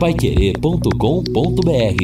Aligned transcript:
paiquerê.com.br 0.00 2.02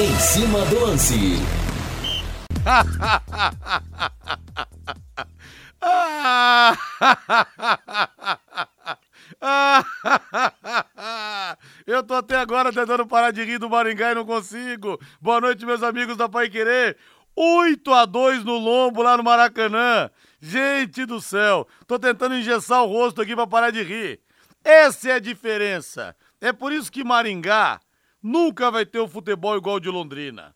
Em 0.00 0.18
cima 0.18 0.64
do 0.64 0.80
lance. 0.80 1.36
Eu 11.86 12.02
tô 12.02 12.14
até 12.14 12.36
agora 12.36 12.72
tentando 12.72 13.06
parar 13.06 13.30
de 13.30 13.44
rir 13.44 13.58
do 13.58 13.70
Maringá 13.70 14.10
e 14.10 14.16
não 14.16 14.26
consigo. 14.26 14.98
Boa 15.20 15.40
noite, 15.40 15.64
meus 15.64 15.84
amigos 15.84 16.16
da 16.16 16.28
Pai 16.28 16.50
Querer. 16.50 16.96
8 17.36 17.94
a 17.94 18.06
2 18.06 18.42
no 18.42 18.58
lombo 18.58 19.02
lá 19.02 19.16
no 19.16 19.22
Maracanã. 19.22 20.10
Gente 20.40 21.04
do 21.04 21.20
céu, 21.20 21.68
tô 21.86 21.98
tentando 21.98 22.34
engessar 22.34 22.82
o 22.82 22.86
rosto 22.86 23.20
aqui 23.20 23.36
para 23.36 23.46
parar 23.46 23.70
de 23.70 23.82
rir. 23.82 24.20
Essa 24.64 25.10
é 25.10 25.12
a 25.14 25.18
diferença. 25.18 26.16
É 26.40 26.52
por 26.52 26.72
isso 26.72 26.90
que 26.90 27.04
Maringá 27.04 27.78
nunca 28.22 28.70
vai 28.70 28.86
ter 28.86 29.00
o 29.00 29.04
um 29.04 29.08
futebol 29.08 29.56
igual 29.56 29.78
de 29.78 29.90
Londrina. 29.90 30.54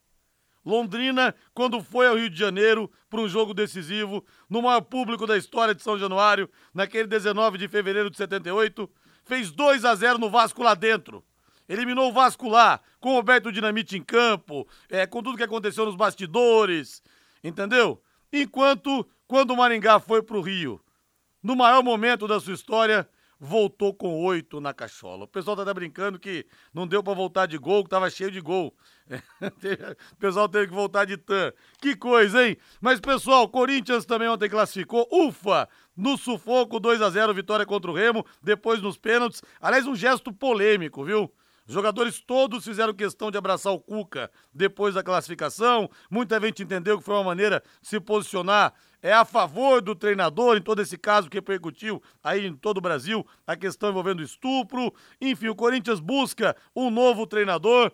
Londrina, 0.64 1.34
quando 1.52 1.82
foi 1.82 2.06
ao 2.06 2.16
Rio 2.16 2.30
de 2.30 2.38
Janeiro 2.38 2.90
para 3.10 3.20
um 3.20 3.28
jogo 3.28 3.52
decisivo, 3.52 4.24
no 4.48 4.62
maior 4.62 4.80
público 4.80 5.26
da 5.26 5.36
história 5.36 5.74
de 5.74 5.82
São 5.82 5.98
Januário, 5.98 6.48
naquele 6.72 7.06
19 7.06 7.58
de 7.58 7.68
fevereiro 7.68 8.10
de 8.10 8.16
78, 8.16 8.90
fez 9.24 9.50
2 9.50 9.84
a 9.84 9.94
0 9.94 10.18
no 10.18 10.30
Vasco 10.30 10.62
lá 10.62 10.74
dentro. 10.74 11.22
Eliminou 11.68 12.08
o 12.08 12.12
Vasco 12.12 12.48
lá, 12.48 12.80
com 12.98 13.10
o 13.10 13.14
Roberto 13.14 13.52
Dinamite 13.52 13.96
em 13.96 14.02
campo, 14.02 14.66
é, 14.88 15.06
com 15.06 15.22
tudo 15.22 15.36
que 15.36 15.42
aconteceu 15.42 15.84
nos 15.84 15.96
bastidores, 15.96 17.02
entendeu? 17.42 18.02
Enquanto, 18.32 19.06
quando 19.26 19.52
o 19.52 19.56
Maringá 19.56 19.98
foi 19.98 20.22
pro 20.22 20.40
Rio, 20.40 20.80
no 21.42 21.56
maior 21.56 21.82
momento 21.82 22.26
da 22.26 22.40
sua 22.40 22.54
história, 22.54 23.08
voltou 23.38 23.92
com 23.92 24.24
oito 24.24 24.60
na 24.60 24.72
cachola. 24.72 25.24
O 25.24 25.28
pessoal 25.28 25.56
tá 25.56 25.62
até 25.62 25.74
brincando 25.74 26.18
que 26.18 26.46
não 26.72 26.86
deu 26.86 27.02
para 27.02 27.14
voltar 27.14 27.46
de 27.46 27.58
gol, 27.58 27.84
que 27.84 27.90
tava 27.90 28.08
cheio 28.08 28.30
de 28.30 28.40
gol. 28.40 28.74
o 30.12 30.16
pessoal 30.16 30.48
teve 30.48 30.68
que 30.68 30.74
voltar 30.74 31.04
de 31.04 31.16
tan. 31.16 31.52
Que 31.80 31.94
coisa, 31.94 32.46
hein? 32.46 32.56
Mas, 32.80 33.00
pessoal, 33.00 33.48
Corinthians 33.48 34.06
também 34.06 34.28
ontem 34.28 34.48
classificou. 34.48 35.06
Ufa! 35.12 35.68
No 35.96 36.16
sufoco, 36.16 36.80
2 36.80 37.02
a 37.02 37.10
0 37.10 37.34
vitória 37.34 37.66
contra 37.66 37.90
o 37.90 37.94
Remo, 37.94 38.24
depois 38.42 38.80
nos 38.82 38.96
pênaltis. 38.96 39.42
Aliás, 39.60 39.86
um 39.86 39.94
gesto 39.94 40.32
polêmico, 40.32 41.04
viu? 41.04 41.32
Os 41.66 41.72
jogadores 41.72 42.20
todos 42.20 42.62
fizeram 42.64 42.92
questão 42.92 43.30
de 43.30 43.38
abraçar 43.38 43.72
o 43.72 43.80
Cuca 43.80 44.30
depois 44.52 44.94
da 44.94 45.02
classificação. 45.02 45.88
Muita 46.10 46.38
gente 46.40 46.62
entendeu 46.62 46.98
que 46.98 47.04
foi 47.04 47.14
uma 47.14 47.24
maneira 47.24 47.62
de 47.80 47.88
se 47.88 47.98
posicionar 47.98 48.74
é 49.04 49.12
a 49.12 49.22
favor 49.22 49.82
do 49.82 49.94
treinador 49.94 50.56
em 50.56 50.62
todo 50.62 50.80
esse 50.80 50.96
caso 50.96 51.28
que 51.28 51.36
repercutiu 51.36 52.02
aí 52.22 52.46
em 52.46 52.56
todo 52.56 52.78
o 52.78 52.80
Brasil, 52.80 53.24
a 53.46 53.54
questão 53.54 53.90
envolvendo 53.90 54.22
estupro. 54.22 54.94
Enfim, 55.20 55.48
o 55.48 55.54
Corinthians 55.54 56.00
busca 56.00 56.56
um 56.74 56.88
novo 56.88 57.26
treinador. 57.26 57.92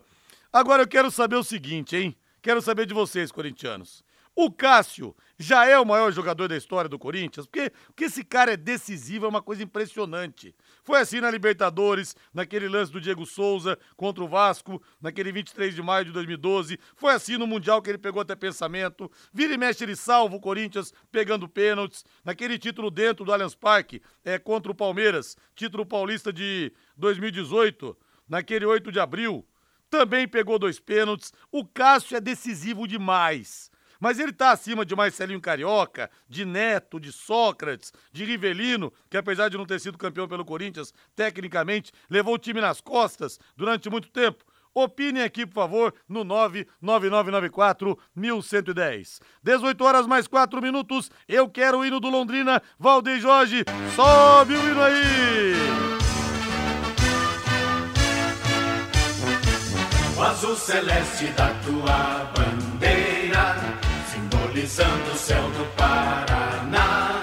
Agora 0.52 0.84
eu 0.84 0.88
quero 0.88 1.10
saber 1.10 1.34
o 1.34 1.42
seguinte, 1.42 1.96
hein? 1.96 2.16
Quero 2.40 2.62
saber 2.62 2.86
de 2.86 2.94
vocês, 2.94 3.32
corintianos. 3.32 4.04
O 4.36 4.52
Cássio 4.52 5.12
já 5.42 5.64
é 5.64 5.78
o 5.80 5.86
maior 5.86 6.12
jogador 6.12 6.48
da 6.48 6.56
história 6.56 6.86
do 6.86 6.98
Corinthians, 6.98 7.46
porque, 7.46 7.70
porque 7.86 8.04
esse 8.04 8.22
cara 8.22 8.52
é 8.52 8.56
decisivo, 8.58 9.24
é 9.24 9.28
uma 9.28 9.40
coisa 9.40 9.62
impressionante. 9.62 10.54
Foi 10.84 11.00
assim 11.00 11.18
na 11.18 11.30
Libertadores, 11.30 12.14
naquele 12.34 12.68
lance 12.68 12.92
do 12.92 13.00
Diego 13.00 13.24
Souza 13.24 13.78
contra 13.96 14.22
o 14.22 14.28
Vasco, 14.28 14.82
naquele 15.00 15.32
23 15.32 15.74
de 15.74 15.82
maio 15.82 16.04
de 16.04 16.12
2012. 16.12 16.78
Foi 16.94 17.14
assim 17.14 17.38
no 17.38 17.46
Mundial 17.46 17.80
que 17.80 17.88
ele 17.88 17.96
pegou 17.96 18.20
até 18.20 18.36
pensamento. 18.36 19.10
Vira 19.32 19.54
e 19.54 19.56
mexe, 19.56 19.82
ele 19.82 19.96
salva 19.96 20.36
o 20.36 20.40
Corinthians 20.40 20.92
pegando 21.10 21.48
pênaltis. 21.48 22.04
Naquele 22.22 22.58
título 22.58 22.90
dentro 22.90 23.24
do 23.24 23.32
Allianz 23.32 23.54
Parque, 23.54 24.02
é, 24.22 24.38
contra 24.38 24.70
o 24.70 24.74
Palmeiras, 24.74 25.38
título 25.54 25.86
paulista 25.86 26.30
de 26.30 26.70
2018, 26.98 27.96
naquele 28.28 28.66
8 28.66 28.92
de 28.92 29.00
abril. 29.00 29.46
Também 29.88 30.28
pegou 30.28 30.58
dois 30.58 30.78
pênaltis. 30.78 31.32
O 31.50 31.64
Cássio 31.64 32.18
é 32.18 32.20
decisivo 32.20 32.86
demais. 32.86 33.69
Mas 34.00 34.18
ele 34.18 34.30
está 34.30 34.50
acima 34.50 34.84
de 34.84 34.96
Marcelinho 34.96 35.40
Carioca, 35.40 36.10
de 36.26 36.44
Neto, 36.44 36.98
de 36.98 37.12
Sócrates, 37.12 37.92
de 38.10 38.24
Rivelino, 38.24 38.92
que 39.10 39.18
apesar 39.18 39.50
de 39.50 39.58
não 39.58 39.66
ter 39.66 39.78
sido 39.78 39.98
campeão 39.98 40.26
pelo 40.26 40.44
Corinthians, 40.44 40.92
tecnicamente 41.14 41.92
levou 42.08 42.34
o 42.34 42.38
time 42.38 42.60
nas 42.60 42.80
costas 42.80 43.38
durante 43.54 43.90
muito 43.90 44.08
tempo. 44.08 44.42
Opine 44.72 45.22
aqui, 45.22 45.44
por 45.44 45.54
favor, 45.54 45.92
no 46.08 46.24
99994-1110. 46.24 49.18
18 49.42 49.84
horas 49.84 50.06
mais 50.06 50.28
4 50.28 50.62
minutos. 50.62 51.10
Eu 51.28 51.48
quero 51.48 51.78
o 51.78 51.84
hino 51.84 51.98
do 51.98 52.08
Londrina. 52.08 52.62
Valdeir 52.78 53.20
Jorge, 53.20 53.64
sobe 53.96 54.54
o 54.54 54.70
hino 54.70 54.80
aí! 54.80 55.54
O 60.16 60.22
azul 60.22 60.54
celeste 60.54 61.26
da 61.28 61.48
tua 61.64 62.30
bandeira 62.36 62.59
simbolizando 64.60 65.10
o 65.12 65.16
céu 65.16 65.42
do 65.50 65.64
Paraná. 65.76 67.22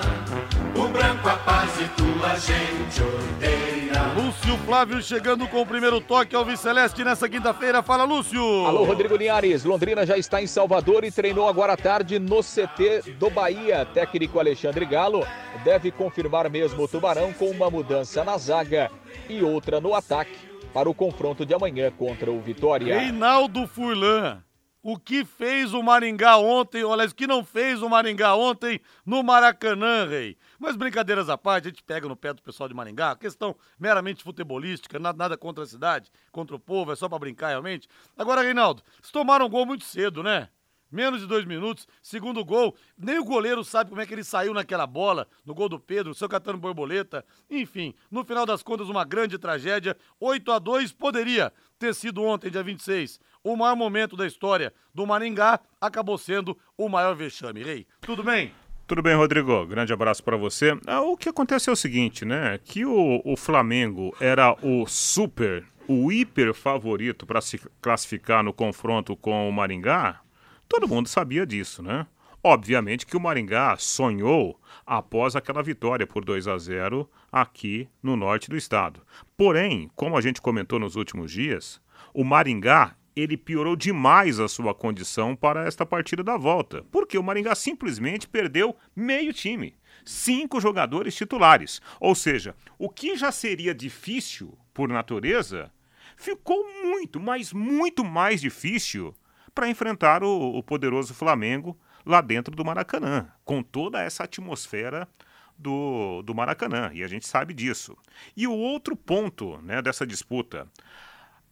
O 0.76 0.88
branco 0.88 1.28
a 1.28 1.36
paz 1.38 1.72
e 1.80 1.88
tua 1.90 2.36
gente 2.36 3.02
odeia. 3.02 4.14
Lúcio 4.16 4.58
Flávio 4.66 5.02
chegando 5.02 5.48
com 5.48 5.62
o 5.62 5.66
primeiro 5.66 6.00
toque 6.00 6.36
ao 6.36 6.46
Viceleste 6.46 7.04
nessa 7.04 7.28
quinta-feira. 7.28 7.84
Fala, 7.84 8.04
Lúcio! 8.04 8.42
Alô, 8.66 8.84
Rodrigo 8.84 9.16
Linhares. 9.16 9.64
Londrina 9.64 10.06
já 10.06 10.18
está 10.18 10.42
em 10.42 10.48
Salvador 10.48 11.04
e 11.04 11.12
treinou 11.12 11.48
agora 11.48 11.74
à 11.74 11.78
tarde 11.78 12.20
no 12.20 12.42
CT 12.42 13.14
do 13.20 13.30
Bahia. 13.30 13.86
Técnico 13.86 14.40
Alexandre 14.40 14.86
Galo 14.86 15.26
deve 15.64 15.92
confirmar 15.92 16.50
mesmo 16.50 16.84
o 16.84 16.88
Tubarão 16.88 17.34
com 17.34 17.50
uma 17.50 17.70
mudança 17.70 18.24
na 18.24 18.38
zaga 18.38 18.92
e 19.30 19.44
outra 19.44 19.80
no 19.80 19.94
ataque 19.94 20.38
para 20.74 20.90
o 20.90 20.94
confronto 20.94 21.46
de 21.46 21.54
amanhã 21.54 21.92
contra 21.92 22.32
o 22.32 22.40
Vitória. 22.40 23.00
Reinaldo 23.00 23.68
Furlan 23.68 24.47
o 24.90 24.98
que 24.98 25.26
fez 25.26 25.74
o 25.74 25.84
Maringá 25.84 26.38
ontem, 26.38 26.82
olha, 26.82 27.06
o 27.06 27.14
que 27.14 27.28
não 27.28 27.44
fez 27.44 27.82
o 27.82 27.90
Maringá 27.90 28.36
ontem 28.36 28.80
no 29.06 29.22
Maracanã, 29.22 30.08
rei. 30.08 30.38
Mas 30.58 30.78
brincadeiras 30.78 31.28
à 31.28 31.38
parte, 31.38 31.68
a 31.68 31.70
gente 31.72 31.84
pega 31.84 32.08
no 32.08 32.16
pé 32.16 32.34
do 32.34 32.42
pessoal 32.42 32.70
de 32.70 32.74
Maringá, 32.74 33.14
questão 33.18 33.54
meramente 33.78 34.24
futebolística, 34.24 34.98
nada, 34.98 35.18
nada 35.18 35.38
contra 35.38 35.66
a 35.66 35.68
cidade, 35.68 36.10
contra 36.32 36.56
o 36.56 36.60
povo, 36.60 36.94
é 36.94 36.96
só 36.96 37.10
para 37.10 37.20
brincar 37.20 37.50
realmente. 37.50 37.90
Agora, 38.18 38.42
Reinaldo, 38.42 38.82
eles 38.98 39.12
tomaram 39.12 39.48
um 39.48 39.50
gol 39.50 39.66
muito 39.66 39.84
cedo, 39.84 40.24
né? 40.24 40.48
Menos 40.92 41.20
de 41.20 41.28
dois 41.28 41.46
minutos, 41.46 41.88
segundo 42.02 42.44
gol. 42.46 42.76
Nem 42.98 43.20
o 43.20 43.26
goleiro 43.26 43.64
sabe 43.64 43.90
como 43.90 44.02
é 44.02 44.06
que 44.06 44.14
ele 44.14 44.24
saiu 44.24 44.54
naquela 44.54 44.88
bola, 44.88 45.28
no 45.46 45.54
gol 45.54 45.68
do 45.68 45.80
Pedro, 45.80 46.14
seu 46.14 46.30
catando 46.30 46.58
borboleta. 46.58 47.26
Enfim, 47.50 47.94
no 48.10 48.24
final 48.24 48.46
das 48.46 48.64
contas, 48.64 48.88
uma 48.88 49.04
grande 49.04 49.38
tragédia. 49.38 49.98
8 50.20 50.52
a 50.52 50.60
2 50.60 50.94
poderia 50.94 51.52
ter 51.78 51.94
sido 51.94 52.24
ontem, 52.24 52.50
dia 52.50 52.64
26, 52.64 53.20
o 53.44 53.56
maior 53.56 53.76
momento 53.76 54.16
da 54.16 54.26
história 54.26 54.74
do 54.94 55.06
Maringá. 55.06 55.60
Acabou 55.80 56.18
sendo 56.18 56.58
o 56.78 56.88
maior 56.88 57.16
vexame. 57.16 57.64
Rei, 57.64 57.86
tudo 58.02 58.24
bem? 58.24 58.54
Tudo 58.88 59.02
bem, 59.02 59.16
Rodrigo. 59.16 59.66
Grande 59.66 59.92
abraço 59.92 60.24
para 60.24 60.38
você. 60.38 60.80
Ah, 60.88 61.02
o 61.02 61.18
que 61.18 61.28
acontece 61.28 61.70
é 61.70 61.74
o 61.74 61.76
seguinte, 61.76 62.24
né? 62.24 62.58
Que 62.64 62.86
o, 62.86 63.22
o 63.26 63.36
Flamengo 63.36 64.16
era 64.22 64.56
o 64.64 64.88
super, 64.88 65.66
o 65.86 66.10
hiper 66.10 66.54
favorito 66.54 67.26
para 67.26 67.42
se 67.42 67.60
classificar 67.82 68.42
no 68.42 68.54
confronto 68.54 69.14
com 69.18 69.50
o 69.50 69.52
Maringá 69.52 70.22
Todo 70.68 70.88
mundo 70.88 71.08
sabia 71.08 71.46
disso, 71.46 71.82
né? 71.82 72.06
Obviamente 72.44 73.06
que 73.06 73.18
o 73.18 73.20
Maringá 73.20 73.76
sonhou 73.78 74.60
após 74.86 75.36
aquela 75.36 75.64
vitória 75.64 76.06
por 76.06 76.24
2 76.24 76.48
a 76.48 76.58
0 76.58 77.10
aqui 77.32 77.90
no 78.02 78.16
norte 78.16 78.50
do 78.50 78.56
estado. 78.56 79.02
Porém, 79.36 79.90
como 79.96 80.18
a 80.18 80.22
gente 80.22 80.42
comentou 80.42 80.80
nos 80.80 80.96
últimos 80.96 81.32
dias, 81.32 81.82
o 82.14 82.24
Maringá 82.24 82.96
ele 83.16 83.36
piorou 83.36 83.76
demais 83.76 84.40
a 84.40 84.48
sua 84.48 84.74
condição 84.76 85.36
para 85.36 85.66
esta 85.66 85.86
partida 85.86 86.24
da 86.24 86.38
volta, 86.38 86.86
porque 86.92 87.18
o 87.18 87.24
Maringá 87.24 87.56
simplesmente 87.56 88.28
perdeu 88.28 88.76
meio 88.96 89.34
time, 89.34 89.74
cinco 90.06 90.62
jogadores 90.62 91.16
titulares. 91.16 91.82
Ou 92.00 92.14
seja, 92.14 92.56
o 92.78 92.90
que 92.90 93.16
já 93.16 93.32
seria 93.32 93.74
difícil 93.74 94.56
por 94.74 94.88
natureza 94.88 95.72
ficou 96.16 96.64
muito, 96.84 97.20
mas 97.20 97.52
muito 97.52 98.06
mais 98.06 98.40
difícil 98.40 99.14
para 99.58 99.68
enfrentar 99.68 100.24
o, 100.24 100.56
o 100.56 100.62
poderoso 100.62 101.16
Flamengo 101.16 101.76
lá 102.06 102.22
dentro 102.22 102.56
do 102.56 102.64
Maracanã, 102.64 103.28
com 103.44 103.64
toda 103.64 104.00
essa 104.00 104.24
atmosfera 104.24 105.10
do, 105.58 106.22
do 106.22 106.36
Maracanã, 106.36 106.92
e 106.94 107.04
a 107.04 107.08
gente 107.08 107.26
sabe 107.26 107.56
disso. 107.56 107.98
E 108.36 108.46
o 108.46 108.54
outro 108.54 108.96
ponto 108.96 109.58
né, 109.64 109.82
dessa 109.82 110.06
disputa, 110.06 110.68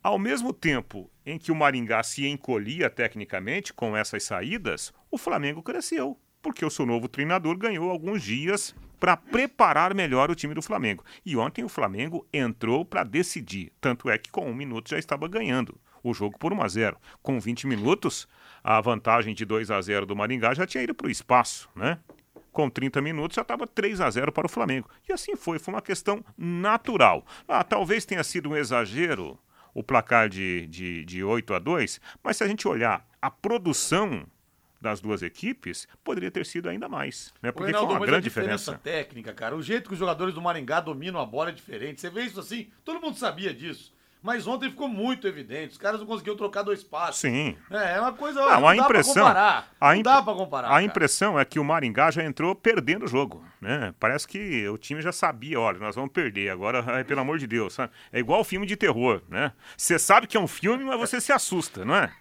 ao 0.03 0.19
mesmo 0.19 0.53
tempo 0.53 1.09
em 1.25 1.39
que 1.39 1.51
o 1.51 1.55
Maringá 1.55 2.03
se 2.03 2.27
encolhia 2.27 2.91
tecnicamente 2.91 3.73
com 3.73 3.97
essas 3.97 4.23
saídas, 4.23 4.93
o 5.09 5.17
Flamengo 5.17 5.63
cresceu, 5.63 6.15
porque 6.43 6.63
o 6.63 6.69
seu 6.69 6.85
novo 6.85 7.07
treinador 7.07 7.57
ganhou 7.57 7.89
alguns 7.89 8.21
dias 8.21 8.75
para 8.99 9.17
preparar 9.17 9.95
melhor 9.95 10.29
o 10.29 10.35
time 10.35 10.53
do 10.53 10.61
Flamengo. 10.61 11.03
E 11.25 11.35
ontem 11.35 11.63
o 11.63 11.69
Flamengo 11.69 12.23
entrou 12.31 12.85
para 12.85 13.03
decidir, 13.03 13.73
tanto 13.81 14.11
é 14.11 14.19
que 14.19 14.29
com 14.29 14.47
um 14.47 14.53
minuto 14.53 14.91
já 14.91 14.99
estava 14.99 15.27
ganhando 15.27 15.75
o 16.09 16.13
jogo 16.13 16.37
por 16.37 16.53
1 16.53 16.61
a 16.61 16.67
0. 16.67 16.97
Com 17.21 17.39
20 17.39 17.67
minutos, 17.67 18.27
a 18.63 18.79
vantagem 18.79 19.33
de 19.33 19.45
2 19.45 19.71
a 19.71 19.81
0 19.81 20.05
do 20.05 20.15
Maringá 20.15 20.53
já 20.53 20.65
tinha 20.65 20.83
ido 20.83 20.93
para 20.93 21.07
o 21.07 21.11
espaço, 21.11 21.69
né? 21.75 21.99
com 22.51 22.69
30 22.69 23.01
minutos 23.01 23.35
já 23.35 23.41
estava 23.41 23.67
3 23.67 23.99
a 23.99 24.09
0 24.09 24.31
para 24.31 24.45
o 24.45 24.49
Flamengo. 24.49 24.89
E 25.09 25.11
assim 25.11 25.35
foi, 25.35 25.59
foi 25.59 25.73
uma 25.73 25.81
questão 25.81 26.23
natural. 26.37 27.25
Ah, 27.45 27.65
talvez 27.65 28.05
tenha 28.05 28.23
sido 28.23 28.49
um 28.49 28.55
exagero 28.55 29.37
o 29.73 29.83
placar 29.83 30.29
de, 30.29 30.65
de, 30.67 31.03
de 31.03 31.21
8 31.21 31.53
a 31.53 31.59
2, 31.59 31.99
mas 32.23 32.37
se 32.37 32.45
a 32.45 32.47
gente 32.47 32.65
olhar 32.65 33.05
a 33.21 33.29
produção 33.29 34.25
das 34.79 35.01
duas 35.01 35.21
equipes, 35.21 35.85
poderia 36.01 36.31
ter 36.31 36.45
sido 36.45 36.69
ainda 36.69 36.87
mais, 36.87 37.33
né? 37.41 37.51
Porque 37.51 37.71
Reinaldo, 37.71 37.87
foi 37.87 37.99
uma 37.99 38.05
grande 38.05 38.23
diferença, 38.23 38.71
diferença. 38.73 38.81
técnica, 38.83 39.33
cara. 39.33 39.55
O 39.55 39.61
jeito 39.61 39.87
que 39.87 39.93
os 39.93 39.99
jogadores 39.99 40.33
do 40.33 40.41
Maringá 40.41 40.79
dominam 40.79 41.19
a 41.19 41.25
bola 41.25 41.49
é 41.49 41.51
diferente. 41.51 41.99
Você 41.99 42.09
vê 42.09 42.23
isso 42.23 42.39
assim, 42.39 42.69
todo 42.85 43.01
mundo 43.01 43.17
sabia 43.17 43.53
disso. 43.53 43.93
Mas 44.25 44.47
ontem 44.47 44.71
ficou 44.71 44.87
muito 44.87 45.27
evidente. 45.27 45.73
Os 45.73 45.77
caras 45.77 45.99
não 45.99 46.07
conseguiam 46.07 46.35
trocar 46.35 46.63
dois 46.63 46.83
passos. 46.83 47.21
Sim. 47.21 47.55
É, 47.69 47.97
é 47.97 48.01
uma 48.01 48.11
coisa. 48.11 48.41
Não, 48.41 48.59
não 48.61 48.67
a 48.67 48.73
dá 48.75 48.83
impressão, 48.83 49.13
pra 49.13 49.23
comparar. 49.23 49.67
a 49.79 49.87
não 49.89 49.95
imp- 49.97 50.03
dá 50.03 50.21
pra 50.23 50.33
comparar. 50.33 50.67
A 50.67 50.71
cara. 50.71 50.81
impressão 50.83 51.39
é 51.39 51.45
que 51.45 51.59
o 51.59 51.63
Maringá 51.63 52.09
já 52.09 52.23
entrou 52.23 52.55
perdendo 52.55 53.05
o 53.05 53.07
jogo, 53.07 53.45
né? 53.61 53.93
Parece 53.99 54.27
que 54.27 54.67
o 54.67 54.79
time 54.79 54.99
já 54.99 55.11
sabia, 55.11 55.59
olha, 55.59 55.77
nós 55.77 55.95
vamos 55.95 56.11
perder 56.11 56.49
agora, 56.49 57.03
pelo 57.05 57.21
amor 57.21 57.37
de 57.37 57.45
Deus, 57.45 57.75
sabe? 57.75 57.93
É 58.11 58.17
igual 58.17 58.43
filme 58.43 58.65
de 58.65 58.75
terror, 58.75 59.21
né? 59.29 59.51
Você 59.77 59.99
sabe 59.99 60.25
que 60.25 60.35
é 60.35 60.39
um 60.39 60.47
filme, 60.47 60.83
mas 60.83 60.99
você 60.99 61.21
se 61.21 61.31
assusta, 61.31 61.85
não 61.85 61.95
é? 61.95 62.11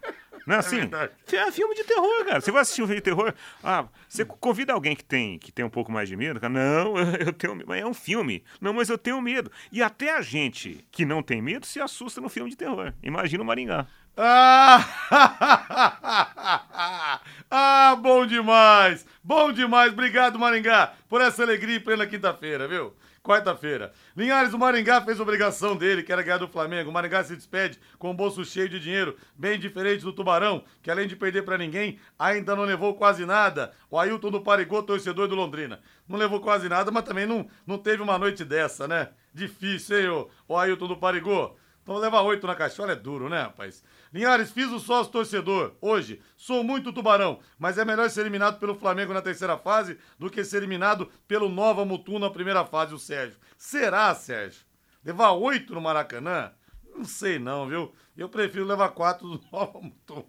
Não 0.45 0.55
é 0.55 0.59
assim? 0.59 0.89
É 1.33 1.51
filme 1.51 1.75
de 1.75 1.83
terror, 1.83 2.25
cara. 2.25 2.39
Você 2.39 2.51
vai 2.51 2.61
assistir 2.61 2.83
um 2.83 2.85
filme 2.85 3.01
de 3.01 3.03
terror, 3.03 3.33
ah, 3.63 3.85
você 4.07 4.23
convida 4.23 4.73
alguém 4.73 4.95
que 4.95 5.03
tem, 5.03 5.39
que 5.39 5.51
tem 5.51 5.65
um 5.65 5.69
pouco 5.69 5.91
mais 5.91 6.07
de 6.07 6.15
medo, 6.15 6.39
cara, 6.39 6.53
não, 6.53 6.97
eu 7.19 7.33
tenho 7.33 7.55
medo, 7.55 7.67
mas 7.67 7.81
é 7.81 7.85
um 7.85 7.93
filme. 7.93 8.43
Não, 8.61 8.73
mas 8.73 8.89
eu 8.89 8.97
tenho 8.97 9.21
medo. 9.21 9.51
E 9.71 9.81
até 9.81 10.15
a 10.15 10.21
gente 10.21 10.85
que 10.91 11.05
não 11.05 11.23
tem 11.23 11.41
medo 11.41 11.65
se 11.65 11.79
assusta 11.79 12.21
no 12.21 12.29
filme 12.29 12.49
de 12.49 12.57
terror. 12.57 12.93
Imagina 13.01 13.43
o 13.43 13.45
Maringá. 13.45 13.87
Ah! 14.17 14.85
ah, 17.51 17.97
bom 17.99 18.25
demais! 18.25 19.05
Bom 19.21 19.51
demais! 19.51 19.91
Obrigado, 19.91 20.39
Maringá, 20.39 20.93
por 21.09 21.19
essa 21.19 21.43
alegria 21.43 21.75
em 21.75 21.81
plena 21.81 22.07
quinta-feira, 22.07 22.65
viu? 22.67 22.93
Quarta-feira. 23.25 23.91
Linhares, 24.15 24.53
o 24.53 24.59
Maringá 24.59 25.01
fez 25.01 25.19
obrigação 25.19 25.75
dele, 25.75 26.03
que 26.03 26.13
era 26.13 26.21
ganhar 26.21 26.37
do 26.37 26.47
Flamengo. 26.47 26.91
O 26.91 26.93
Maringá 26.93 27.23
se 27.23 27.35
despede 27.35 27.79
com 27.97 28.11
o 28.11 28.13
bolso 28.13 28.45
cheio 28.45 28.69
de 28.69 28.79
dinheiro, 28.79 29.17
bem 29.35 29.57
diferente 29.57 30.03
do 30.03 30.13
Tubarão, 30.13 30.63
que 30.83 30.91
além 30.91 31.07
de 31.07 31.15
perder 31.15 31.41
pra 31.41 31.57
ninguém, 31.57 31.97
ainda 32.19 32.55
não 32.55 32.63
levou 32.63 32.93
quase 32.93 33.25
nada. 33.25 33.73
O 33.89 33.97
Ailton 33.97 34.29
do 34.29 34.41
Parigô, 34.41 34.83
torcedor 34.83 35.27
do 35.27 35.33
Londrina. 35.33 35.79
Não 36.07 36.19
levou 36.19 36.39
quase 36.39 36.69
nada, 36.69 36.91
mas 36.91 37.03
também 37.03 37.25
não, 37.25 37.47
não 37.65 37.79
teve 37.79 38.03
uma 38.03 38.19
noite 38.19 38.45
dessa, 38.45 38.87
né? 38.87 39.09
Difícil, 39.33 39.99
hein, 39.99 40.09
ô, 40.09 40.29
o 40.47 40.55
Ailton 40.55 40.85
do 40.85 40.95
Parigô? 40.95 41.55
Então 41.81 41.97
levar 41.97 42.21
oito 42.21 42.45
na 42.45 42.53
caixola 42.53 42.91
é 42.91 42.95
duro, 42.95 43.27
né, 43.27 43.41
rapaz? 43.41 43.83
Linhares, 44.13 44.51
fiz 44.51 44.71
o 44.71 44.79
sócio 44.79 45.11
torcedor. 45.11 45.75
Hoje, 45.81 46.21
sou 46.37 46.63
muito 46.63 46.93
tubarão, 46.93 47.39
mas 47.59 47.77
é 47.77 47.85
melhor 47.85 48.09
ser 48.09 48.21
eliminado 48.21 48.59
pelo 48.59 48.75
Flamengo 48.75 49.13
na 49.13 49.21
terceira 49.21 49.57
fase 49.57 49.97
do 50.17 50.29
que 50.29 50.43
ser 50.43 50.57
eliminado 50.57 51.09
pelo 51.27 51.49
Nova 51.49 51.83
Mutum 51.83 52.19
na 52.19 52.29
primeira 52.29 52.65
fase, 52.65 52.93
o 52.93 52.99
Sérgio. 52.99 53.37
Será, 53.57 54.13
Sérgio? 54.15 54.61
Levar 55.03 55.31
oito 55.31 55.73
no 55.73 55.81
Maracanã? 55.81 56.51
Não 56.95 57.03
sei 57.03 57.37
não, 57.37 57.67
viu? 57.67 57.93
Eu 58.15 58.29
prefiro 58.29 58.65
levar 58.65 58.89
quatro 58.89 59.27
do 59.27 59.41
Nova 59.51 59.79
Mutum. 59.81 60.25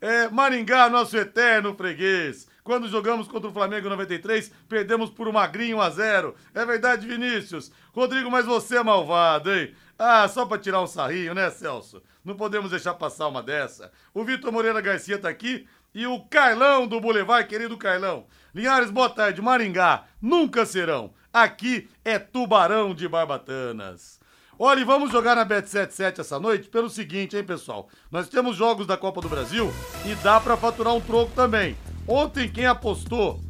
É, 0.00 0.28
Maringá, 0.28 0.88
nosso 0.90 1.16
eterno 1.16 1.74
freguês. 1.74 2.46
Quando 2.62 2.88
jogamos 2.88 3.26
contra 3.28 3.48
o 3.48 3.52
Flamengo 3.52 3.86
em 3.86 3.90
93, 3.90 4.50
perdemos 4.68 5.10
por 5.10 5.28
um 5.28 5.32
magrinho 5.32 5.78
1 5.78 5.80
a 5.80 5.90
0 5.90 6.34
É 6.54 6.64
verdade, 6.64 7.06
Vinícius? 7.06 7.70
Rodrigo, 7.92 8.30
mas 8.30 8.46
você 8.46 8.76
é 8.76 8.82
malvado, 8.82 9.52
hein? 9.52 9.74
Ah, 9.98 10.26
só 10.28 10.44
pra 10.46 10.58
tirar 10.58 10.80
um 10.80 10.86
sarrinho, 10.86 11.34
né, 11.34 11.50
Celso? 11.50 12.02
Não 12.24 12.34
podemos 12.34 12.70
deixar 12.70 12.94
passar 12.94 13.28
uma 13.28 13.42
dessa. 13.42 13.92
O 14.14 14.24
Vitor 14.24 14.50
Moreira 14.50 14.80
Garcia 14.80 15.18
tá 15.18 15.28
aqui 15.28 15.66
e 15.94 16.06
o 16.06 16.20
Carlão 16.20 16.86
do 16.86 16.98
Boulevard, 16.98 17.46
querido 17.46 17.76
Carlão. 17.76 18.24
Linhares, 18.54 18.90
boa 18.90 19.10
tarde. 19.10 19.42
Maringá, 19.42 20.04
nunca 20.22 20.64
serão. 20.64 21.12
Aqui 21.30 21.88
é 22.02 22.18
Tubarão 22.18 22.94
de 22.94 23.06
Barbatanas. 23.06 24.18
Olha, 24.58 24.80
e 24.80 24.84
vamos 24.84 25.10
jogar 25.10 25.36
na 25.36 25.44
Bet77 25.44 26.20
essa 26.20 26.40
noite 26.40 26.68
pelo 26.68 26.88
seguinte, 26.88 27.36
hein, 27.36 27.44
pessoal? 27.44 27.88
Nós 28.10 28.28
temos 28.28 28.56
jogos 28.56 28.86
da 28.86 28.96
Copa 28.96 29.20
do 29.20 29.28
Brasil 29.28 29.70
e 30.06 30.14
dá 30.16 30.40
pra 30.40 30.56
faturar 30.56 30.94
um 30.94 31.00
troco 31.00 31.32
também. 31.32 31.76
Ontem, 32.08 32.48
quem 32.48 32.64
apostou 32.64 33.40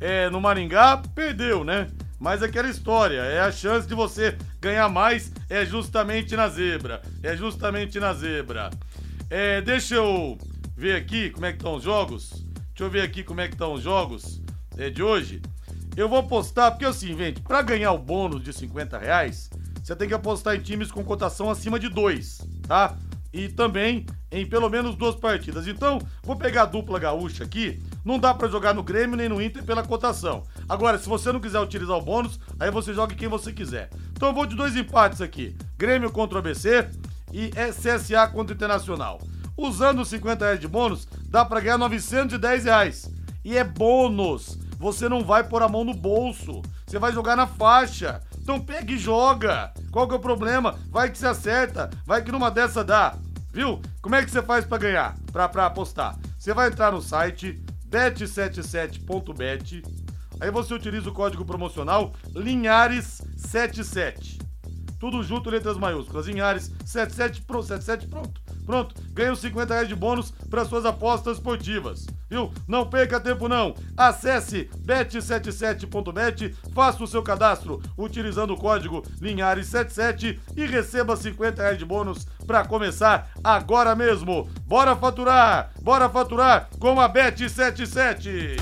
é, 0.00 0.30
no 0.30 0.40
Maringá, 0.40 1.02
perdeu, 1.14 1.64
né? 1.64 1.90
Mas 2.20 2.42
aquela 2.42 2.68
história, 2.68 3.22
é 3.22 3.40
a 3.40 3.50
chance 3.50 3.88
de 3.88 3.94
você 3.94 4.36
ganhar 4.60 4.90
mais 4.90 5.32
é 5.48 5.64
justamente 5.64 6.36
na 6.36 6.50
zebra. 6.50 7.00
É 7.22 7.34
justamente 7.34 7.98
na 7.98 8.12
zebra. 8.12 8.68
É, 9.30 9.62
deixa 9.62 9.94
eu 9.94 10.36
ver 10.76 10.96
aqui 10.96 11.30
como 11.30 11.46
é 11.46 11.52
que 11.52 11.56
estão 11.56 11.76
os 11.76 11.82
jogos. 11.82 12.44
Deixa 12.68 12.84
eu 12.84 12.90
ver 12.90 13.00
aqui 13.00 13.24
como 13.24 13.40
é 13.40 13.48
que 13.48 13.54
estão 13.54 13.72
os 13.72 13.82
jogos 13.82 14.42
é, 14.76 14.90
de 14.90 15.02
hoje. 15.02 15.40
Eu 15.96 16.10
vou 16.10 16.18
apostar, 16.18 16.70
porque 16.72 16.84
assim, 16.84 17.16
gente, 17.16 17.40
pra 17.40 17.62
ganhar 17.62 17.92
o 17.92 17.98
bônus 17.98 18.42
de 18.42 18.52
50 18.52 18.98
reais, 18.98 19.48
você 19.82 19.96
tem 19.96 20.06
que 20.06 20.14
apostar 20.14 20.54
em 20.54 20.60
times 20.60 20.92
com 20.92 21.02
cotação 21.02 21.50
acima 21.50 21.80
de 21.80 21.88
2, 21.88 22.46
tá? 22.68 22.98
E 23.32 23.48
também 23.48 24.04
em 24.30 24.44
pelo 24.46 24.68
menos 24.68 24.94
duas 24.94 25.16
partidas. 25.16 25.66
Então, 25.66 25.98
vou 26.22 26.36
pegar 26.36 26.62
a 26.62 26.66
dupla 26.66 26.98
gaúcha 26.98 27.44
aqui. 27.44 27.82
Não 28.04 28.18
dá 28.18 28.32
pra 28.32 28.48
jogar 28.48 28.74
no 28.74 28.82
Grêmio 28.82 29.16
nem 29.16 29.28
no 29.28 29.42
Inter 29.42 29.64
pela 29.64 29.82
cotação. 29.82 30.42
Agora, 30.68 30.98
se 30.98 31.08
você 31.08 31.32
não 31.32 31.40
quiser 31.40 31.60
utilizar 31.60 31.96
o 31.96 32.02
bônus, 32.02 32.40
aí 32.58 32.70
você 32.70 32.94
joga 32.94 33.14
quem 33.14 33.28
você 33.28 33.52
quiser. 33.52 33.90
Então, 34.12 34.28
eu 34.28 34.34
vou 34.34 34.46
de 34.46 34.56
dois 34.56 34.76
empates 34.76 35.20
aqui: 35.20 35.56
Grêmio 35.76 36.10
contra 36.10 36.36
o 36.36 36.38
ABC 36.38 36.88
e 37.32 37.50
CSA 37.50 38.26
contra 38.28 38.52
o 38.52 38.56
Internacional. 38.56 39.20
Usando 39.56 40.00
os 40.00 40.08
50 40.08 40.44
reais 40.44 40.60
de 40.60 40.66
bônus, 40.66 41.06
dá 41.28 41.44
pra 41.44 41.60
ganhar 41.60 41.78
910 41.78 42.64
reais. 42.64 43.10
E 43.44 43.56
é 43.56 43.64
bônus. 43.64 44.58
Você 44.78 45.08
não 45.08 45.22
vai 45.22 45.44
pôr 45.44 45.62
a 45.62 45.68
mão 45.68 45.84
no 45.84 45.92
bolso. 45.92 46.62
Você 46.86 46.98
vai 46.98 47.12
jogar 47.12 47.36
na 47.36 47.46
faixa. 47.46 48.20
Então 48.38 48.58
pega 48.58 48.92
e 48.92 48.98
joga. 48.98 49.72
Qual 49.90 50.08
que 50.08 50.14
é 50.14 50.16
o 50.16 50.20
problema? 50.20 50.78
Vai 50.90 51.10
que 51.10 51.18
se 51.18 51.26
acerta. 51.26 51.90
Vai 52.06 52.22
que 52.22 52.32
numa 52.32 52.50
dessa 52.50 52.82
dá. 52.82 53.14
Viu? 53.52 53.80
Como 54.00 54.14
é 54.14 54.24
que 54.24 54.30
você 54.30 54.40
faz 54.40 54.64
pra 54.64 54.78
ganhar? 54.78 55.14
Pra 55.30 55.44
apostar? 55.66 56.16
Você 56.38 56.54
vai 56.54 56.68
entrar 56.68 56.92
no 56.92 57.02
site 57.02 57.62
bet77.bet. 57.90 59.82
Aí 60.40 60.50
você 60.50 60.74
utiliza 60.74 61.10
o 61.10 61.12
código 61.12 61.44
promocional 61.44 62.14
Linhares77. 62.34 64.49
Tudo 65.00 65.22
junto, 65.22 65.48
letras 65.48 65.78
maiúsculas. 65.78 66.26
Linhares 66.26 66.70
77, 66.84 67.42
pro, 67.42 67.62
77 67.62 68.06
pronto. 68.06 68.40
Pronto, 68.66 68.94
ganha 69.12 69.32
os 69.32 69.40
50 69.40 69.72
reais 69.72 69.88
de 69.88 69.96
bônus 69.96 70.30
para 70.48 70.64
suas 70.64 70.84
apostas 70.84 71.38
esportivas. 71.38 72.06
Viu? 72.28 72.52
Não 72.68 72.88
perca 72.88 73.18
tempo 73.18 73.48
não. 73.48 73.74
Acesse 73.96 74.70
bet77.bet, 74.86 76.54
faça 76.72 77.02
o 77.02 77.06
seu 77.06 77.22
cadastro 77.22 77.82
utilizando 77.98 78.52
o 78.52 78.56
código 78.56 79.02
Linhares77 79.20 80.38
e 80.54 80.66
receba 80.66 81.16
50 81.16 81.62
reais 81.62 81.78
de 81.78 81.84
bônus 81.84 82.26
para 82.46 82.64
começar 82.64 83.30
agora 83.42 83.96
mesmo. 83.96 84.48
Bora 84.66 84.94
faturar! 84.94 85.72
Bora 85.82 86.08
faturar 86.08 86.68
com 86.78 87.00
a 87.00 87.08
Bet77! 87.08 88.56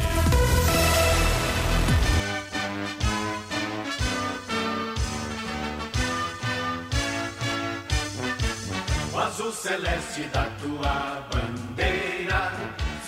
Azul 9.19 9.51
celeste 9.51 10.23
da 10.33 10.45
tua 10.63 11.27
bandeira, 11.33 12.53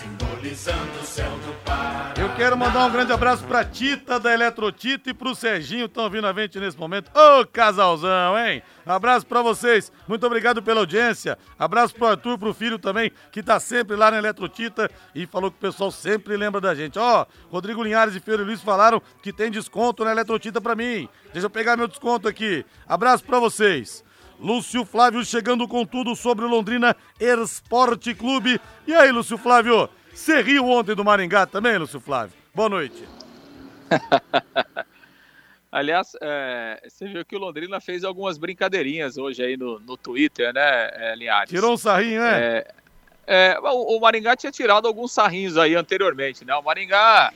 simbolizando 0.00 0.99
o 1.00 1.05
céu 1.05 1.31
do 1.31 1.52
Pará. 1.64 2.12
Eu 2.19 2.35
quero 2.35 2.57
mandar 2.59 2.85
um 2.87 2.90
grande 2.90 3.12
abraço 3.12 3.45
pra 3.45 3.64
Tita 3.64 4.19
da 4.19 4.35
Eletrotita 4.35 5.09
e 5.09 5.14
pro 5.14 5.35
Serginho, 5.35 5.87
estão 5.87 6.11
vindo 6.11 6.26
a 6.26 6.33
gente 6.33 6.59
nesse 6.59 6.76
momento. 6.76 7.11
Ô, 7.17 7.47
casalzão, 7.47 8.37
hein? 8.37 8.61
Abraço 8.85 9.25
pra 9.25 9.40
vocês. 9.40 9.93
Muito 10.09 10.26
obrigado 10.26 10.61
pela 10.62 10.81
audiência. 10.81 11.38
Abraço 11.57 11.95
pro 11.95 12.09
Arthur, 12.09 12.37
pro 12.37 12.52
filho 12.52 12.79
também, 12.79 13.12
que 13.31 13.43
tá 13.43 13.61
sempre 13.61 13.95
lá 13.95 14.11
na 14.11 14.19
Eletrotita 14.19 14.90
e 15.14 15.26
falou 15.26 15.50
que 15.50 15.59
o 15.59 15.61
pessoal 15.61 15.93
sempre 15.93 16.37
lembra 16.37 16.61
da 16.61 16.75
gente. 16.75 16.99
Ó, 16.99 17.25
Rodrigo 17.49 17.83
Linhares 17.85 18.17
e 18.17 18.21
Feiro 18.21 18.45
Luiz 18.45 18.61
falaram 18.61 19.00
que 19.23 19.33
tem 19.33 19.50
desconto 19.50 20.05
na 20.05 20.11
Eletrotita 20.11 20.61
pra 20.61 20.75
mim. 20.75 21.09
Deixa 21.33 21.47
eu 21.47 21.50
pegar 21.50 21.76
meu 21.76 21.87
desconto 21.87 22.26
aqui. 22.26 22.67
Abraço 22.88 23.23
pra 23.23 23.38
vocês. 23.38 24.05
Lúcio 24.40 24.87
Flávio 24.87 25.23
chegando 25.23 25.68
com 25.68 25.85
tudo 25.85 26.16
sobre 26.16 26.47
o 26.47 26.49
Londrina 26.49 26.97
Esporte 27.20 28.14
Clube. 28.14 28.59
E 28.87 28.94
aí, 28.94 29.12
Lúcio 29.12 29.37
Flávio? 29.37 29.88
Você 30.14 30.40
riu 30.40 30.66
ontem 30.66 30.94
do 30.94 31.04
Maringá 31.04 31.47
também, 31.47 31.76
Lúcio 31.76 32.00
Flávio? 32.00 32.35
Boa 32.54 32.68
noite. 32.68 33.04
Aliás, 35.70 36.16
é, 36.20 36.82
você 36.88 37.06
viu 37.06 37.25
que 37.25 37.37
o 37.37 37.38
Londrina 37.38 37.80
fez 37.80 38.02
algumas 38.02 38.38
brincadeirinhas 38.38 39.18
hoje 39.18 39.42
aí 39.44 39.56
no, 39.56 39.78
no 39.78 39.97
Twitter, 39.97 40.52
né, 40.52 40.90
é, 40.94 41.14
Linhares? 41.14 41.50
Tirou 41.50 41.75
um 41.75 41.76
sarrinho, 41.76 42.20
né? 42.20 42.40
É, 42.40 42.75
é, 43.26 43.59
o, 43.61 43.97
o 43.97 44.00
Maringá 44.00 44.35
tinha 44.35 44.50
tirado 44.50 44.88
alguns 44.88 45.12
sarrinhos 45.12 45.56
aí 45.56 45.76
anteriormente, 45.76 46.44
né? 46.44 46.54
O 46.56 46.62
Maringá, 46.62 47.32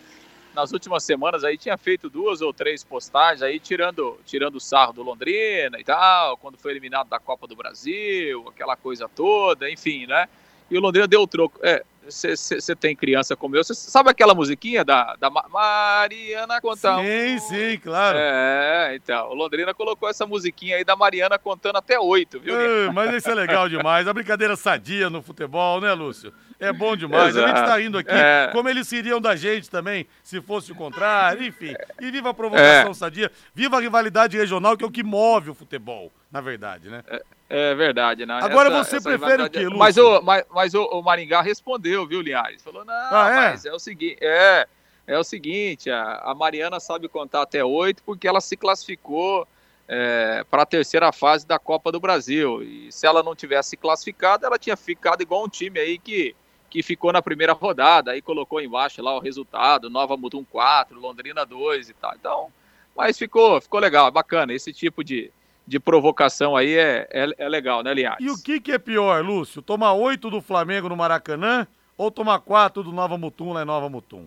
nas 0.55 0.73
últimas 0.73 1.03
semanas 1.03 1.45
aí, 1.45 1.59
tinha 1.59 1.77
feito 1.77 2.09
duas 2.09 2.41
ou 2.41 2.53
três 2.53 2.85
postagens 2.85 3.43
aí, 3.43 3.59
tirando, 3.59 4.19
tirando 4.25 4.57
o 4.57 4.61
sarro 4.61 4.93
do 4.93 5.03
Londrina 5.03 5.79
e 5.79 5.85
tal, 5.85 6.37
quando 6.37 6.57
foi 6.57 6.71
eliminado 6.71 7.09
da 7.09 7.19
Copa 7.19 7.47
do 7.47 7.57
Brasil, 7.57 8.47
aquela 8.49 8.77
coisa 8.77 9.09
toda, 9.09 9.71
enfim, 9.71 10.07
né? 10.07 10.29
E 10.71 10.79
o 10.79 10.81
Londrina 10.81 11.07
deu 11.07 11.23
o 11.23 11.27
troco. 11.27 11.59
É, 11.63 11.85
você 12.09 12.77
tem 12.77 12.95
criança 12.95 13.35
como 13.35 13.57
eu, 13.57 13.65
você 13.65 13.75
sabe 13.75 14.11
aquela 14.11 14.35
musiquinha 14.35 14.85
da, 14.85 15.17
da 15.17 15.31
Mariana 15.31 16.61
contando? 16.61 17.03
Sim, 17.03 17.39
sim, 17.39 17.79
claro. 17.79 18.19
É, 18.21 18.95
então, 18.95 19.31
o 19.31 19.35
Londrina 19.35 19.73
colocou 19.73 20.09
essa 20.09 20.27
musiquinha 20.27 20.77
aí 20.77 20.85
da 20.85 20.95
Mariana 20.95 21.39
contando 21.39 21.77
até 21.77 21.99
oito, 21.99 22.39
viu? 22.41 22.55
Mas 22.93 23.15
isso 23.15 23.31
é 23.31 23.35
legal 23.35 23.69
demais, 23.69 24.07
a 24.07 24.13
brincadeira 24.13 24.55
sadia 24.55 25.09
no 25.09 25.23
futebol, 25.23 25.81
né, 25.81 25.93
Lúcio? 25.95 26.33
É 26.59 26.73
bom 26.73 26.97
demais. 26.97 27.37
Exato. 27.37 27.45
A 27.45 27.49
gente 27.49 27.61
está 27.61 27.83
indo 27.83 27.99
aqui 27.99 28.11
é... 28.11 28.49
como 28.53 28.69
eles 28.69 28.91
iriam 28.93 29.21
da 29.21 29.37
gente 29.37 29.69
também, 29.71 30.07
se 30.23 30.41
fosse 30.41 30.73
o 30.73 30.75
contrário, 30.75 31.45
enfim. 31.45 31.75
E 32.01 32.11
viva 32.11 32.31
a 32.31 32.35
provocação 32.35 32.91
é... 32.91 32.95
sadia, 32.95 33.31
viva 33.55 33.77
a 33.77 33.81
rivalidade 33.81 34.37
regional, 34.37 34.77
que 34.77 34.85
é 34.85 34.87
o 34.87 34.91
que 34.91 35.03
move 35.03 35.51
o 35.51 35.55
futebol, 35.55 36.13
na 36.31 36.41
verdade, 36.41 36.89
né? 36.89 37.03
É, 37.09 37.23
é 37.49 37.75
verdade, 37.75 38.25
né? 38.25 38.39
Agora 38.43 38.69
essa, 38.69 38.85
você 38.85 38.97
essa 38.97 39.09
prefere 39.09 39.43
o 39.43 39.51
quê, 39.51 39.65
Lúcio? 39.65 39.79
Mas, 39.79 39.97
o, 39.97 40.23
mas, 40.23 40.45
mas 40.51 40.75
o, 40.75 40.85
o, 40.85 41.03
Maringá 41.03 41.43
respondeu, 41.43 42.07
viu, 42.07 42.21
Linhares? 42.21 42.63
Falou, 42.63 42.85
não, 42.85 42.95
ah, 42.95 43.29
é? 43.31 43.51
mas 43.51 43.65
é 43.65 43.73
o 43.73 43.79
seguinte, 43.79 44.19
é, 44.21 44.67
é 45.07 45.19
o 45.19 45.25
seguinte, 45.25 45.91
a, 45.91 46.23
a 46.25 46.35
Mariana 46.35 46.81
sabe 46.81 47.09
contar 47.09 47.43
até 47.43 47.65
oito 47.65 48.03
porque 48.05 48.27
ela 48.27 48.41
se 48.41 48.57
classificou 48.57 49.47
é, 49.87 50.45
para 50.51 50.63
a 50.63 50.67
terceira 50.67 51.13
fase 51.13 51.47
da 51.47 51.59
Copa 51.59 51.93
do 51.93 52.01
Brasil. 52.01 52.63
E 52.63 52.91
se 52.91 53.07
ela 53.07 53.23
não 53.23 53.35
tivesse 53.35 53.77
classificado, 53.77 54.47
ela 54.47 54.59
tinha 54.59 54.77
ficado 54.77 55.23
igual 55.23 55.45
um 55.45 55.49
time 55.49 55.79
aí 55.79 55.99
que 55.99 56.35
que 56.75 56.83
ficou 56.83 57.13
na 57.13 57.23
primeira 57.23 57.53
rodada, 57.53 58.11
aí 58.11 58.21
colocou 58.21 58.61
embaixo 58.61 59.01
lá 59.01 59.15
o 59.15 59.21
resultado, 59.21 59.89
Nova 59.89 60.17
Mutum 60.17 60.45
4, 60.45 60.99
Londrina 60.99 61.47
2 61.47 61.91
e 61.91 61.95
tal. 61.95 62.15
Então, 62.17 62.53
mas 62.97 63.17
ficou, 63.17 63.61
ficou 63.61 63.79
legal, 63.79 64.11
bacana. 64.11 64.53
Esse 64.53 64.73
tipo 64.73 65.05
de, 65.05 65.31
de 65.65 65.79
provocação 65.79 66.57
aí 66.57 66.75
é, 66.77 67.07
é, 67.13 67.29
é 67.39 67.49
legal, 67.49 67.85
né, 67.85 67.95
Linhares? 67.95 68.27
E 68.27 68.29
o 68.29 68.37
que, 68.37 68.61
que 68.61 68.73
é 68.73 68.79
pior, 68.79 69.25
Lúcio? 69.25 69.63
Tomar 69.63 69.93
oito 69.93 70.29
do 70.29 70.43
Flamengo 70.43 70.89
no 70.89 70.97
Maracanã 70.97 71.65
ou 71.97 72.11
tomar 72.11 72.41
quatro 72.41 72.83
do 72.83 72.91
Nova 72.91 73.17
Mutum 73.17 73.53
lá 73.53 73.63
em 73.63 73.67
Nova 73.67 73.89
Mutum? 73.89 74.27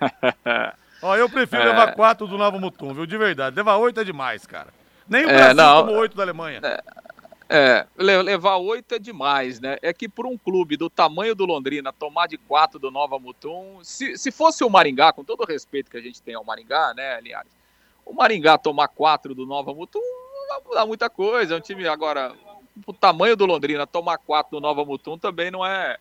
Ó, 1.02 1.16
eu 1.16 1.28
prefiro 1.28 1.60
é... 1.60 1.66
levar 1.66 1.92
quatro 1.92 2.26
do 2.26 2.38
Nova 2.38 2.58
Mutum, 2.58 2.94
viu? 2.94 3.04
De 3.04 3.18
verdade. 3.18 3.54
Levar 3.54 3.76
oito 3.76 4.00
é 4.00 4.04
demais, 4.04 4.46
cara. 4.46 4.68
Nem 5.06 5.26
o 5.26 5.30
é, 5.30 5.34
Brasil 5.34 5.54
não, 5.54 5.84
tomou 5.84 6.00
oito 6.00 6.16
da 6.16 6.22
Alemanha. 6.22 6.60
É, 6.62 6.82
é, 7.48 7.86
levar 7.96 8.56
oito 8.58 8.94
é 8.94 8.98
demais, 8.98 9.58
né? 9.58 9.78
É 9.80 9.92
que 9.92 10.06
por 10.06 10.26
um 10.26 10.36
clube 10.36 10.76
do 10.76 10.90
tamanho 10.90 11.34
do 11.34 11.46
Londrina 11.46 11.92
tomar 11.92 12.26
de 12.26 12.36
quatro 12.36 12.78
do 12.78 12.90
Nova 12.90 13.18
Mutum, 13.18 13.78
se, 13.82 14.18
se 14.18 14.30
fosse 14.30 14.62
o 14.62 14.68
Maringá, 14.68 15.12
com 15.14 15.24
todo 15.24 15.40
o 15.40 15.46
respeito 15.46 15.90
que 15.90 15.96
a 15.96 16.00
gente 16.00 16.20
tem 16.20 16.34
ao 16.34 16.44
Maringá, 16.44 16.92
né, 16.94 17.18
Linhares? 17.22 17.50
O 18.04 18.12
Maringá 18.12 18.58
tomar 18.58 18.88
quatro 18.88 19.34
do 19.34 19.46
Nova 19.46 19.72
Mutum 19.72 19.98
não 19.98 20.48
vai 20.48 20.60
mudar 20.66 20.86
muita 20.86 21.08
coisa. 21.08 21.54
É 21.54 21.56
um 21.56 21.60
time 21.60 21.88
agora, 21.88 22.34
o 22.86 22.92
tamanho 22.92 23.34
do 23.34 23.46
Londrina 23.46 23.86
tomar 23.86 24.18
quatro 24.18 24.52
do 24.52 24.60
Nova 24.60 24.84
Mutum 24.84 25.16
também 25.16 25.50
não 25.50 25.64
é 25.64 25.96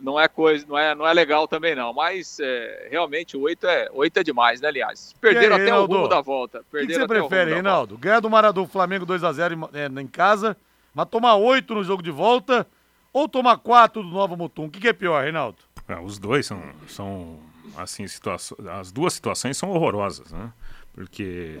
não 0.00 0.18
é 0.18 0.28
coisa, 0.28 0.64
não 0.66 0.78
é, 0.78 0.94
não 0.94 1.04
é 1.04 1.12
legal 1.12 1.48
também 1.48 1.74
não, 1.74 1.92
mas 1.92 2.38
é, 2.38 2.86
realmente 2.88 3.36
o 3.36 3.40
8 3.40 3.66
é, 3.66 3.88
8 3.92 4.20
é 4.20 4.22
demais, 4.22 4.60
né, 4.60 4.68
aliás. 4.68 5.12
Perderam 5.20 5.56
aí, 5.56 5.62
até 5.62 5.70
Reinaldo? 5.72 5.92
o 5.92 5.96
rumo 5.96 6.08
da 6.08 6.20
volta. 6.20 6.60
O 6.60 6.76
que, 6.76 6.86
que, 6.86 6.94
você 6.94 7.06
prefere, 7.06 7.54
Reinaldo? 7.54 7.98
Ganhar 7.98 8.20
do 8.20 8.30
Maradão 8.30 8.66
Flamengo 8.66 9.04
2 9.04 9.24
a 9.24 9.32
0 9.32 9.70
em, 9.74 10.00
em 10.00 10.06
casa 10.06 10.56
mas 10.94 11.08
tomar 11.08 11.36
oito 11.36 11.74
no 11.74 11.84
jogo 11.84 12.02
de 12.02 12.10
volta 12.10 12.66
ou 13.12 13.28
tomar 13.28 13.58
quatro 13.58 14.02
do 14.02 14.08
Nova 14.08 14.36
Mutum? 14.36 14.66
O 14.66 14.70
que, 14.70 14.80
que 14.80 14.88
é 14.88 14.92
pior, 14.92 15.22
Reinaldo? 15.22 15.58
É, 15.88 15.98
os 15.98 16.18
dois 16.18 16.46
são, 16.46 16.62
são 16.86 17.40
assim, 17.76 18.06
situações, 18.06 18.66
as 18.66 18.92
duas 18.92 19.12
situações 19.12 19.56
são 19.56 19.70
horrorosas, 19.70 20.32
né? 20.32 20.52
Porque 20.92 21.60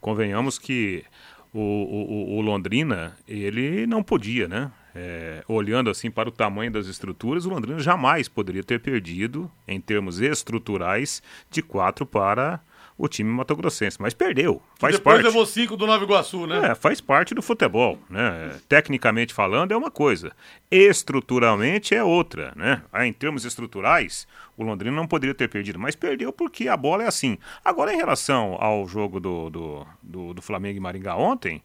convenhamos 0.00 0.58
que 0.58 1.04
o, 1.52 1.60
o, 1.60 2.36
o 2.36 2.40
Londrina, 2.40 3.16
ele 3.26 3.86
não 3.86 4.02
podia, 4.02 4.48
né? 4.48 4.70
É, 4.94 5.44
olhando 5.46 5.90
assim 5.90 6.10
para 6.10 6.28
o 6.28 6.32
tamanho 6.32 6.70
das 6.70 6.86
estruturas, 6.86 7.44
o 7.44 7.50
Londrina 7.50 7.78
jamais 7.78 8.28
poderia 8.28 8.64
ter 8.64 8.80
perdido, 8.80 9.50
em 9.68 9.78
termos 9.78 10.20
estruturais, 10.20 11.22
de 11.50 11.62
quatro 11.62 12.06
para 12.06 12.60
o 12.98 13.08
time 13.08 13.30
matogrossense, 13.30 14.00
mas 14.00 14.14
perdeu. 14.14 14.62
Faz 14.78 14.96
depois 14.96 15.16
parte. 15.16 15.26
levou 15.26 15.44
cinco 15.44 15.76
do 15.76 15.86
Nova 15.86 16.02
Iguaçu, 16.02 16.46
né? 16.46 16.70
É, 16.70 16.74
faz 16.74 17.00
parte 17.00 17.34
do 17.34 17.42
futebol, 17.42 17.98
né? 18.08 18.58
Tecnicamente 18.68 19.34
falando 19.34 19.72
é 19.72 19.76
uma 19.76 19.90
coisa, 19.90 20.32
estruturalmente 20.70 21.94
é 21.94 22.02
outra, 22.02 22.52
né? 22.56 22.82
Aí, 22.90 23.08
em 23.08 23.12
termos 23.12 23.44
estruturais, 23.44 24.26
o 24.56 24.64
Londrina 24.64 24.96
não 24.96 25.06
poderia 25.06 25.34
ter 25.34 25.48
perdido, 25.48 25.78
mas 25.78 25.94
perdeu 25.94 26.32
porque 26.32 26.68
a 26.68 26.76
bola 26.76 27.02
é 27.04 27.06
assim. 27.06 27.36
Agora, 27.62 27.92
em 27.92 27.96
relação 27.96 28.56
ao 28.58 28.88
jogo 28.88 29.20
do, 29.20 29.50
do, 29.50 29.86
do, 30.02 30.34
do 30.34 30.42
Flamengo 30.42 30.78
e 30.78 30.80
Maringá 30.80 31.16
ontem, 31.16 31.62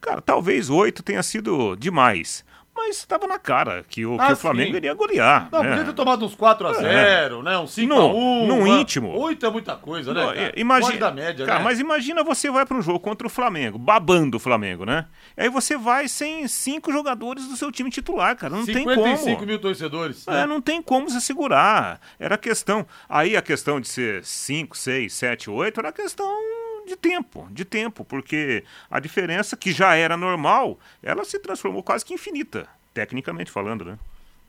cara, 0.00 0.20
talvez 0.20 0.68
oito 0.68 1.02
tenha 1.02 1.22
sido 1.22 1.76
demais 1.76 2.44
mas 2.80 2.96
estava 2.96 3.26
na 3.26 3.38
cara 3.38 3.84
que 3.88 4.06
o, 4.06 4.16
ah, 4.18 4.28
que 4.28 4.32
o 4.32 4.36
Flamengo 4.36 4.76
iria 4.76 4.94
golear. 4.94 5.48
Não, 5.52 5.62
né? 5.62 5.68
podia 5.70 5.84
ter 5.84 5.92
tomado 5.92 6.24
uns 6.24 6.34
4x0, 6.34 6.82
é. 6.82 7.42
né? 7.42 7.58
Uns 7.58 7.76
5x1. 7.76 8.46
No, 8.46 8.66
íntimo. 8.66 9.18
8 9.18 9.46
é 9.46 9.50
muita 9.50 9.76
coisa, 9.76 10.14
né? 10.14 10.26
Cara? 10.26 10.52
Imagina, 10.56 10.98
da 10.98 11.10
média, 11.12 11.46
cara, 11.46 11.58
né? 11.58 11.64
Mas 11.64 11.78
imagina 11.78 12.24
você 12.24 12.50
vai 12.50 12.64
para 12.64 12.76
um 12.76 12.82
jogo 12.82 12.98
contra 12.98 13.26
o 13.26 13.30
Flamengo, 13.30 13.78
babando 13.78 14.38
o 14.38 14.40
Flamengo, 14.40 14.84
né? 14.84 15.06
E 15.36 15.42
aí 15.42 15.48
você 15.48 15.76
vai 15.76 16.08
sem 16.08 16.48
cinco 16.48 16.90
jogadores 16.90 17.46
do 17.46 17.56
seu 17.56 17.70
time 17.70 17.90
titular, 17.90 18.34
cara. 18.36 18.54
Não 18.54 18.64
tem 18.64 18.84
como. 18.84 19.16
55 19.16 19.46
mil 19.46 19.58
torcedores. 19.58 20.26
É, 20.26 20.32
né? 20.32 20.46
não 20.46 20.60
tem 20.60 20.80
como 20.80 21.10
se 21.10 21.20
segurar. 21.20 22.00
Era 22.18 22.38
questão. 22.38 22.86
Aí 23.08 23.36
a 23.36 23.42
questão 23.42 23.80
de 23.80 23.88
ser 23.88 24.24
5, 24.24 24.76
6, 24.76 25.12
7, 25.12 25.50
8 25.50 25.80
era 25.80 25.92
questão 25.92 26.30
de 26.86 26.96
tempo, 26.96 27.48
de 27.50 27.64
tempo, 27.64 28.04
porque 28.04 28.64
a 28.90 29.00
diferença 29.00 29.56
que 29.56 29.72
já 29.72 29.94
era 29.94 30.16
normal, 30.16 30.78
ela 31.02 31.24
se 31.24 31.38
transformou 31.38 31.82
quase 31.82 32.04
que 32.04 32.14
infinita, 32.14 32.68
tecnicamente 32.92 33.50
falando, 33.50 33.84
né? 33.84 33.98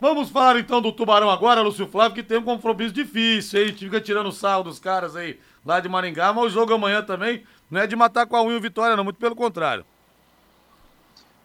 Vamos 0.00 0.30
falar 0.30 0.58
então 0.58 0.80
do 0.80 0.90
Tubarão 0.90 1.30
agora, 1.30 1.60
Lúcio 1.60 1.86
Flávio, 1.86 2.16
que 2.16 2.22
tem 2.24 2.38
um 2.38 2.42
compromisso 2.42 2.92
difícil, 2.92 3.60
hein? 3.60 3.66
A 3.66 3.68
gente 3.68 3.84
fica 3.84 4.00
tirando 4.00 4.32
sarro 4.32 4.64
dos 4.64 4.80
caras 4.80 5.14
aí 5.14 5.38
lá 5.64 5.78
de 5.78 5.88
Maringá, 5.88 6.32
mas 6.32 6.46
o 6.46 6.50
jogo 6.50 6.74
amanhã 6.74 7.02
também 7.02 7.44
não 7.70 7.80
é 7.80 7.86
de 7.86 7.94
matar 7.94 8.26
com 8.26 8.36
a 8.36 8.42
unha 8.42 8.56
o 8.56 8.60
Vitória, 8.60 8.96
não, 8.96 9.04
muito 9.04 9.20
pelo 9.20 9.36
contrário. 9.36 9.84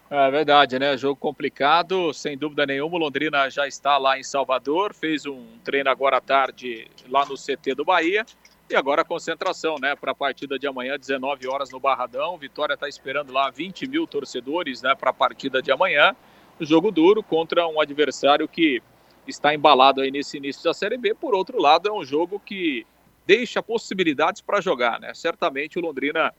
É 0.10 0.32
verdade, 0.32 0.80
né? 0.80 0.98
Jogo 0.98 1.18
complicado, 1.18 2.14
sem 2.14 2.38
dúvida 2.38 2.66
nenhuma. 2.66 2.96
O 2.96 3.00
Londrina 3.00 3.50
já 3.50 3.68
está 3.68 3.98
lá 3.98 4.18
em 4.18 4.24
Salvador, 4.24 4.94
fez 4.94 5.26
um 5.26 5.46
treino 5.66 5.90
agora 5.90 6.18
à 6.18 6.22
tarde 6.22 6.90
lá 7.10 7.26
no 7.26 7.36
CT 7.36 7.76
do 7.76 7.84
Bahia. 7.84 8.26
E 8.70 8.76
agora 8.76 9.02
a 9.02 9.06
concentração, 9.06 9.78
né, 9.80 9.96
para 9.96 10.12
a 10.12 10.16
partida 10.16 10.60
de 10.60 10.68
amanhã, 10.68 11.00
19 11.00 11.48
horas 11.48 11.70
no 11.70 11.80
Barradão. 11.80 12.38
Vitória 12.38 12.74
está 12.74 12.88
esperando 12.90 13.32
lá 13.32 13.50
20 13.50 13.88
mil 13.88 14.06
torcedores, 14.06 14.82
né, 14.82 14.94
para 14.94 15.12
a 15.12 15.14
partida 15.14 15.62
de 15.62 15.72
amanhã. 15.72 16.14
Jogo 16.60 16.92
duro 16.92 17.24
contra 17.24 17.66
um 17.66 17.80
adversário 17.80 18.46
que 18.46 18.82
está 19.26 19.54
embalado 19.54 20.02
aí 20.02 20.12
nesse 20.12 20.36
início 20.36 20.62
da 20.66 20.74
Série 20.74 20.98
B. 20.98 21.14
Por 21.14 21.34
outro 21.34 21.62
lado, 21.62 21.88
é 21.88 21.94
um 21.94 22.04
jogo 22.04 22.42
que 22.42 22.86
deixa 23.26 23.64
possibilidades 23.64 24.42
para 24.42 24.60
jogar, 24.60 25.00
né? 25.00 25.14
Certamente 25.14 25.80
o 25.80 25.82
Londrina 25.82 26.34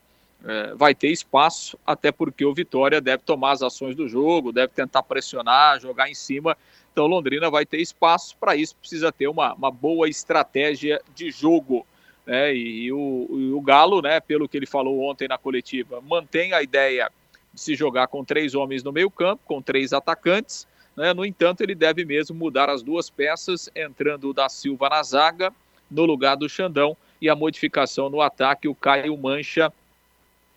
é, 0.45 0.75
vai 0.75 0.95
ter 0.95 1.09
espaço, 1.09 1.79
até 1.87 2.13
porque 2.13 2.45
o 2.45 2.53
Vitória 2.53 3.01
deve 3.01 3.23
tomar 3.23 3.53
as 3.53 3.63
ações 3.63 3.97
do 3.97 4.07
jogo, 4.07 4.53
deve 4.53 4.75
tentar 4.75 5.03
pressionar, 5.03 5.81
jogar 5.81 6.11
em 6.11 6.15
cima. 6.15 6.59
Então, 6.93 7.07
Londrina 7.07 7.49
vai 7.51 7.65
ter 7.65 7.81
espaço. 7.81 8.37
Para 8.37 8.55
isso, 8.55 8.77
precisa 8.77 9.11
ter 9.11 9.29
uma, 9.29 9.55
uma 9.55 9.71
boa 9.71 10.11
estratégia 10.11 11.01
de 11.15 11.31
jogo 11.31 11.87
né? 12.29 12.55
E, 12.55 12.85
e, 12.85 12.93
o, 12.93 13.27
e, 13.31 13.53
o, 13.53 13.61
Galo, 13.63 14.03
né, 14.03 14.21
pelo 14.21 14.47
que 14.47 14.59
ele 14.59 14.67
falou 14.67 15.01
ontem 15.01 15.27
na 15.27 15.39
coletiva, 15.39 15.99
mantém 16.03 16.53
a 16.53 16.63
ideia 16.63 17.11
de 17.55 17.59
se 17.59 17.75
jogar 17.75 18.07
com 18.07 18.23
três 18.23 18.55
homens 18.55 18.85
no 18.85 18.93
meio-campo, 18.93 19.43
com 19.47 19.63
três 19.63 19.95
atacantes. 19.95 20.69
Né? 20.95 21.15
No 21.15 21.25
entanto, 21.25 21.63
ele 21.63 21.75
deve 21.75 22.05
mesmo 22.05 22.37
mudar 22.37 22.69
as 22.69 22.83
duas 22.83 23.09
peças, 23.09 23.71
entrando 23.75 24.29
o 24.29 24.35
da 24.35 24.47
Silva 24.51 24.91
na 24.91 25.03
zaga, 25.03 25.51
no 25.91 26.05
lugar 26.05 26.37
do 26.37 26.47
Xandão, 26.51 26.95
e 27.19 27.31
a 27.31 27.35
modificação 27.35 28.11
no 28.11 28.21
ataque, 28.21 28.69
o 28.69 28.75
Caio 28.75 29.17
Mancha 29.17 29.73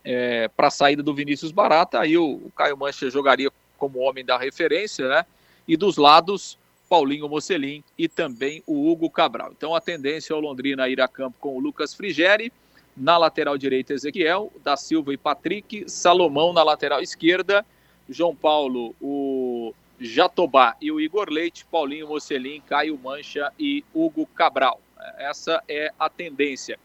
é, 0.04 0.50
para 0.50 0.68
a 0.68 0.72
saída 0.72 1.02
do 1.02 1.14
Vinícius 1.14 1.54
Barata. 1.54 2.02
Aí 2.02 2.18
o, 2.18 2.34
o 2.34 2.52
Caio 2.54 2.76
Mancha 2.76 3.10
jogaria 3.10 3.50
como 3.78 4.00
homem 4.00 4.26
da 4.26 4.38
referência, 4.38 5.08
né? 5.08 5.26
E 5.66 5.78
dos 5.78 5.96
lados, 5.96 6.58
Paulinho 6.92 7.30
Mocelin 7.30 7.82
e 7.98 8.10
também 8.10 8.62
o 8.68 8.92
Hugo 8.92 9.10
Cabral. 9.10 9.54
Então 9.56 9.74
a 9.74 9.80
tendência 9.80 10.34
é 10.34 10.36
o 10.36 10.42
Londrina 10.42 10.90
ir 10.90 11.00
a 11.00 11.08
campo 11.08 11.38
com 11.40 11.56
o 11.56 11.60
Lucas 11.60 11.94
Frigeri, 11.94 12.52
na 12.98 13.18
lateral 13.18 13.58
direita 13.58 13.94
Ezequiel, 13.94 14.52
da 14.62 14.76
Silva 14.76 15.14
e 15.14 15.18
Patrick, 15.18 15.90
Salomão 15.90 16.52
na 16.52 16.62
lateral 16.62 17.02
esquerda, 17.02 17.66
João 18.10 18.36
Paulo, 18.36 18.94
o 19.02 19.74
Jatobá 20.02 20.76
e 20.82 20.92
o 20.92 21.00
Igor 21.00 21.30
Leite, 21.30 21.66
Paulinho 21.66 22.10
Mocelin, 22.10 22.60
Caio 22.68 23.00
Mancha 23.02 23.54
e 23.58 23.86
Hugo 23.96 24.26
Cabral. 24.26 24.82
Essa 25.18 25.64
é 25.70 25.94
a 25.98 26.10
tendência. 26.10 26.78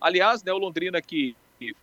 Aliás, 0.00 0.40
né, 0.44 0.52
o 0.52 0.58
Londrina 0.58 1.02
que 1.02 1.34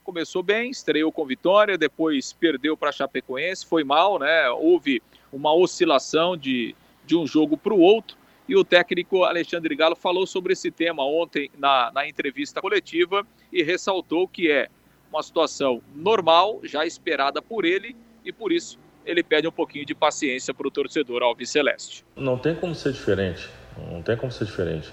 começou 0.02 0.42
bem, 0.42 0.72
estreou 0.72 1.12
com 1.12 1.26
vitória, 1.26 1.78
depois 1.78 2.32
perdeu 2.32 2.78
para 2.78 2.94
Chapecoense, 2.94 3.66
foi 3.66 3.84
mal, 3.84 4.18
né? 4.18 4.50
Houve 4.52 5.04
uma 5.30 5.54
oscilação 5.54 6.38
de 6.38 6.74
de 7.06 7.16
um 7.16 7.26
jogo 7.26 7.58
para 7.58 7.74
o 7.74 7.80
outro. 7.80 8.18
E 8.48 8.56
o 8.56 8.64
técnico 8.64 9.24
Alexandre 9.24 9.76
Galo 9.76 9.96
falou 9.96 10.28
sobre 10.28 10.54
esse 10.54 10.70
tema 10.70 11.04
ontem 11.04 11.50
na, 11.58 11.92
na 11.94 12.08
entrevista 12.08 12.62
coletiva 12.62 13.26
e 13.52 13.64
ressaltou 13.64 14.28
que 14.28 14.52
é 14.52 14.68
uma 15.12 15.24
situação 15.24 15.82
normal, 15.96 16.60
já 16.64 16.86
esperada 16.86 17.42
por 17.42 17.66
ele, 17.66 17.96
e 18.24 18.32
por 18.32 18.52
isso 18.52 18.78
ele 19.06 19.24
pede 19.24 19.48
um 19.48 19.52
pouquinho 19.52 19.86
de 19.86 19.96
paciência 19.96 20.54
para 20.54 20.68
o 20.68 20.72
torcedor 20.72 21.24
Alves 21.24 21.50
Celeste. 21.50 22.04
Não 22.16 22.38
tem 22.38 22.56
como 22.56 22.74
ser 22.76 22.92
diferente. 22.92 23.48
Não 23.92 24.02
tem 24.02 24.18
como 24.18 24.32
ser 24.32 24.46
diferente. 24.46 24.92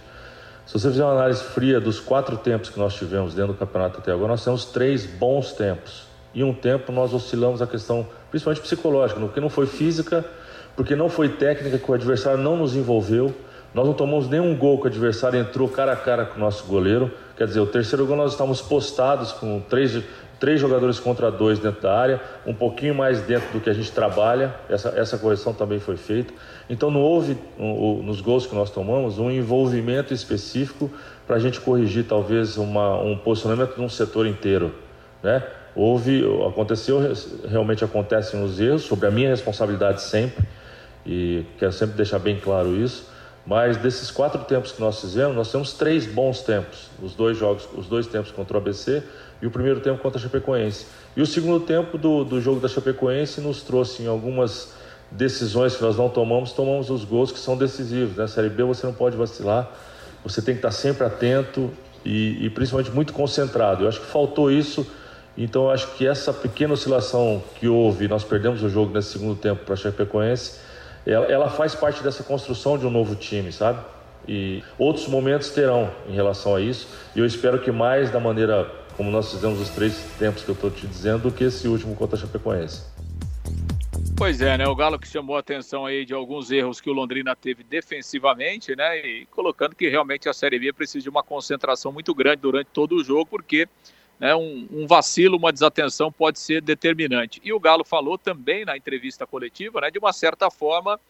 Se 0.66 0.75
você 0.75 0.90
fizer 0.90 1.04
uma 1.04 1.12
análise 1.12 1.42
fria 1.42 1.81
dos 1.81 1.99
quatro 1.99 2.37
tempos 2.37 2.71
que 2.71 2.78
nós 2.78 2.95
tivemos 2.95 3.35
dentro 3.35 3.52
do 3.52 3.59
campeonato 3.59 3.99
até 3.99 4.12
agora, 4.12 4.28
nós 4.28 4.45
temos 4.45 4.66
três 4.66 5.04
bons 5.04 5.52
tempos. 5.52 6.07
E 6.35 6.42
um 6.42 6.54
tempo 6.54 6.92
nós 6.92 7.12
oscilamos 7.12 7.61
a 7.61 7.66
questão, 7.66 8.07
principalmente 8.31 8.62
psicológica, 8.62 9.21
porque 9.21 9.40
não 9.40 9.50
foi 9.50 9.66
física, 9.66 10.25
porque 10.76 10.97
não 10.97 11.09
foi 11.09 11.29
técnica, 11.29 11.79
que 11.79 11.91
o 11.91 11.95
adversário 11.95 12.38
não 12.38 12.57
nos 12.57 12.75
envolveu. 12.75 13.35
Nós 13.75 13.87
não 13.87 13.95
tomamos 13.95 14.29
nenhum 14.29 14.55
gol 14.57 14.79
que 14.79 14.85
o 14.85 14.87
adversário 14.88 15.38
entrou 15.38 15.69
cara 15.69 15.93
a 15.93 15.97
cara 15.97 16.26
com 16.26 16.37
o 16.37 16.41
nosso 16.41 16.67
goleiro. 16.67 17.11
Quer 17.37 17.47
dizer, 17.47 17.61
o 17.61 17.67
terceiro 17.67 18.07
gol 18.07 18.17
nós 18.17 18.33
estávamos 18.33 18.61
postados 18.61 19.33
com 19.33 19.61
três, 19.61 20.02
três 20.38 20.61
jogadores 20.61 21.00
contra 21.00 21.31
dois 21.31 21.59
dentro 21.59 21.81
da 21.81 21.99
área, 21.99 22.21
um 22.47 22.52
pouquinho 22.52 22.95
mais 22.95 23.21
dentro 23.23 23.50
do 23.52 23.61
que 23.61 23.71
a 23.71 23.73
gente 23.73 23.91
trabalha. 23.91 24.55
Essa, 24.69 24.91
essa 24.91 25.17
correção 25.17 25.55
também 25.55 25.79
foi 25.79 25.97
feita. 25.97 26.35
Então 26.69 26.91
não 26.91 27.00
houve, 27.00 27.38
um, 27.59 28.02
nos 28.02 28.21
gols 28.21 28.47
que 28.47 28.55
nós 28.55 28.71
tomamos, 28.71 29.19
um 29.19 29.31
envolvimento 29.31 30.12
específico 30.12 30.91
para 31.26 31.37
a 31.37 31.38
gente 31.38 31.61
corrigir 31.61 32.05
talvez 32.05 32.57
uma, 32.59 33.00
um 33.00 33.17
posicionamento 33.17 33.76
de 33.76 33.81
um 33.81 33.88
setor 33.88 34.26
inteiro. 34.26 34.75
Né? 35.23 35.43
Houve, 35.75 36.23
aconteceu, 36.47 37.00
realmente 37.49 37.83
acontecem 37.83 38.43
os 38.43 38.61
erros, 38.61 38.83
sobre 38.83 39.07
a 39.07 39.11
minha 39.11 39.31
responsabilidade 39.31 40.02
sempre, 40.02 40.45
e 41.05 41.45
quero 41.59 41.73
sempre 41.73 41.97
deixar 41.97 42.19
bem 42.19 42.39
claro 42.39 42.77
isso 42.77 43.13
mas 43.45 43.77
desses 43.77 44.11
quatro 44.11 44.45
tempos 44.45 44.73
que 44.73 44.81
nós 44.81 45.01
fizemos, 45.01 45.35
nós 45.35 45.51
temos 45.51 45.73
três 45.73 46.07
bons 46.07 46.43
tempos. 46.43 46.89
Os 47.03 47.15
dois 47.15 47.37
jogos, 47.37 47.69
os 47.77 47.87
dois 47.87 48.07
tempos 48.07 48.31
contra 48.31 48.57
o 48.57 48.61
ABC 48.61 49.03
e 49.41 49.47
o 49.47 49.51
primeiro 49.51 49.81
tempo 49.81 50.01
contra 50.01 50.19
a 50.19 50.23
Chapecoense. 50.23 50.87
E 51.17 51.21
o 51.21 51.27
segundo 51.27 51.61
tempo 51.61 51.99
do, 51.99 52.25
do 52.25 52.41
jogo 52.41 52.61
da 52.61 52.69
Chapecoense 52.69 53.41
nos 53.41 53.63
trouxe 53.63 54.03
em 54.03 54.07
algumas 54.07 54.75
decisões 55.11 55.77
que 55.77 55.83
nós 55.83 55.97
não 55.97 56.09
tomamos, 56.09 56.53
tomamos 56.53 56.89
os 56.89 57.05
gols 57.05 57.33
que 57.33 57.39
são 57.39 57.57
decisivos. 57.57 58.17
Na 58.17 58.23
né? 58.23 58.29
Série 58.29 58.49
B 58.49 58.63
você 58.63 58.87
não 58.87 58.95
pode 58.95 59.17
vacilar, 59.17 59.71
você 60.25 60.41
tem 60.41 60.55
que 60.55 60.59
estar 60.59 60.71
sempre 60.71 61.05
atento 61.05 61.71
e, 62.05 62.47
e 62.47 62.51
principalmente 62.51 62.93
muito 62.93 63.13
concentrado. 63.13 63.85
Eu 63.85 63.89
acho 63.89 64.01
que 64.01 64.07
faltou 64.07 64.53
isso, 64.53 64.87
então 65.37 65.65
eu 65.65 65.71
acho 65.73 65.95
que 65.97 66.07
essa 66.07 66.33
pequena 66.33 66.75
oscilação 66.75 67.43
que 67.59 67.67
houve, 67.67 68.07
nós 68.07 68.23
perdemos 68.23 68.63
o 68.63 68.69
jogo 68.69 68.95
nesse 68.95 69.11
segundo 69.11 69.35
tempo 69.35 69.65
para 69.65 69.75
a 69.75 69.77
Chapecoense, 69.77 70.62
ela, 71.07 71.27
ela 71.27 71.51
faz 71.51 71.75
parte 71.75 72.03
dessa 72.03 72.23
construção 72.23 72.79
de 72.79 72.87
um 72.87 72.91
novo 72.91 73.15
time, 73.15 73.53
sabe? 73.53 73.81
E 74.27 74.63
outros 74.79 75.09
momentos 75.09 75.51
terão 75.51 75.91
em 76.09 76.15
relação 76.15 76.55
a 76.55 76.61
isso. 76.61 76.89
E 77.15 77.19
eu 77.19 77.27
espero 77.27 77.59
que 77.61 77.73
mais 77.73 78.11
da 78.11 78.21
maneira 78.21 78.71
como 78.97 79.11
nós 79.11 79.31
fizemos 79.31 79.61
os 79.61 79.71
três 79.71 79.97
tempos 80.19 80.43
que 80.43 80.51
eu 80.51 80.55
estou 80.55 80.71
te 80.71 80.87
dizendo, 80.87 81.23
do 81.23 81.33
que 81.33 81.45
esse 81.45 81.67
último 81.67 81.95
contra 81.97 82.17
a 82.17 82.21
Chapecoense. 82.21 82.85
Pois 84.17 84.41
é, 84.41 84.57
né? 84.57 84.67
O 84.69 84.77
Galo 84.77 84.99
que 84.99 85.09
chamou 85.09 85.37
a 85.37 85.41
atenção 85.41 85.87
aí 85.87 86.05
de 86.05 86.15
alguns 86.15 86.51
erros 86.51 86.81
que 86.81 86.89
o 86.89 86.93
Londrina 86.93 87.35
teve 87.35 87.65
defensivamente, 87.65 88.77
né? 88.77 88.99
E 88.99 89.27
colocando 89.27 89.75
que 89.75 89.89
realmente 89.89 90.29
a 90.29 90.33
Série 90.33 90.59
B 90.59 90.73
precisa 90.73 91.03
de 91.03 91.09
uma 91.09 91.23
concentração 91.23 91.91
muito 91.91 92.15
grande 92.15 92.43
durante 92.43 92.69
todo 92.73 92.95
o 92.95 93.03
jogo, 93.03 93.27
porque 93.27 93.69
né, 94.23 94.37
um, 94.37 94.69
um, 94.71 94.87
vacilo, 94.87 95.37
uma 95.37 95.52
desatenção 95.52 96.12
pode 96.12 96.38
ser 96.38 96.62
determinante. 96.62 97.41
E 97.43 97.52
o 97.52 97.59
Galo 97.59 97.85
falou 97.85 98.17
também 98.17 98.64
na 98.64 98.76
entrevista 98.76 99.26
coletiva, 99.26 99.81
né, 99.81 99.91
de 99.91 99.99
uma 99.99 100.12
certa 100.12 100.49
forma, 100.49 101.00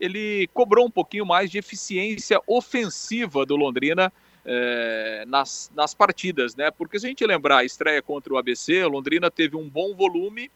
ele 0.00 0.48
cobrou 0.52 0.84
um 0.84 0.90
pouquinho 0.90 1.24
mais 1.24 1.48
de 1.48 1.58
eficiência 1.58 2.40
ofensiva 2.44 3.46
do 3.46 3.54
Londrina 3.54 4.12
é, 4.44 5.24
nas, 5.28 5.70
nas 5.76 5.94
partidas, 5.94 6.56
né? 6.56 6.70
Porque 6.72 6.98
se 6.98 7.06
a 7.06 7.08
gente 7.08 7.24
lembrar 7.24 7.58
a 7.58 7.64
estreia 7.64 8.02
contra 8.02 8.34
o 8.34 8.36
ABC, 8.36 8.82
o 8.84 8.88
Londrina 8.88 9.30
teve 9.30 9.56
um 9.56 9.68
bom 9.68 9.94
volume, 9.94 10.50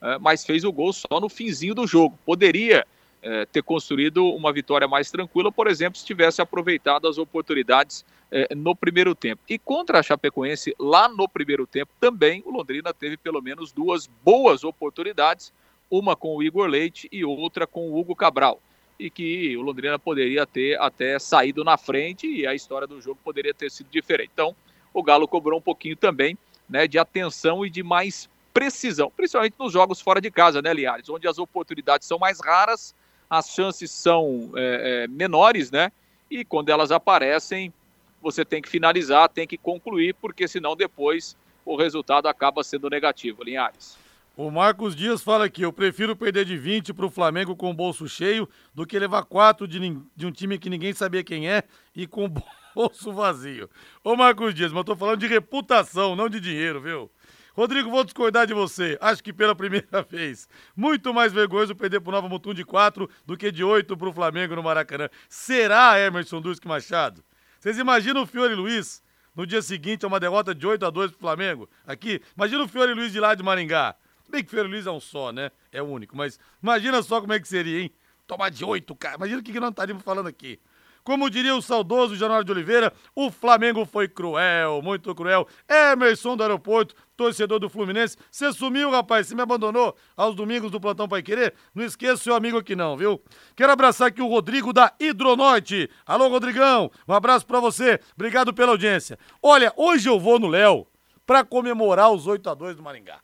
é, 0.00 0.18
mas 0.18 0.44
fez 0.44 0.64
o 0.64 0.72
gol 0.72 0.92
só 0.92 1.20
no 1.20 1.28
finzinho 1.28 1.74
do 1.74 1.86
jogo. 1.86 2.18
Poderia 2.24 2.84
é, 3.22 3.46
ter 3.46 3.62
construído 3.62 4.26
uma 4.26 4.52
vitória 4.52 4.88
mais 4.88 5.10
tranquila, 5.10 5.52
por 5.52 5.68
exemplo, 5.68 5.98
se 5.98 6.04
tivesse 6.04 6.42
aproveitado 6.42 7.06
as 7.06 7.18
oportunidades 7.18 8.04
é, 8.32 8.54
no 8.54 8.74
primeiro 8.74 9.14
tempo. 9.14 9.42
E 9.48 9.58
contra 9.58 10.00
a 10.00 10.02
Chapecoense, 10.02 10.74
lá 10.78 11.06
no 11.06 11.28
primeiro 11.28 11.66
tempo, 11.66 11.92
também 12.00 12.42
o 12.46 12.50
Londrina 12.50 12.92
teve 12.94 13.18
pelo 13.18 13.42
menos 13.42 13.70
duas 13.70 14.06
boas 14.24 14.64
oportunidades, 14.64 15.52
uma 15.90 16.16
com 16.16 16.34
o 16.34 16.42
Igor 16.42 16.66
Leite 16.66 17.06
e 17.12 17.22
outra 17.22 17.66
com 17.66 17.90
o 17.90 17.98
Hugo 17.98 18.16
Cabral. 18.16 18.58
E 18.98 19.10
que 19.10 19.54
o 19.58 19.60
Londrina 19.60 19.98
poderia 19.98 20.46
ter 20.46 20.80
até 20.80 21.18
saído 21.18 21.62
na 21.62 21.76
frente 21.76 22.26
e 22.26 22.46
a 22.46 22.54
história 22.54 22.86
do 22.86 23.00
jogo 23.02 23.20
poderia 23.22 23.52
ter 23.52 23.70
sido 23.70 23.90
diferente. 23.90 24.30
Então, 24.32 24.56
o 24.94 25.02
Galo 25.02 25.28
cobrou 25.28 25.58
um 25.58 25.62
pouquinho 25.62 25.96
também 25.96 26.38
né, 26.68 26.86
de 26.86 26.98
atenção 26.98 27.66
e 27.66 27.70
de 27.70 27.82
mais 27.82 28.30
precisão, 28.54 29.10
principalmente 29.14 29.54
nos 29.58 29.72
jogos 29.72 30.00
fora 30.00 30.20
de 30.20 30.30
casa, 30.30 30.62
né, 30.62 30.72
Liares? 30.72 31.08
Onde 31.08 31.26
as 31.26 31.38
oportunidades 31.38 32.06
são 32.06 32.18
mais 32.18 32.38
raras, 32.40 32.94
as 33.28 33.48
chances 33.50 33.90
são 33.90 34.50
é, 34.56 35.04
é, 35.04 35.08
menores, 35.08 35.70
né? 35.70 35.90
E 36.30 36.44
quando 36.44 36.68
elas 36.70 36.90
aparecem, 36.90 37.72
você 38.22 38.44
tem 38.44 38.62
que 38.62 38.68
finalizar, 38.68 39.28
tem 39.28 39.46
que 39.46 39.58
concluir, 39.58 40.14
porque 40.14 40.46
senão 40.46 40.76
depois 40.76 41.36
o 41.64 41.76
resultado 41.76 42.28
acaba 42.28 42.62
sendo 42.62 42.88
negativo. 42.88 43.42
Linhares. 43.42 43.98
O 44.36 44.50
Marcos 44.50 44.96
Dias 44.96 45.22
fala 45.22 45.44
aqui: 45.44 45.62
eu 45.62 45.72
prefiro 45.72 46.16
perder 46.16 46.44
de 46.44 46.56
20 46.56 46.94
para 46.94 47.04
o 47.04 47.10
Flamengo 47.10 47.54
com 47.54 47.70
o 47.70 47.74
bolso 47.74 48.08
cheio 48.08 48.48
do 48.74 48.86
que 48.86 48.98
levar 48.98 49.24
4 49.24 49.68
de, 49.68 49.78
de, 50.16 50.26
um 50.26 50.30
time 50.30 50.58
que 50.58 50.70
ninguém 50.70 50.94
sabia 50.94 51.22
quem 51.22 51.50
é 51.50 51.64
e 51.94 52.06
com 52.06 52.24
o 52.24 52.28
bolso 52.74 53.12
vazio. 53.12 53.68
Ô 54.02 54.16
Marcos 54.16 54.54
Dias, 54.54 54.72
mas 54.72 54.78
eu 54.80 54.84
tô 54.84 54.96
falando 54.96 55.20
de 55.20 55.26
reputação, 55.26 56.16
não 56.16 56.28
de 56.28 56.40
dinheiro, 56.40 56.80
viu? 56.80 57.10
Rodrigo, 57.54 57.90
vou 57.90 58.02
discordar 58.02 58.46
de 58.46 58.54
você. 58.54 58.96
Acho 59.00 59.22
que 59.22 59.32
pela 59.32 59.54
primeira 59.56 60.02
vez. 60.02 60.48
Muito 60.74 61.12
mais 61.12 61.32
vergonhoso 61.32 61.76
perder 61.76 62.00
pro 62.00 62.10
Nova 62.10 62.26
Mutum 62.26 62.54
de 62.54 62.64
4 62.64 63.08
do 63.26 63.36
que 63.36 63.52
de 63.52 63.62
8 63.62 63.94
pro 63.98 64.12
Flamengo 64.12 64.56
no 64.56 64.62
Maracanã. 64.62 65.10
Será, 65.28 66.00
Emerson 66.00 66.40
Duque 66.40 66.66
Machado? 66.66 67.22
Vocês 67.62 67.78
imaginam 67.78 68.22
o 68.22 68.26
Fiore 68.26 68.56
Luiz 68.56 69.00
no 69.36 69.46
dia 69.46 69.62
seguinte 69.62 70.04
a 70.04 70.08
uma 70.08 70.18
derrota 70.18 70.52
de 70.52 70.66
8 70.66 70.84
a 70.84 70.90
2 70.90 71.12
pro 71.12 71.20
Flamengo? 71.20 71.70
Aqui, 71.86 72.20
imagina 72.36 72.64
o 72.64 72.66
Fiore 72.66 72.92
Luiz 72.92 73.12
de 73.12 73.20
lá 73.20 73.36
de 73.36 73.42
Maringá. 73.44 73.94
Bem 74.28 74.42
que 74.42 74.48
o 74.48 74.50
Fiore 74.50 74.68
Luiz 74.68 74.84
é 74.84 74.90
um 74.90 74.98
só, 74.98 75.30
né? 75.30 75.48
É 75.70 75.80
único, 75.80 76.16
mas 76.16 76.40
imagina 76.60 77.00
só 77.04 77.20
como 77.20 77.32
é 77.32 77.38
que 77.38 77.46
seria, 77.46 77.82
hein? 77.82 77.92
Tomar 78.26 78.50
de 78.50 78.64
8, 78.64 78.96
cara. 78.96 79.14
Imagina 79.14 79.38
o 79.38 79.44
que, 79.44 79.52
que 79.52 79.60
nós 79.60 79.70
estaríamos 79.70 80.02
falando 80.02 80.26
aqui. 80.26 80.58
Como 81.04 81.30
diria 81.30 81.54
o 81.54 81.62
saudoso 81.62 82.16
Januário 82.16 82.44
de 82.44 82.50
Oliveira, 82.50 82.92
o 83.14 83.30
Flamengo 83.30 83.84
foi 83.84 84.08
cruel, 84.08 84.82
muito 84.82 85.14
cruel. 85.14 85.46
Emerson 85.68 86.36
do 86.36 86.42
aeroporto, 86.42 86.96
torcedor 87.22 87.60
do 87.60 87.70
Fluminense, 87.70 88.16
você 88.28 88.52
sumiu, 88.52 88.90
rapaz, 88.90 89.28
você 89.28 89.34
me 89.34 89.42
abandonou 89.42 89.96
aos 90.16 90.34
domingos 90.34 90.72
do 90.72 90.80
Plantão 90.80 91.08
Pai 91.08 91.22
Querer? 91.22 91.54
Não 91.72 91.84
esqueça 91.84 92.14
o 92.14 92.18
seu 92.18 92.34
amigo 92.34 92.58
aqui 92.58 92.74
não, 92.74 92.96
viu? 92.96 93.22
Quero 93.54 93.72
abraçar 93.72 94.08
aqui 94.08 94.20
o 94.20 94.26
Rodrigo 94.26 94.72
da 94.72 94.92
Hidronorte. 94.98 95.88
Alô, 96.04 96.28
Rodrigão, 96.28 96.90
um 97.06 97.14
abraço 97.14 97.46
para 97.46 97.60
você, 97.60 98.00
obrigado 98.14 98.52
pela 98.52 98.72
audiência. 98.72 99.16
Olha, 99.40 99.72
hoje 99.76 100.08
eu 100.08 100.18
vou 100.18 100.40
no 100.40 100.48
Léo 100.48 100.84
para 101.24 101.44
comemorar 101.44 102.10
os 102.10 102.26
8 102.26 102.50
a 102.50 102.54
2 102.54 102.76
do 102.76 102.82
Maringá. 102.82 103.20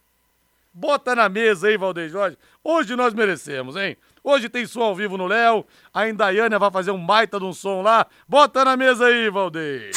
Bota 0.73 1.17
na 1.17 1.29
mesa 1.29 1.67
aí, 1.67 1.77
Valdeir 1.77 2.09
Jorge. 2.09 2.39
Hoje 2.63 2.95
nós 2.95 3.13
merecemos, 3.13 3.75
hein? 3.75 3.97
Hoje 4.23 4.49
tem 4.49 4.65
som 4.65 4.83
ao 4.83 4.95
vivo 4.95 5.19
no 5.19 5.27
Léo. 5.27 5.67
A 5.93 6.09
Indaiana 6.09 6.57
vai 6.57 6.71
fazer 6.71 6.93
um 6.93 7.05
baita 7.05 7.41
de 7.41 7.45
um 7.45 7.53
som 7.53 7.83
lá. 7.83 8.07
Bota 8.29 8.65
na 8.65 8.77
mesa 8.77 9.07
aí, 9.07 9.29
Valdeir. 9.29 9.91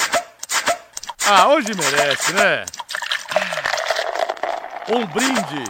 Ah, 1.28 1.50
hoje 1.50 1.68
merece, 1.76 2.34
né? 2.34 2.66
Um 4.90 5.06
brinde, 5.06 5.64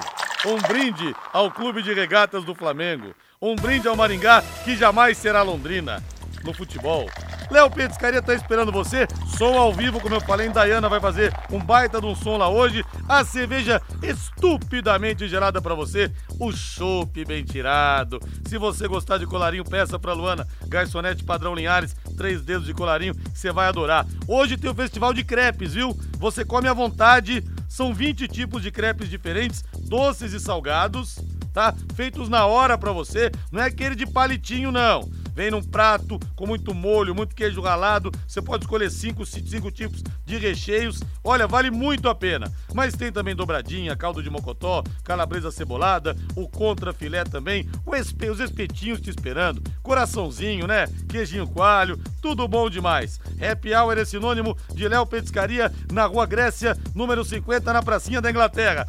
um 0.46 0.58
brinde 0.68 1.16
ao 1.34 1.52
Clube 1.52 1.84
de 1.84 1.94
Regatas 1.94 2.46
do 2.46 2.56
Flamengo. 2.56 3.14
Um 3.42 3.56
brinde 3.56 3.88
ao 3.88 3.96
Maringá, 3.96 4.42
que 4.64 4.76
jamais 4.76 5.18
será 5.18 5.42
Londrina 5.42 6.02
no 6.44 6.54
futebol. 6.54 7.10
Léo 7.52 7.70
Petiscaria 7.70 8.22
tá 8.22 8.34
esperando 8.34 8.72
você. 8.72 9.06
Som 9.38 9.58
ao 9.58 9.74
vivo, 9.74 10.00
como 10.00 10.16
eu 10.16 10.22
falei, 10.22 10.48
Dayana 10.48 10.88
vai 10.88 11.02
fazer 11.02 11.34
um 11.52 11.60
baita 11.60 12.00
de 12.00 12.08
um 12.08 12.16
som 12.16 12.38
lá 12.38 12.48
hoje. 12.48 12.82
A 13.10 13.26
cerveja 13.26 13.82
estupidamente 14.02 15.28
gelada 15.28 15.62
para 15.62 15.76
você. 15.76 16.10
O 16.40 16.54
chopp 16.54 17.26
bem 17.26 17.44
tirado. 17.44 18.22
Se 18.48 18.58
você 18.58 18.88
gostar 18.88 19.18
de 19.18 19.28
colarinho, 19.28 19.66
peça 19.66 20.00
pra 20.00 20.14
Luana. 20.14 20.48
Garçonete 20.66 21.26
padrão 21.26 21.54
Linhares, 21.54 21.94
três 22.16 22.42
dedos 22.42 22.66
de 22.66 22.74
colarinho, 22.74 23.14
você 23.34 23.52
vai 23.52 23.68
adorar. 23.68 24.08
Hoje 24.26 24.56
tem 24.56 24.72
o 24.72 24.76
festival 24.76 25.14
de 25.14 25.26
crepes, 25.26 25.74
viu? 25.74 25.94
Você 26.20 26.46
come 26.46 26.70
à 26.70 26.74
vontade. 26.74 27.44
São 27.68 27.94
20 27.94 28.30
tipos 28.30 28.62
de 28.62 28.72
crepes 28.72 29.10
diferentes, 29.10 29.64
doces 29.90 30.32
e 30.32 30.40
salgados, 30.40 31.20
tá? 31.54 31.74
Feitos 31.96 32.30
na 32.30 32.46
hora 32.46 32.78
para 32.78 32.94
você. 32.94 33.30
Não 33.52 33.62
é 33.62 33.66
aquele 33.66 33.96
de 33.96 34.06
palitinho, 34.06 34.72
não 34.72 35.21
Vem 35.34 35.52
num 35.52 35.64
prato 35.64 36.20
com 36.36 36.46
muito 36.46 36.74
molho, 36.74 37.16
muito 37.16 37.36
queijo 37.36 37.62
ralado. 37.62 38.12
Você 38.28 38.42
pode 38.42 38.66
escolher 38.66 38.90
cinco, 38.92 39.26
cinco 39.26 39.72
tipos 39.72 40.04
de 40.26 40.38
recheios. 40.38 41.02
Olha, 41.24 41.48
vale 41.48 41.72
muito 41.72 42.10
a 42.10 42.16
pena. 42.16 42.52
Mas 42.74 42.96
tem 42.96 43.12
também 43.12 43.36
dobradinha, 43.36 43.96
caldo 43.96 44.22
de 44.22 44.30
mocotó, 44.30 44.84
calabresa 45.04 45.52
cebolada, 45.52 46.16
o 46.36 46.48
contra 46.48 46.94
filé 46.94 47.24
também, 47.24 47.70
os 47.86 48.40
espetinhos 48.40 49.02
te 49.02 49.10
esperando, 49.10 49.62
coraçãozinho, 49.82 50.68
né? 50.68 50.88
Queijinho 51.10 51.48
coalho, 51.48 52.00
tudo 52.22 52.48
bom 52.48 52.70
demais. 52.70 53.20
Happy 53.42 53.74
Hour 53.74 53.98
é 53.98 54.06
sinônimo 54.06 54.58
de 54.74 54.88
Léo 54.88 55.06
Petiscaria 55.06 55.72
na 55.92 56.06
Rua 56.06 56.26
Grécia, 56.26 56.78
número 56.94 57.24
50, 57.24 57.74
na 57.74 57.84
pracinha 57.84 58.22
da 58.22 58.30
Inglaterra. 58.30 58.88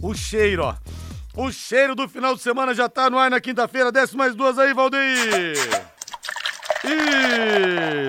O 0.00 0.14
cheiro, 0.14 0.64
ó. 0.64 0.74
O 1.34 1.50
cheiro 1.50 1.94
do 1.94 2.06
final 2.06 2.34
de 2.34 2.42
semana 2.42 2.74
já 2.74 2.90
tá 2.90 3.08
no 3.08 3.18
ar 3.18 3.30
na 3.30 3.40
quinta-feira. 3.40 3.90
Desce 3.90 4.14
mais 4.14 4.34
duas 4.34 4.58
aí, 4.58 4.74
Valdeir. 4.74 5.56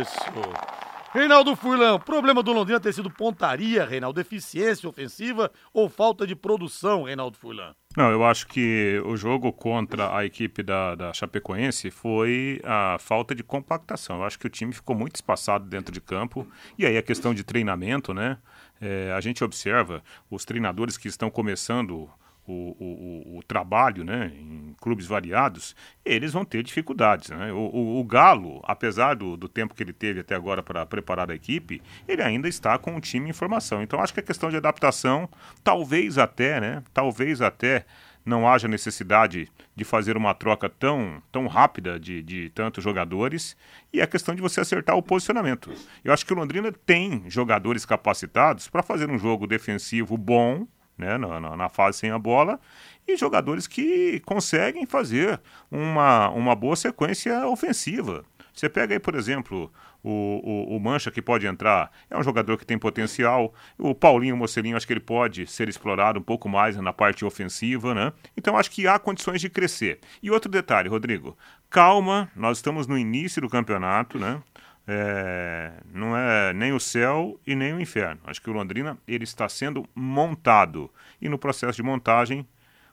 Isso! 0.02 0.74
Reinaldo 1.14 1.56
Furlan, 1.56 2.00
problema 2.00 2.42
do 2.44 2.52
Londrina 2.52 2.80
ter 2.80 2.92
sido 2.92 3.10
pontaria, 3.10 3.86
Reinaldo, 3.86 4.20
eficiência 4.20 4.90
ofensiva 4.90 5.52
ou 5.72 5.88
falta 5.88 6.26
de 6.26 6.36
produção, 6.36 7.04
Reinaldo 7.04 7.38
Furlan? 7.38 7.74
Não, 7.96 8.10
eu 8.12 8.26
acho 8.26 8.48
que 8.48 9.00
o 9.06 9.16
jogo 9.16 9.54
contra 9.54 10.18
a 10.18 10.26
equipe 10.26 10.64
da, 10.64 10.96
da 10.96 11.14
Chapecoense 11.14 11.92
foi 11.92 12.60
a 12.64 12.98
falta 13.00 13.36
de 13.36 13.44
compactação. 13.44 14.18
Eu 14.18 14.24
acho 14.26 14.40
que 14.40 14.48
o 14.48 14.50
time 14.50 14.74
ficou 14.74 14.96
muito 14.96 15.16
espaçado 15.16 15.66
dentro 15.66 15.94
de 15.94 16.02
campo. 16.02 16.46
E 16.78 16.86
aí 16.86 16.98
a 16.98 17.04
questão 17.04 17.34
de 17.34 17.44
treinamento, 17.44 18.14
né? 18.14 18.38
É, 18.82 19.14
a 19.16 19.22
gente 19.22 19.44
observa 19.44 20.04
os 20.30 20.44
treinadores 20.44 20.98
que 20.98 21.08
estão 21.08 21.30
começando 21.30 22.10
o, 22.46 22.76
o, 22.80 23.38
o, 23.38 23.44
trabalho 23.44 24.04
né, 24.04 24.32
em 24.36 24.76
clubes 24.80 25.06
variados, 25.06 25.76
eles 26.04 26.34
vão 26.34 26.44
ter 26.44 26.62
dificuldades. 26.64 27.30
Né? 27.30 27.52
O, 27.54 28.00
o, 28.00 28.04
Galo, 28.04 28.62
apesar 28.64 29.16
do, 29.16 29.38
do, 29.38 29.48
tempo 29.48 29.74
que 29.74 29.82
ele 29.82 29.94
teve 29.94 30.20
até 30.20 30.36
agora 30.36 30.62
para 30.62 30.86
preparar 30.86 31.32
a 31.32 31.36
equipe, 31.36 31.82
ele 32.08 32.22
ainda 32.22 32.48
está 32.48 32.78
com 32.78 32.96
o 32.96 33.02
time 33.02 33.30
em 33.30 33.34
formação. 33.34 33.82
Então 33.82 34.02
acho 34.02 34.14
que 34.14 34.20
a 34.20 34.24
questão 34.24 34.50
de 34.50 34.58
adaptação, 34.58 35.30
talvez 35.64 36.18
até, 36.18 36.60
né? 36.60 36.84
Talvez 36.94 37.42
até 37.42 37.86
não 38.26 38.48
haja 38.48 38.68
necessidade 38.68 39.52
de 39.76 39.84
fazer 39.84 40.16
uma 40.16 40.34
troca 40.34 40.70
tão, 40.70 41.22
tão 41.32 41.48
rápida 41.48 42.00
de, 42.00 42.22
de 42.22 42.50
tantos 42.52 42.84
jogadores 42.84 43.56
e 43.92 44.02
a 44.02 44.08
questão 44.08 44.34
de 44.34 44.42
você 44.42 44.62
acertar 44.62 44.96
o 44.96 45.04
posicionamento. 45.04 45.72
Eu 46.04 46.14
acho 46.14 46.26
que 46.26 46.34
o 46.34 46.36
Londrina 46.36 46.72
tem 46.72 47.24
jogadores 47.30 47.86
capacitados 47.86 48.68
para 48.68 48.84
fazer 48.84 49.10
um 49.10 49.18
jogo 49.18 49.46
defensivo 49.46 50.18
bom 50.18 50.66
né, 50.98 51.18
na, 51.18 51.56
na, 51.56 51.70
fase 51.70 52.00
sem 52.00 52.12
a 52.12 52.20
bola, 52.20 52.60
e 53.08 53.18
jogadores 53.18 53.68
que 53.68 54.20
conseguem 54.22 54.86
fazer 54.86 55.40
uma, 55.70 56.30
uma 56.30 56.56
boa 56.56 56.76
sequência 56.76 57.48
ofensiva. 57.48 58.24
Você 58.54 58.70
pega 58.70 58.94
aí, 58.94 59.00
por 59.00 59.16
exemplo, 59.16 59.72
o, 60.04 60.70
o, 60.70 60.76
o, 60.76 60.80
Mancha 60.80 61.10
que 61.10 61.22
pode 61.22 61.48
entrar, 61.48 61.92
é 62.10 62.18
um 62.18 62.24
jogador 62.24 62.58
que 62.58 62.66
tem 62.66 62.78
potencial. 62.78 63.54
O 63.80 63.96
Paulinho 63.96 64.38
Mocelinho, 64.38 64.78
acho 64.78 64.86
que 64.86 64.94
ele 64.94 65.00
pode 65.00 65.48
ser 65.48 65.68
explorado 65.68 66.20
um 66.20 66.24
pouco 66.24 66.48
mais 66.48 66.76
na 66.78 66.94
parte 66.94 67.26
ofensiva, 67.26 67.96
né? 67.96 68.14
Então 68.38 68.56
acho 68.56 68.70
que 68.70 68.86
há 68.86 69.00
condições 69.00 69.42
de 69.42 69.50
crescer. 69.50 70.00
E 70.22 70.30
outro 70.30 70.52
detalhe, 70.52 70.88
Rodrigo, 70.88 71.36
calma, 71.70 72.30
nós 72.36 72.58
estamos 72.58 72.86
no 72.86 72.98
início 72.98 73.42
do 73.42 73.50
campeonato, 73.50 74.20
né? 74.20 74.42
É, 74.88 75.74
não 75.92 76.16
é 76.16 76.54
nem 76.54 76.74
o 76.74 76.80
céu 76.80 77.40
e 77.46 77.56
nem 77.56 77.74
o 77.74 77.82
inferno. 77.82 78.22
Acho 78.26 78.42
que 78.42 78.50
o 78.50 78.54
Londrina 78.54 78.98
ele 79.08 79.24
está 79.24 79.48
sendo 79.48 79.88
montado 79.96 80.92
e 81.22 81.30
no 81.30 81.38
processo 81.38 81.76
de 81.76 81.84
montagem 81.84 82.48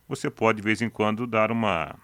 você 0.09 0.31
pode 0.31 0.57
de 0.57 0.63
vez 0.63 0.83
em 0.83 0.91
quando 0.91 1.27
dar 1.27 1.51
uma 1.53 1.97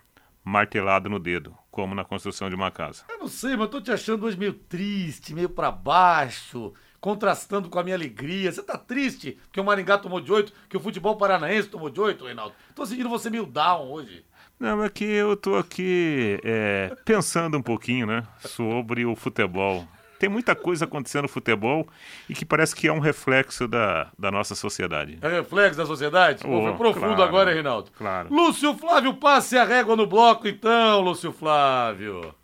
martelada 0.44 1.08
no 1.08 1.18
dedo, 1.18 1.56
como 1.70 1.94
na 1.94 2.04
construção 2.04 2.48
de 2.48 2.54
uma 2.54 2.70
casa. 2.70 3.04
Eu 3.08 3.18
não 3.18 3.28
sei, 3.28 3.56
mas 3.56 3.68
tô 3.68 3.80
te 3.80 3.90
achando 3.90 4.24
hoje 4.24 4.38
meio 4.38 4.52
triste, 4.52 5.34
meio 5.34 5.48
para 5.48 5.72
baixo, 5.72 6.72
contrastando 7.06 7.70
com 7.70 7.78
a 7.78 7.84
minha 7.84 7.94
alegria. 7.94 8.50
Você 8.50 8.60
tá 8.64 8.76
triste 8.76 9.38
porque 9.44 9.60
o 9.60 9.64
Maringá 9.64 9.96
tomou 9.96 10.20
de 10.20 10.32
oito, 10.32 10.52
que 10.68 10.76
o 10.76 10.80
futebol 10.80 11.14
paranaense 11.14 11.68
tomou 11.68 11.88
de 11.88 12.00
oito, 12.00 12.24
Reinaldo? 12.24 12.52
Tô 12.74 12.84
sentindo 12.84 13.08
você 13.08 13.30
meio 13.30 13.46
down 13.46 13.92
hoje. 13.92 14.24
Não, 14.58 14.82
é 14.82 14.90
que 14.90 15.04
eu 15.04 15.36
tô 15.36 15.54
aqui 15.54 16.40
é, 16.42 16.96
pensando 17.04 17.56
um 17.56 17.62
pouquinho, 17.62 18.08
né, 18.08 18.24
sobre 18.40 19.06
o 19.06 19.14
futebol. 19.14 19.86
Tem 20.18 20.28
muita 20.28 20.56
coisa 20.56 20.84
acontecendo 20.84 21.22
no 21.22 21.28
futebol 21.28 21.86
e 22.28 22.34
que 22.34 22.44
parece 22.44 22.74
que 22.74 22.88
é 22.88 22.92
um 22.92 22.98
reflexo 22.98 23.68
da, 23.68 24.10
da 24.18 24.32
nossa 24.32 24.56
sociedade. 24.56 25.16
É 25.22 25.28
reflexo 25.28 25.78
da 25.78 25.86
sociedade? 25.86 26.42
Oh, 26.44 26.62
foi 26.62 26.74
profundo 26.74 27.14
claro, 27.14 27.22
agora, 27.22 27.50
hein, 27.50 27.54
Reinaldo? 27.54 27.92
Claro. 27.96 28.34
Lúcio 28.34 28.74
Flávio, 28.74 29.14
passe 29.14 29.56
a 29.56 29.64
régua 29.64 29.94
no 29.94 30.08
bloco, 30.08 30.48
então, 30.48 31.02
Lúcio 31.02 31.30
Flávio. 31.30 32.34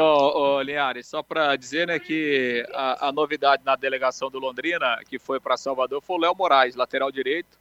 Bom, 0.00 0.32
oh, 0.34 0.62
Linhares, 0.62 1.06
só 1.06 1.22
para 1.22 1.54
dizer 1.56 1.86
né, 1.86 1.98
que 1.98 2.66
a, 2.72 3.08
a, 3.08 3.12
novidade 3.12 3.62
na 3.64 3.76
delegação 3.76 4.30
do 4.30 4.38
Londrina, 4.38 4.98
que 5.08 5.18
foi 5.18 5.38
para 5.38 5.56
Salvador, 5.58 6.00
foi 6.00 6.16
o 6.16 6.20
Léo 6.20 6.34
Moraes, 6.34 6.74
lateral 6.74 7.12
direito 7.12 7.58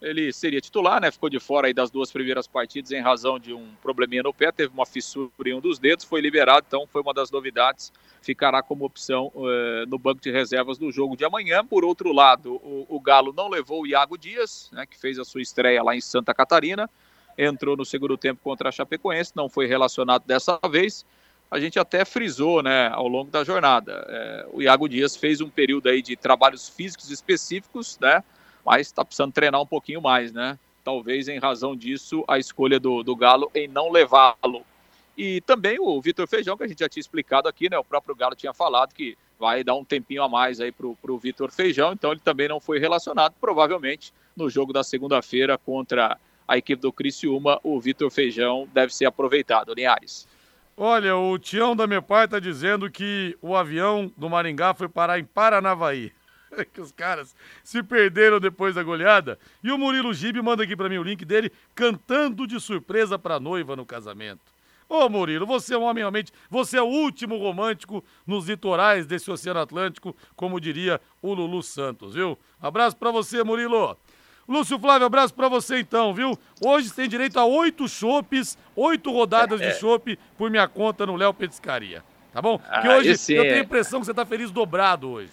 ele 0.00 0.32
seria 0.32 0.60
titular, 0.60 1.00
né? 1.00 1.10
Ficou 1.10 1.28
de 1.28 1.40
fora 1.40 1.66
aí 1.66 1.74
das 1.74 1.90
duas 1.90 2.12
primeiras 2.12 2.46
partidas 2.46 2.92
em 2.92 3.00
razão 3.00 3.38
de 3.38 3.52
um 3.52 3.74
probleminha 3.82 4.22
no 4.22 4.32
pé, 4.32 4.52
teve 4.52 4.72
uma 4.72 4.86
fissura 4.86 5.30
em 5.46 5.54
um 5.54 5.60
dos 5.60 5.78
dedos, 5.78 6.04
foi 6.04 6.20
liberado, 6.20 6.64
então 6.68 6.86
foi 6.86 7.02
uma 7.02 7.12
das 7.12 7.30
novidades, 7.30 7.92
ficará 8.22 8.62
como 8.62 8.84
opção 8.84 9.32
uh, 9.34 9.86
no 9.88 9.98
banco 9.98 10.20
de 10.20 10.30
reservas 10.30 10.78
do 10.78 10.92
jogo 10.92 11.16
de 11.16 11.24
amanhã. 11.24 11.64
Por 11.64 11.84
outro 11.84 12.12
lado, 12.12 12.54
o, 12.56 12.86
o 12.88 13.00
Galo 13.00 13.32
não 13.36 13.48
levou 13.48 13.82
o 13.82 13.86
Iago 13.86 14.16
Dias, 14.16 14.70
né? 14.72 14.86
Que 14.86 14.98
fez 14.98 15.18
a 15.18 15.24
sua 15.24 15.42
estreia 15.42 15.82
lá 15.82 15.96
em 15.96 16.00
Santa 16.00 16.32
Catarina, 16.32 16.88
entrou 17.36 17.76
no 17.76 17.84
segundo 17.84 18.16
tempo 18.16 18.40
contra 18.42 18.68
a 18.68 18.72
Chapecoense, 18.72 19.32
não 19.34 19.48
foi 19.48 19.66
relacionado 19.66 20.24
dessa 20.24 20.58
vez. 20.70 21.04
A 21.50 21.58
gente 21.58 21.78
até 21.78 22.04
frisou, 22.04 22.62
né, 22.62 22.88
ao 22.88 23.08
longo 23.08 23.30
da 23.30 23.42
jornada. 23.42 24.04
É, 24.08 24.46
o 24.52 24.62
Iago 24.62 24.88
Dias 24.88 25.16
fez 25.16 25.40
um 25.40 25.48
período 25.48 25.88
aí 25.88 26.02
de 26.02 26.14
trabalhos 26.14 26.68
físicos 26.68 27.10
específicos, 27.10 27.98
né? 28.00 28.22
mas 28.68 28.88
está 28.88 29.02
precisando 29.02 29.32
treinar 29.32 29.62
um 29.62 29.66
pouquinho 29.66 30.02
mais, 30.02 30.30
né? 30.30 30.58
Talvez 30.84 31.26
em 31.26 31.38
razão 31.38 31.74
disso 31.74 32.22
a 32.28 32.38
escolha 32.38 32.78
do, 32.78 33.02
do 33.02 33.16
Galo 33.16 33.50
em 33.54 33.66
não 33.66 33.90
levá-lo. 33.90 34.62
E 35.16 35.40
também 35.40 35.78
o 35.80 35.98
Vitor 36.02 36.28
Feijão, 36.28 36.54
que 36.54 36.64
a 36.64 36.66
gente 36.66 36.80
já 36.80 36.88
tinha 36.88 37.00
explicado 37.00 37.48
aqui, 37.48 37.70
né? 37.70 37.78
O 37.78 37.84
próprio 37.84 38.14
Galo 38.14 38.34
tinha 38.34 38.52
falado 38.52 38.92
que 38.92 39.16
vai 39.38 39.64
dar 39.64 39.74
um 39.74 39.84
tempinho 39.84 40.22
a 40.22 40.28
mais 40.28 40.60
aí 40.60 40.70
o 40.78 41.18
Vitor 41.18 41.50
Feijão, 41.50 41.94
então 41.94 42.12
ele 42.12 42.20
também 42.20 42.46
não 42.46 42.60
foi 42.60 42.78
relacionado. 42.78 43.34
Provavelmente 43.40 44.12
no 44.36 44.50
jogo 44.50 44.70
da 44.70 44.84
segunda-feira 44.84 45.56
contra 45.56 46.18
a 46.46 46.58
equipe 46.58 46.82
do 46.82 46.92
Criciúma, 46.92 47.58
o 47.62 47.80
Vitor 47.80 48.10
Feijão 48.10 48.68
deve 48.74 48.94
ser 48.94 49.06
aproveitado. 49.06 49.72
Linhares. 49.72 50.28
Olha, 50.80 51.16
o 51.16 51.36
Tião 51.40 51.74
da 51.74 51.88
meu 51.88 52.00
pai 52.00 52.26
está 52.26 52.38
dizendo 52.38 52.88
que 52.88 53.36
o 53.42 53.56
avião 53.56 54.12
do 54.16 54.30
Maringá 54.30 54.72
foi 54.72 54.88
parar 54.88 55.18
em 55.18 55.24
Paranavaí. 55.24 56.12
que 56.72 56.80
os 56.80 56.92
caras 56.92 57.34
se 57.64 57.82
perderam 57.82 58.38
depois 58.38 58.76
da 58.76 58.82
goleada. 58.84 59.40
E 59.60 59.72
o 59.72 59.76
Murilo 59.76 60.14
Gibe 60.14 60.40
manda 60.40 60.62
aqui 60.62 60.76
para 60.76 60.88
mim 60.88 60.98
o 60.98 61.02
link 61.02 61.24
dele 61.24 61.50
cantando 61.74 62.46
de 62.46 62.60
surpresa 62.60 63.18
pra 63.18 63.40
noiva 63.40 63.74
no 63.74 63.84
casamento. 63.84 64.40
Ô 64.88 65.08
Murilo, 65.08 65.44
você 65.44 65.74
é 65.74 65.78
um 65.78 65.82
homem 65.82 66.02
realmente, 66.02 66.32
você 66.48 66.78
é 66.78 66.82
o 66.82 66.86
último 66.86 67.36
romântico 67.38 68.04
nos 68.24 68.48
litorais 68.48 69.04
desse 69.04 69.28
Oceano 69.32 69.58
Atlântico, 69.58 70.16
como 70.36 70.60
diria 70.60 71.00
o 71.20 71.34
Lulu 71.34 71.60
Santos, 71.60 72.14
viu? 72.14 72.38
Abraço 72.62 72.96
para 72.96 73.10
você, 73.10 73.42
Murilo. 73.42 73.98
Lúcio 74.48 74.78
Flávio, 74.78 75.06
abraço 75.06 75.34
para 75.34 75.46
você 75.46 75.78
então, 75.78 76.14
viu? 76.14 76.38
Hoje 76.64 76.90
tem 76.90 77.06
direito 77.06 77.38
a 77.38 77.44
oito 77.44 77.86
chopes, 77.86 78.56
oito 78.74 79.12
rodadas 79.12 79.60
de 79.60 79.72
chopp 79.74 80.18
por 80.38 80.50
minha 80.50 80.66
conta 80.66 81.04
no 81.04 81.16
Léo 81.16 81.34
Petiscaria. 81.34 82.02
Tá 82.32 82.40
bom? 82.40 82.58
Ah, 82.66 82.80
que 82.80 82.88
hoje 82.88 83.10
eu 83.34 83.42
tenho 83.42 83.56
a 83.56 83.58
impressão 83.58 84.00
que 84.00 84.06
você 84.06 84.14
tá 84.14 84.24
feliz 84.24 84.50
dobrado 84.50 85.10
hoje. 85.10 85.32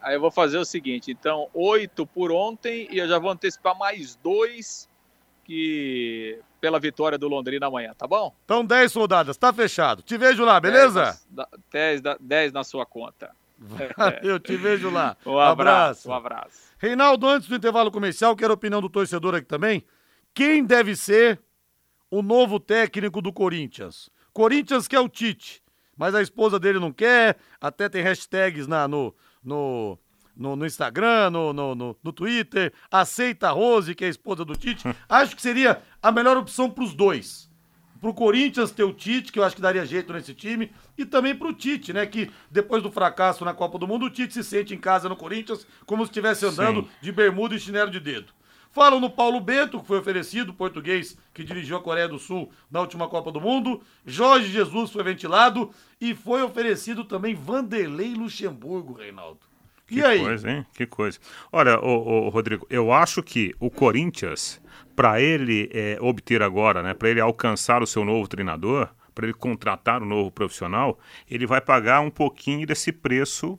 Aí 0.00 0.14
eu 0.14 0.20
vou 0.20 0.30
fazer 0.30 0.56
o 0.56 0.64
seguinte, 0.64 1.10
então, 1.10 1.48
oito 1.52 2.06
por 2.06 2.32
ontem 2.32 2.88
e 2.90 2.98
eu 2.98 3.06
já 3.08 3.18
vou 3.18 3.30
antecipar 3.30 3.76
mais 3.76 4.14
dois 4.16 4.88
que 5.44 6.38
pela 6.60 6.78
vitória 6.80 7.18
do 7.18 7.28
Londrina 7.28 7.66
amanhã, 7.66 7.92
tá 7.96 8.06
bom? 8.06 8.34
Então, 8.44 8.64
dez 8.64 8.94
rodadas, 8.94 9.36
tá 9.36 9.52
fechado. 9.52 10.02
Te 10.02 10.16
vejo 10.16 10.44
lá, 10.44 10.58
beleza? 10.58 11.18
Dez, 11.70 12.00
dez, 12.00 12.16
dez 12.20 12.52
na 12.52 12.64
sua 12.64 12.86
conta. 12.86 13.30
Eu 14.22 14.38
te 14.38 14.56
vejo 14.56 14.90
lá. 14.90 15.16
Um 15.26 15.38
abraço, 15.38 16.08
Um 16.08 16.14
abraço. 16.14 16.67
Reinaldo, 16.78 17.26
antes 17.26 17.48
do 17.48 17.56
intervalo 17.56 17.90
comercial, 17.90 18.36
quero 18.36 18.52
a 18.52 18.54
opinião 18.54 18.80
do 18.80 18.88
torcedor 18.88 19.34
aqui 19.34 19.46
também. 19.46 19.84
Quem 20.32 20.64
deve 20.64 20.94
ser 20.94 21.40
o 22.10 22.22
novo 22.22 22.60
técnico 22.60 23.20
do 23.20 23.32
Corinthians? 23.32 24.08
Corinthians 24.32 24.86
quer 24.86 25.00
o 25.00 25.08
Tite, 25.08 25.60
mas 25.96 26.14
a 26.14 26.22
esposa 26.22 26.60
dele 26.60 26.78
não 26.78 26.92
quer, 26.92 27.36
até 27.60 27.88
tem 27.88 28.02
hashtags 28.02 28.68
na, 28.68 28.86
no, 28.86 29.12
no, 29.42 29.98
no, 30.36 30.54
no 30.54 30.64
Instagram, 30.64 31.30
no, 31.30 31.52
no, 31.52 31.74
no, 31.74 31.96
no, 32.00 32.12
Twitter, 32.12 32.72
aceita 32.88 33.48
a 33.48 33.50
Rose, 33.50 33.94
que 33.96 34.04
é 34.04 34.06
a 34.06 34.10
esposa 34.10 34.44
do 34.44 34.54
Tite. 34.54 34.84
Acho 35.08 35.34
que 35.34 35.42
seria 35.42 35.82
a 36.00 36.12
melhor 36.12 36.36
opção 36.36 36.70
para 36.70 36.84
os 36.84 36.94
dois. 36.94 37.47
Pro 38.00 38.14
Corinthians 38.14 38.70
ter 38.70 38.84
o 38.84 38.92
Tite, 38.92 39.32
que 39.32 39.38
eu 39.38 39.44
acho 39.44 39.56
que 39.56 39.62
daria 39.62 39.84
jeito 39.84 40.12
nesse 40.12 40.32
time, 40.34 40.70
e 40.96 41.04
também 41.04 41.34
pro 41.34 41.52
Tite, 41.52 41.92
né? 41.92 42.06
Que 42.06 42.30
depois 42.50 42.82
do 42.82 42.90
fracasso 42.90 43.44
na 43.44 43.52
Copa 43.52 43.78
do 43.78 43.88
Mundo, 43.88 44.06
o 44.06 44.10
Tite 44.10 44.34
se 44.34 44.44
sente 44.44 44.74
em 44.74 44.78
casa 44.78 45.08
no 45.08 45.16
Corinthians 45.16 45.66
como 45.84 46.04
se 46.04 46.10
estivesse 46.10 46.46
andando 46.46 46.82
Sim. 46.82 46.88
de 47.00 47.12
bermuda 47.12 47.54
e 47.54 47.60
chinelo 47.60 47.90
de 47.90 48.00
dedo. 48.00 48.32
Falam 48.70 49.00
no 49.00 49.10
Paulo 49.10 49.40
Bento, 49.40 49.80
que 49.80 49.86
foi 49.86 49.98
oferecido, 49.98 50.52
português 50.52 51.16
que 51.32 51.42
dirigiu 51.42 51.76
a 51.76 51.82
Coreia 51.82 52.06
do 52.06 52.18
Sul 52.18 52.50
na 52.70 52.80
última 52.80 53.08
Copa 53.08 53.32
do 53.32 53.40
Mundo. 53.40 53.80
Jorge 54.06 54.48
Jesus 54.48 54.90
foi 54.90 55.02
ventilado 55.02 55.70
e 56.00 56.14
foi 56.14 56.42
oferecido 56.42 57.04
também 57.04 57.34
Vanderlei 57.34 58.14
Luxemburgo, 58.14 58.92
Reinaldo. 58.92 59.40
E 59.90 59.94
que 59.94 60.04
aí? 60.04 60.20
coisa, 60.20 60.50
hein? 60.50 60.66
Que 60.74 60.86
coisa. 60.86 61.18
Olha, 61.50 61.80
ô, 61.80 62.26
ô, 62.26 62.28
Rodrigo, 62.28 62.66
eu 62.68 62.92
acho 62.92 63.22
que 63.22 63.54
o 63.58 63.70
Corinthians, 63.70 64.60
para 64.98 65.20
ele 65.20 65.70
é, 65.72 65.96
obter 66.00 66.42
agora, 66.42 66.82
né, 66.82 66.92
para 66.92 67.08
ele 67.08 67.20
alcançar 67.20 67.84
o 67.84 67.86
seu 67.86 68.04
novo 68.04 68.26
treinador, 68.26 68.88
para 69.14 69.26
ele 69.26 69.32
contratar 69.32 70.02
um 70.02 70.06
novo 70.06 70.28
profissional, 70.28 70.98
ele 71.30 71.46
vai 71.46 71.60
pagar 71.60 72.00
um 72.00 72.10
pouquinho 72.10 72.66
desse 72.66 72.90
preço 72.90 73.56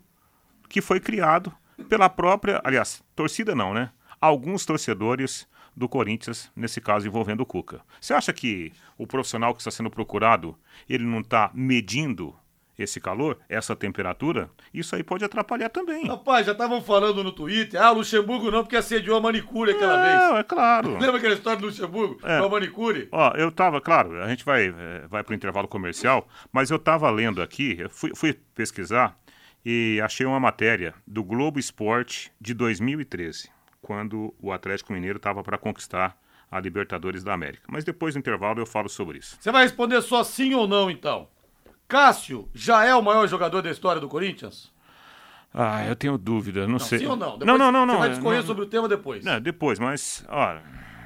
que 0.68 0.82
foi 0.82 1.00
criado 1.00 1.50
pela 1.88 2.10
própria, 2.10 2.60
aliás, 2.62 3.02
torcida 3.16 3.56
não, 3.56 3.74
né? 3.74 3.90
alguns 4.20 4.66
torcedores 4.66 5.48
do 5.74 5.88
Corinthians, 5.88 6.52
nesse 6.54 6.82
caso 6.82 7.08
envolvendo 7.08 7.40
o 7.40 7.46
Cuca. 7.46 7.80
Você 8.02 8.14
acha 8.14 8.34
que 8.34 8.74
o 8.98 9.08
profissional 9.08 9.54
que 9.54 9.62
está 9.62 9.72
sendo 9.72 9.90
procurado, 9.90 10.58
ele 10.90 11.06
não 11.06 11.22
está 11.22 11.52
medindo 11.54 12.36
esse 12.80 13.00
calor, 13.02 13.38
essa 13.50 13.76
temperatura, 13.76 14.50
isso 14.74 14.96
aí 14.96 15.04
pode 15.04 15.26
atrapalhar 15.26 15.70
também. 15.70 16.08
Rapaz, 16.08 16.46
já 16.46 16.54
estavam 16.54 16.82
falando 16.82 17.24
no 17.24 17.32
Twitter, 17.32 17.82
ah, 17.82 17.92
Luxemburgo 17.92 18.50
não, 18.50 18.64
porque 18.64 18.78
assediou 18.78 19.18
a 19.18 19.22
manicure 19.22 19.72
aquela 19.72 20.00
é, 20.00 20.10
vez. 20.30 20.40
É, 20.40 20.44
claro. 20.44 20.94
Lembra 20.98 21.18
aquela 21.18 21.34
história 21.34 21.60
do 21.60 21.66
Luxemburgo 21.66 22.18
É. 22.24 22.40
com 22.40 22.46
a 22.46 22.50
manicure? 22.50 23.10
Ó, 23.12 23.32
eu 23.36 23.52
tava, 23.52 23.82
claro, 23.82 24.22
a 24.24 24.30
gente 24.30 24.46
vai, 24.46 24.68
é, 24.68 25.08
vai 25.10 25.24
para 25.24 25.34
o 25.34 25.36
intervalo 25.36 25.68
comercial, 25.68 26.28
mas 26.52 26.72
eu 26.72 26.80
tava 26.80 27.10
lendo 27.12 27.42
aqui, 27.42 27.78
eu 27.80 27.90
fui, 27.90 28.12
fui 28.16 28.34
pesquisar 28.56 29.20
e 29.66 30.00
achei 30.02 30.26
uma 30.26 30.40
matéria 30.40 30.94
do 31.06 31.24
Globo 31.24 31.60
Esporte 31.60 32.32
de 32.40 32.54
2013, 32.54 33.50
quando 33.82 34.34
o 34.40 34.54
Atlético 34.54 34.94
Mineiro 34.94 35.18
estava 35.18 35.44
para 35.44 35.58
conquistar 35.58 36.18
a 36.52 36.60
Libertadores 36.60 37.24
da 37.24 37.34
América. 37.34 37.64
Mas 37.70 37.84
depois 37.84 38.16
do 38.16 38.20
intervalo 38.20 38.60
eu 38.60 38.66
falo 38.66 38.90
sobre 38.90 39.20
isso. 39.20 39.38
Você 39.40 39.52
vai 39.52 39.64
responder 39.64 40.02
só 40.02 40.24
sim 40.24 40.54
ou 40.54 40.68
não, 40.68 40.90
então. 40.90 41.28
Cássio 41.90 42.48
já 42.54 42.86
é 42.86 42.94
o 42.94 43.02
maior 43.02 43.28
jogador 43.28 43.64
da 43.64 43.72
história 43.72 44.00
do 44.00 44.08
Corinthians? 44.08 44.72
Ah, 45.52 45.84
eu 45.88 45.96
tenho 45.96 46.20
dúvida, 46.20 46.68
não, 46.68 46.78
sei. 46.78 47.00
Sim 47.00 47.08
ou 47.08 47.16
não? 47.16 47.36
Depois 47.36 47.48
não, 47.48 47.58
não, 47.58 47.72
não, 47.72 47.86
não. 47.88 47.94
Você 47.96 48.00
vai 48.00 48.08
é, 48.08 48.12
discorrer 48.12 48.40
não, 48.42 48.46
sobre 48.46 48.64
o 48.64 48.68
tema 48.68 48.88
depois. 48.88 49.26
não, 49.26 49.42
depois, 49.42 49.80
mas, 49.80 50.24
olha, 50.30 50.62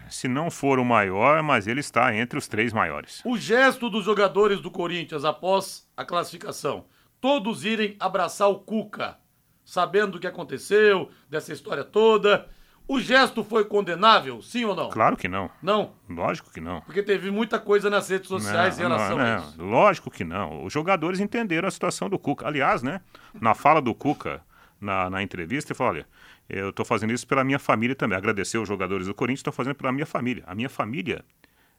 se 0.09 0.27
não 0.27 0.51
for 0.51 0.79
o 0.79 0.85
maior, 0.85 1.41
mas 1.41 1.67
ele 1.67 1.79
está 1.79 2.13
entre 2.13 2.37
os 2.37 2.49
três 2.49 2.73
maiores. 2.73 3.21
O 3.23 3.37
gesto 3.37 3.89
dos 3.89 4.03
jogadores 4.03 4.59
do 4.59 4.69
Corinthians 4.69 5.23
após 5.23 5.89
a 5.95 6.03
classificação, 6.03 6.83
todos 7.21 7.63
irem 7.63 7.95
abraçar 7.97 8.49
o 8.49 8.59
Cuca, 8.59 9.17
sabendo 9.63 10.15
o 10.15 10.19
que 10.19 10.27
aconteceu, 10.27 11.09
dessa 11.29 11.53
história 11.53 11.85
toda. 11.85 12.49
O 12.87 12.99
gesto 12.99 13.43
foi 13.43 13.63
condenável, 13.65 14.41
sim 14.41 14.65
ou 14.65 14.75
não? 14.75 14.89
Claro 14.89 15.15
que 15.15 15.27
não. 15.27 15.49
Não, 15.61 15.93
Lógico 16.09 16.51
que 16.51 16.59
não. 16.59 16.81
porque 16.81 17.01
teve 17.01 17.31
muita 17.31 17.57
coisa 17.59 17.89
nas 17.89 18.09
redes 18.09 18.27
sociais 18.27 18.77
em 18.77 18.81
relação 18.81 19.17
a 19.17 19.37
isso. 19.37 19.61
Lógico 19.61 20.11
que 20.11 20.23
não. 20.23 20.63
Os 20.65 20.73
jogadores 20.73 21.19
entenderam 21.19 21.67
a 21.67 21.71
situação 21.71 22.09
do 22.09 22.19
Cuca. 22.19 22.45
Aliás, 22.45 22.83
né, 22.83 23.01
na 23.39 23.53
fala 23.53 23.81
do 23.81 23.95
Cuca, 23.95 24.41
na, 24.81 25.09
na 25.09 25.23
entrevista, 25.23 25.71
ele 25.71 25.77
falou, 25.77 25.93
olha, 25.93 26.07
eu 26.49 26.69
estou 26.71 26.85
fazendo 26.85 27.13
isso 27.13 27.25
pela 27.25 27.43
minha 27.43 27.57
família 27.57 27.95
também. 27.95 28.17
Agradeceu 28.17 28.61
os 28.61 28.67
jogadores 28.67 29.07
do 29.07 29.13
Corinthians, 29.13 29.39
estou 29.39 29.53
fazendo 29.53 29.75
pela 29.75 29.91
minha 29.91 30.05
família. 30.05 30.43
A 30.45 30.53
minha 30.53 30.69
família 30.69 31.23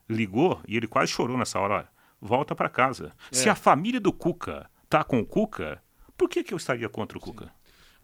ligou 0.09 0.59
e 0.67 0.75
ele 0.75 0.87
quase 0.87 1.11
chorou 1.11 1.37
nessa 1.37 1.59
hora. 1.59 1.73
Olha, 1.75 1.87
volta 2.19 2.55
para 2.55 2.67
casa. 2.67 3.11
É. 3.31 3.35
Se 3.35 3.47
a 3.47 3.55
família 3.55 3.99
do 3.99 4.11
Cuca 4.11 4.67
tá 4.89 5.03
com 5.03 5.19
o 5.19 5.25
Cuca, 5.25 5.81
por 6.17 6.27
que, 6.29 6.43
que 6.43 6.53
eu 6.53 6.57
estaria 6.57 6.89
contra 6.89 7.17
o 7.17 7.21
Cuca? 7.21 7.51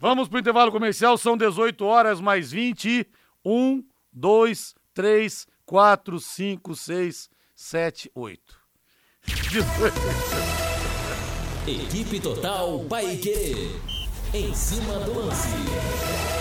Vamos 0.01 0.27
pro 0.27 0.39
intervalo 0.39 0.71
comercial, 0.71 1.15
são 1.15 1.37
18 1.37 1.85
horas 1.85 2.19
mais 2.19 2.51
20. 2.51 3.07
1, 3.45 3.83
2, 4.11 4.73
3, 4.95 5.47
4, 5.63 6.19
5, 6.19 6.75
6, 6.75 7.29
7, 7.55 8.11
8. 8.15 8.59
18. 9.27 9.93
Equipe 11.67 12.19
Total 12.19 12.79
Paique. 12.89 13.69
Em 14.33 14.51
cima 14.55 14.97
do 15.01 15.19
lance. 15.19 16.40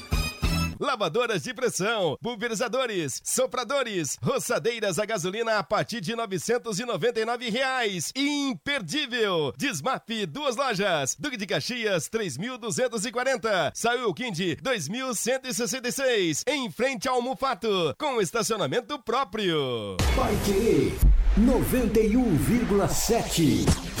Lavadoras 0.81 1.43
de 1.43 1.53
pressão, 1.53 2.17
pulverizadores, 2.23 3.21
sopradores, 3.23 4.17
roçadeiras 4.19 4.97
a 4.97 5.05
gasolina 5.05 5.59
a 5.59 5.63
partir 5.63 6.01
de 6.01 6.15
999 6.15 7.51
reais. 7.51 8.11
Imperdível! 8.15 9.53
Dismaf, 9.55 10.25
duas 10.25 10.55
lojas. 10.55 11.15
Duque 11.19 11.37
de 11.37 11.45
Caxias, 11.45 12.09
3.240. 12.09 13.71
Saiu 13.75 14.11
Quindi, 14.11 14.55
2.166. 14.55 16.41
Em 16.47 16.71
frente 16.71 17.07
ao 17.07 17.21
Mufato, 17.21 17.93
com 17.99 18.19
estacionamento 18.19 18.97
próprio. 18.97 19.97
Paique 20.15 20.97
91,7. 21.37 24.00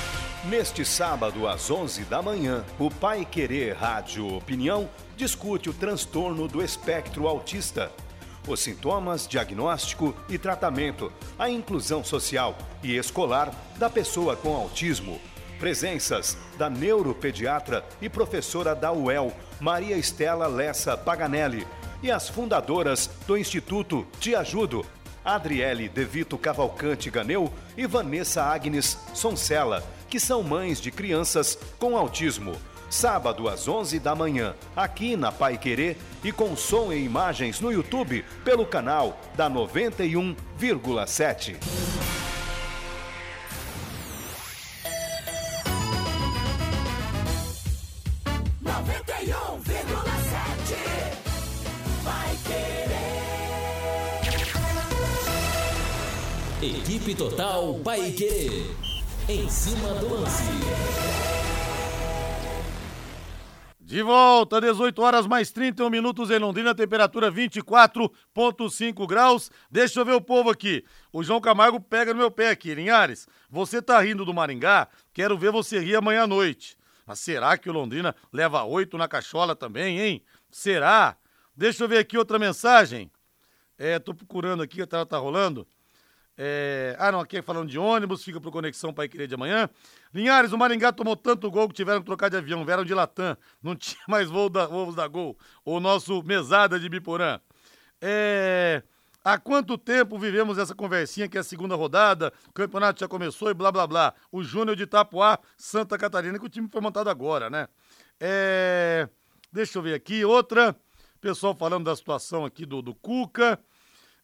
Neste 0.45 0.83
sábado, 0.83 1.47
às 1.47 1.69
11 1.69 2.03
da 2.05 2.19
manhã, 2.19 2.65
o 2.79 2.89
Pai 2.89 3.23
Querer 3.23 3.75
Rádio 3.75 4.35
Opinião 4.35 4.89
discute 5.15 5.69
o 5.69 5.73
transtorno 5.73 6.47
do 6.47 6.63
espectro 6.63 7.27
autista. 7.27 7.91
Os 8.47 8.59
sintomas, 8.59 9.27
diagnóstico 9.27 10.15
e 10.27 10.39
tratamento, 10.39 11.13
a 11.37 11.47
inclusão 11.47 12.03
social 12.03 12.57
e 12.81 12.97
escolar 12.97 13.53
da 13.77 13.87
pessoa 13.87 14.35
com 14.35 14.55
autismo. 14.55 15.21
Presenças 15.59 16.35
da 16.57 16.71
neuropediatra 16.71 17.85
e 18.01 18.09
professora 18.09 18.73
da 18.73 18.91
UEL, 18.91 19.31
Maria 19.59 19.95
Estela 19.95 20.47
Lessa 20.47 20.97
Paganelli, 20.97 21.67
e 22.01 22.09
as 22.09 22.29
fundadoras 22.29 23.11
do 23.27 23.37
Instituto 23.37 24.07
Te 24.19 24.33
Ajudo, 24.33 24.83
Adriele 25.23 25.87
Devito 25.87 26.35
Cavalcante 26.35 27.11
Ganeu 27.11 27.53
e 27.77 27.85
Vanessa 27.85 28.41
Agnes 28.41 28.97
Soncella, 29.13 29.83
que 30.11 30.19
são 30.19 30.43
mães 30.43 30.79
de 30.81 30.91
crianças 30.91 31.57
com 31.79 31.97
autismo. 31.97 32.51
Sábado 32.89 33.47
às 33.47 33.69
11 33.69 33.97
da 33.97 34.13
manhã, 34.13 34.53
aqui 34.75 35.15
na 35.15 35.31
Pai 35.31 35.57
Querer 35.57 35.95
e 36.21 36.33
com 36.33 36.53
som 36.57 36.91
e 36.91 37.01
imagens 37.01 37.61
no 37.61 37.71
YouTube 37.71 38.25
pelo 38.43 38.65
canal 38.65 39.17
da 39.37 39.49
91,7. 39.49 41.55
Equipe 56.61 57.15
Total 57.15 57.75
Paique. 57.75 58.90
Em 59.33 59.49
cima 59.49 59.93
do 59.93 60.13
lance. 60.13 60.43
De 63.79 64.03
volta, 64.03 64.59
18 64.59 65.01
horas 65.01 65.25
mais 65.25 65.53
31 65.53 65.89
minutos 65.89 66.29
em 66.29 66.37
Londrina, 66.37 66.75
temperatura 66.75 67.31
24,5 67.31 69.07
graus. 69.07 69.49
Deixa 69.71 70.01
eu 70.01 70.05
ver 70.05 70.15
o 70.15 70.21
povo 70.21 70.49
aqui. 70.49 70.83
O 71.13 71.23
João 71.23 71.39
Camargo 71.39 71.79
pega 71.79 72.13
no 72.13 72.19
meu 72.19 72.29
pé 72.29 72.49
aqui. 72.49 72.75
Linhares, 72.75 73.25
você 73.49 73.81
tá 73.81 74.01
rindo 74.01 74.25
do 74.25 74.33
Maringá? 74.33 74.89
Quero 75.13 75.37
ver 75.37 75.53
você 75.53 75.79
rir 75.79 75.95
amanhã 75.95 76.23
à 76.23 76.27
noite. 76.27 76.77
Mas 77.07 77.21
será 77.21 77.57
que 77.57 77.69
o 77.69 77.73
Londrina 77.73 78.13
leva 78.33 78.65
oito 78.65 78.97
na 78.97 79.07
cachola 79.07 79.55
também, 79.55 79.97
hein? 79.97 80.25
Será? 80.51 81.15
Deixa 81.55 81.85
eu 81.85 81.87
ver 81.87 81.99
aqui 81.99 82.17
outra 82.17 82.37
mensagem. 82.37 83.09
É, 83.77 83.97
tô 83.97 84.13
procurando 84.13 84.61
aqui, 84.61 84.81
a 84.81 84.85
tela 84.85 85.05
tá 85.05 85.17
rolando. 85.17 85.65
É... 86.43 86.95
Ah, 86.97 87.11
não, 87.11 87.19
aqui 87.19 87.37
é 87.37 87.41
falando 87.43 87.69
de 87.69 87.77
ônibus, 87.77 88.23
fica 88.23 88.41
pro 88.41 88.51
Conexão 88.51 88.91
Pai 88.91 89.07
Querer 89.07 89.27
de 89.27 89.35
amanhã. 89.35 89.69
Linhares, 90.11 90.51
o 90.51 90.57
Maringá 90.57 90.91
tomou 90.91 91.15
tanto 91.15 91.51
gol 91.51 91.67
que 91.67 91.75
tiveram 91.75 91.99
que 91.99 92.05
trocar 92.07 92.31
de 92.31 92.37
avião, 92.37 92.65
vieram 92.65 92.83
de 92.83 92.95
Latam, 92.95 93.37
não 93.61 93.75
tinha 93.77 94.01
mais 94.07 94.27
voo 94.27 94.49
da, 94.49 94.65
voos 94.65 94.95
da 94.95 95.07
Gol. 95.07 95.37
O 95.63 95.79
nosso 95.79 96.23
mesada 96.23 96.79
de 96.79 96.89
Biporã. 96.89 97.39
É... 98.01 98.81
Há 99.23 99.37
quanto 99.37 99.77
tempo 99.77 100.17
vivemos 100.17 100.57
essa 100.57 100.73
conversinha 100.73 101.27
que 101.27 101.37
é 101.37 101.41
a 101.41 101.43
segunda 101.43 101.75
rodada, 101.75 102.33
o 102.49 102.53
campeonato 102.53 103.01
já 103.01 103.07
começou 103.07 103.51
e 103.51 103.53
blá 103.53 103.71
blá 103.71 103.85
blá. 103.85 104.11
O 104.31 104.41
Júnior 104.41 104.75
de 104.75 104.81
Itapuá, 104.81 105.37
Santa 105.55 105.95
Catarina, 105.95 106.39
que 106.39 106.45
o 106.45 106.49
time 106.49 106.67
foi 106.71 106.81
montado 106.81 107.07
agora, 107.07 107.51
né? 107.51 107.67
É... 108.19 109.07
Deixa 109.53 109.77
eu 109.77 109.83
ver 109.83 109.93
aqui, 109.93 110.25
outra. 110.25 110.75
Pessoal 111.19 111.53
falando 111.53 111.85
da 111.85 111.95
situação 111.95 112.45
aqui 112.45 112.65
do, 112.65 112.81
do 112.81 112.95
Cuca. 112.95 113.59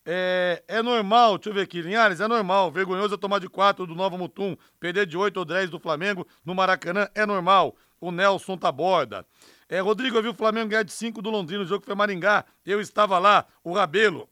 É, 0.09 0.63
é 0.69 0.81
normal, 0.81 1.37
deixa 1.37 1.49
eu 1.49 1.53
ver 1.53 1.63
aqui, 1.63 1.81
Linhares, 1.81 2.21
é 2.21 2.27
normal. 2.29 2.71
Vergonhoso 2.71 3.15
é 3.15 3.17
tomar 3.17 3.39
de 3.39 3.49
4 3.49 3.85
do 3.85 3.93
Nova 3.93 4.17
Mutum, 4.17 4.55
perder 4.79 5.05
de 5.05 5.17
8 5.17 5.35
ou 5.35 5.43
10 5.43 5.69
do 5.69 5.79
Flamengo 5.81 6.25
no 6.45 6.55
Maracanã, 6.55 7.09
é 7.13 7.25
normal. 7.25 7.75
O 7.99 8.09
Nelson 8.09 8.55
Taborda. 8.55 9.25
É, 9.67 9.81
Rodrigo, 9.81 10.15
eu 10.15 10.23
vi 10.23 10.29
o 10.29 10.33
Flamengo 10.33 10.69
ganhar 10.69 10.83
de 10.83 10.93
5 10.93 11.21
do 11.21 11.29
Londrina, 11.29 11.61
o 11.63 11.67
jogo 11.67 11.83
foi 11.83 11.93
Maringá. 11.93 12.45
Eu 12.65 12.79
estava 12.79 13.19
lá, 13.19 13.45
o 13.61 13.73
Rabelo. 13.73 14.29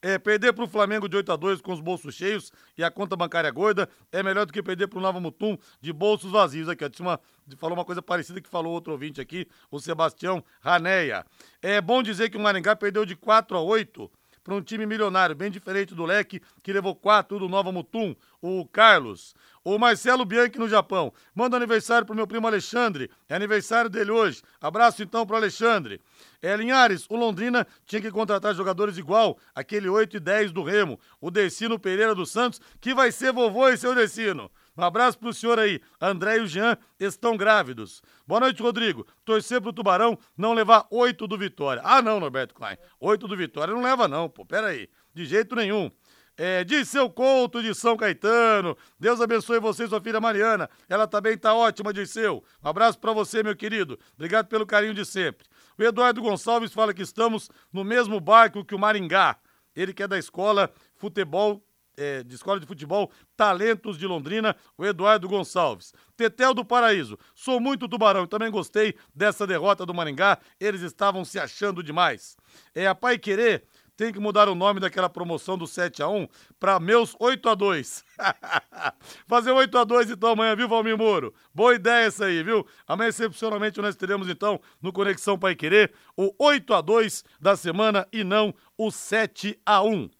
É, 0.00 0.18
perder 0.18 0.52
para 0.52 0.64
o 0.64 0.68
Flamengo 0.68 1.08
de 1.08 1.16
8 1.16 1.32
a 1.32 1.36
2 1.36 1.60
com 1.62 1.72
os 1.72 1.80
bolsos 1.80 2.14
cheios 2.14 2.52
e 2.76 2.84
a 2.84 2.90
conta 2.90 3.16
bancária 3.16 3.50
gorda 3.50 3.88
é 4.12 4.22
melhor 4.22 4.44
do 4.44 4.52
que 4.52 4.62
perder 4.62 4.86
para 4.86 4.98
o 4.98 5.02
Nova 5.02 5.18
Mutum 5.18 5.58
de 5.80 5.92
bolsos 5.92 6.30
vazios. 6.30 6.68
Aqui, 6.68 6.84
ó, 6.84 6.90
uma, 7.00 7.20
falou 7.56 7.76
uma 7.76 7.84
coisa 7.84 8.02
parecida 8.02 8.40
que 8.40 8.48
falou 8.48 8.72
outro 8.72 8.92
ouvinte 8.92 9.20
aqui, 9.20 9.48
o 9.70 9.80
Sebastião 9.80 10.44
Raneia. 10.60 11.24
É 11.60 11.80
bom 11.80 12.02
dizer 12.02 12.30
que 12.30 12.36
o 12.36 12.40
Maringá 12.40 12.76
perdeu 12.76 13.06
de 13.06 13.16
4 13.16 13.56
a 13.56 13.60
8 13.62 14.10
para 14.44 14.54
um 14.54 14.60
time 14.60 14.84
milionário, 14.84 15.34
bem 15.34 15.50
diferente 15.50 15.94
do 15.94 16.04
Leque, 16.04 16.42
que 16.62 16.72
levou 16.72 16.94
quatro 16.94 17.38
do 17.38 17.48
Nova 17.48 17.72
Mutum, 17.72 18.14
o 18.42 18.66
Carlos. 18.66 19.34
O 19.64 19.78
Marcelo 19.78 20.26
Bianchi 20.26 20.58
no 20.58 20.68
Japão. 20.68 21.10
Manda 21.34 21.56
aniversário 21.56 22.06
pro 22.06 22.14
meu 22.14 22.26
primo 22.26 22.46
Alexandre. 22.46 23.10
É 23.26 23.34
aniversário 23.34 23.88
dele 23.88 24.10
hoje. 24.10 24.42
Abraço 24.60 25.02
então 25.02 25.26
pro 25.26 25.36
Alexandre. 25.36 25.98
É, 26.42 26.54
Linhares, 26.54 27.06
o 27.08 27.16
Londrina 27.16 27.66
tinha 27.86 28.02
que 28.02 28.10
contratar 28.10 28.54
jogadores 28.54 28.98
igual 28.98 29.38
aquele 29.54 29.88
8 29.88 30.18
e 30.18 30.20
10 30.20 30.52
do 30.52 30.62
Remo. 30.62 31.00
O 31.18 31.30
Decino 31.30 31.78
Pereira 31.78 32.14
dos 32.14 32.30
Santos, 32.30 32.60
que 32.78 32.92
vai 32.92 33.10
ser 33.10 33.32
vovô 33.32 33.70
e 33.70 33.78
seu 33.78 33.94
Decino. 33.94 34.50
Um 34.76 34.82
abraço 34.82 35.18
pro 35.18 35.32
senhor 35.32 35.58
aí. 35.58 35.80
André 36.00 36.38
e 36.38 36.40
o 36.40 36.46
Jean 36.46 36.76
estão 36.98 37.36
grávidos. 37.36 38.02
Boa 38.26 38.40
noite, 38.40 38.60
Rodrigo. 38.60 39.06
Torcer 39.24 39.60
pro 39.60 39.72
Tubarão 39.72 40.18
não 40.36 40.52
levar 40.52 40.86
oito 40.90 41.26
do 41.26 41.38
Vitória. 41.38 41.80
Ah, 41.84 42.02
não, 42.02 42.18
Norberto 42.18 42.54
Klein. 42.54 42.76
Oito 42.98 43.28
do 43.28 43.36
Vitória 43.36 43.72
não 43.72 43.82
leva, 43.82 44.08
não, 44.08 44.28
pô. 44.28 44.44
Pera 44.44 44.68
aí. 44.68 44.88
De 45.14 45.24
jeito 45.24 45.54
nenhum. 45.54 45.90
É, 46.36 46.64
de 46.64 46.84
seu 46.84 47.08
Couto 47.08 47.62
de 47.62 47.72
São 47.72 47.96
Caetano. 47.96 48.76
Deus 48.98 49.20
abençoe 49.20 49.60
você 49.60 49.84
e 49.84 49.88
sua 49.88 50.00
filha 50.00 50.20
Mariana. 50.20 50.68
Ela 50.88 51.06
também 51.06 51.38
tá 51.38 51.54
ótima, 51.54 51.92
Dirceu. 51.92 52.42
Um 52.62 52.68
abraço 52.68 52.98
para 52.98 53.12
você, 53.12 53.44
meu 53.44 53.54
querido. 53.54 53.96
Obrigado 54.14 54.48
pelo 54.48 54.66
carinho 54.66 54.94
de 54.94 55.04
sempre. 55.04 55.46
O 55.78 55.82
Eduardo 55.82 56.20
Gonçalves 56.20 56.72
fala 56.72 56.92
que 56.92 57.02
estamos 57.02 57.48
no 57.72 57.84
mesmo 57.84 58.18
barco 58.18 58.64
que 58.64 58.74
o 58.74 58.78
Maringá. 58.78 59.36
Ele 59.76 59.92
que 59.92 60.02
é 60.02 60.08
da 60.08 60.18
escola 60.18 60.72
futebol 60.96 61.64
é, 61.96 62.22
de 62.22 62.34
Escola 62.34 62.60
de 62.60 62.66
Futebol 62.66 63.10
Talentos 63.36 63.98
de 63.98 64.06
Londrina, 64.06 64.56
o 64.76 64.84
Eduardo 64.84 65.28
Gonçalves. 65.28 65.92
Tetel 66.16 66.54
do 66.54 66.64
Paraíso, 66.64 67.18
sou 67.34 67.60
muito 67.60 67.88
tubarão 67.88 68.26
também 68.26 68.50
gostei 68.50 68.94
dessa 69.14 69.46
derrota 69.46 69.84
do 69.84 69.94
Maringá, 69.94 70.38
eles 70.60 70.82
estavam 70.82 71.24
se 71.24 71.38
achando 71.38 71.82
demais. 71.82 72.36
É 72.74 72.86
a 72.86 72.94
Pai 72.94 73.18
Querer 73.18 73.66
tem 73.96 74.12
que 74.12 74.18
mudar 74.18 74.48
o 74.48 74.54
nome 74.54 74.80
daquela 74.80 75.08
promoção 75.08 75.56
do 75.56 75.66
7 75.66 76.02
a 76.02 76.08
1 76.08 76.26
para 76.58 76.80
meus 76.80 77.14
8 77.18 77.48
a 77.48 77.54
2 77.54 78.04
Fazer 79.26 79.52
8 79.52 79.78
a 79.78 79.84
2 79.84 80.10
então 80.10 80.30
amanhã, 80.30 80.56
viu, 80.56 80.68
Valmir 80.68 80.98
Moro? 80.98 81.32
Boa 81.54 81.74
ideia 81.74 82.06
essa 82.06 82.26
aí, 82.26 82.42
viu? 82.42 82.66
Amanhã, 82.86 83.08
excepcionalmente, 83.08 83.80
nós 83.80 83.94
teremos 83.94 84.28
então 84.28 84.60
no 84.82 84.92
Conexão 84.92 85.38
Pai 85.38 85.54
Querer 85.54 85.92
o 86.16 86.34
8 86.38 86.74
a 86.74 86.80
2 86.80 87.24
da 87.40 87.56
semana 87.56 88.06
e 88.12 88.24
não 88.24 88.54
o 88.76 88.90
7 88.90 89.58
a 89.64 89.82
1 89.82 90.10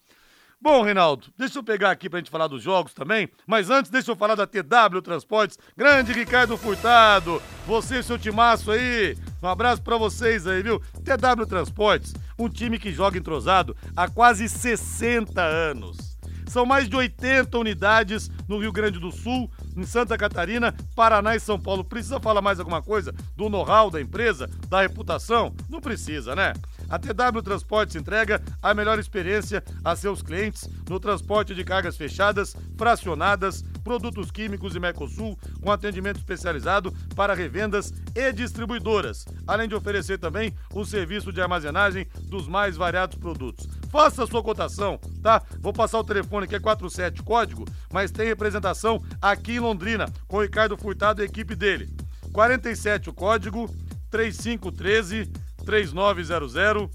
Bom, 0.61 0.81
Reinaldo, 0.81 1.27
deixa 1.37 1.59
eu 1.59 1.63
pegar 1.63 1.91
aqui 1.91 2.09
pra 2.09 2.19
gente 2.19 2.31
falar 2.31 2.47
dos 2.47 2.63
jogos 2.63 2.93
também, 2.93 3.29
mas 3.45 3.69
antes 3.69 3.91
deixa 3.91 4.11
eu 4.11 4.15
falar 4.15 4.35
da 4.35 4.47
TW 4.47 5.01
Transportes. 5.03 5.59
Grande 5.77 6.13
Ricardo 6.13 6.57
Furtado, 6.57 7.41
você 7.67 7.99
e 7.99 8.03
seu 8.03 8.17
timaço 8.17 8.71
aí. 8.71 9.15
Um 9.43 9.47
abraço 9.47 9.81
para 9.83 9.97
vocês 9.97 10.47
aí, 10.47 10.63
viu? 10.63 10.79
TW 10.79 11.45
Transportes, 11.47 12.13
um 12.39 12.49
time 12.49 12.79
que 12.79 12.91
joga 12.91 13.17
entrosado 13.17 13.75
há 13.95 14.09
quase 14.09 14.49
60 14.49 15.39
anos. 15.41 16.15
São 16.47 16.65
mais 16.65 16.87
de 16.87 16.95
80 16.95 17.57
unidades 17.57 18.29
no 18.47 18.59
Rio 18.59 18.71
Grande 18.71 18.99
do 18.99 19.11
Sul, 19.11 19.51
em 19.75 19.83
Santa 19.83 20.17
Catarina, 20.17 20.73
Paraná 20.95 21.35
e 21.35 21.39
São 21.39 21.59
Paulo. 21.59 21.83
Precisa 21.83 22.19
falar 22.19 22.41
mais 22.41 22.59
alguma 22.59 22.81
coisa 22.81 23.13
do 23.35 23.49
know-how 23.49 23.89
da 23.89 23.99
empresa, 23.99 24.49
da 24.69 24.81
reputação? 24.81 25.53
Não 25.69 25.81
precisa, 25.81 26.35
né? 26.35 26.53
A 26.89 26.99
TW 26.99 27.41
Transportes 27.43 27.95
entrega 27.95 28.41
a 28.61 28.73
melhor 28.73 28.99
experiência 28.99 29.63
a 29.83 29.95
seus 29.95 30.21
clientes 30.21 30.69
no 30.89 30.99
transporte 30.99 31.55
de 31.55 31.63
cargas 31.63 31.97
fechadas, 31.97 32.55
fracionadas, 32.77 33.63
produtos 33.83 34.31
químicos 34.31 34.75
e 34.75 34.79
Mercosul, 34.79 35.37
com 35.61 35.71
atendimento 35.71 36.17
especializado 36.17 36.91
para 37.15 37.35
revendas 37.35 37.93
e 38.15 38.31
distribuidoras, 38.31 39.25
além 39.45 39.67
de 39.67 39.75
oferecer 39.75 40.17
também 40.17 40.53
o 40.73 40.83
serviço 40.83 41.31
de 41.31 41.41
armazenagem 41.41 42.07
dos 42.23 42.47
mais 42.47 42.75
variados 42.75 43.17
produtos. 43.17 43.67
Faça 43.91 44.23
a 44.23 44.27
sua 44.27 44.43
cotação, 44.43 44.99
tá? 45.21 45.41
Vou 45.59 45.71
passar 45.71 45.99
o 45.99 46.03
telefone 46.03 46.47
que 46.47 46.55
é 46.55 46.59
47 46.59 47.21
código, 47.23 47.65
mas 47.93 48.11
tem 48.11 48.25
representação 48.27 49.01
aqui 49.21 49.53
em 49.53 49.59
Londrina 49.59 50.11
com 50.27 50.37
o 50.37 50.41
Ricardo 50.41 50.75
Furtado 50.77 51.21
e 51.21 51.23
a 51.23 51.25
equipe 51.25 51.55
dele. 51.55 51.89
47 52.33 53.09
o 53.09 53.13
código 53.13 53.69
3513 54.09 55.31
3900 55.65 56.89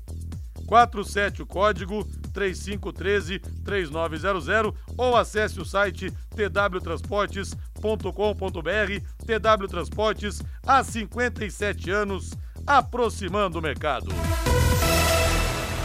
47 0.71 1.43
o 1.43 1.47
código 1.47 2.07
3513 2.33 3.41
3900 3.65 4.73
ou 4.97 5.17
acesse 5.17 5.61
o 5.61 5.65
site 5.65 6.13
twtransportes.com.br. 6.31 9.27
TW 9.27 9.67
Transportes 9.67 10.41
há 10.65 10.85
57 10.85 11.91
anos 11.91 12.31
aproximando 12.65 13.59
o 13.59 13.63
mercado. 13.63 14.13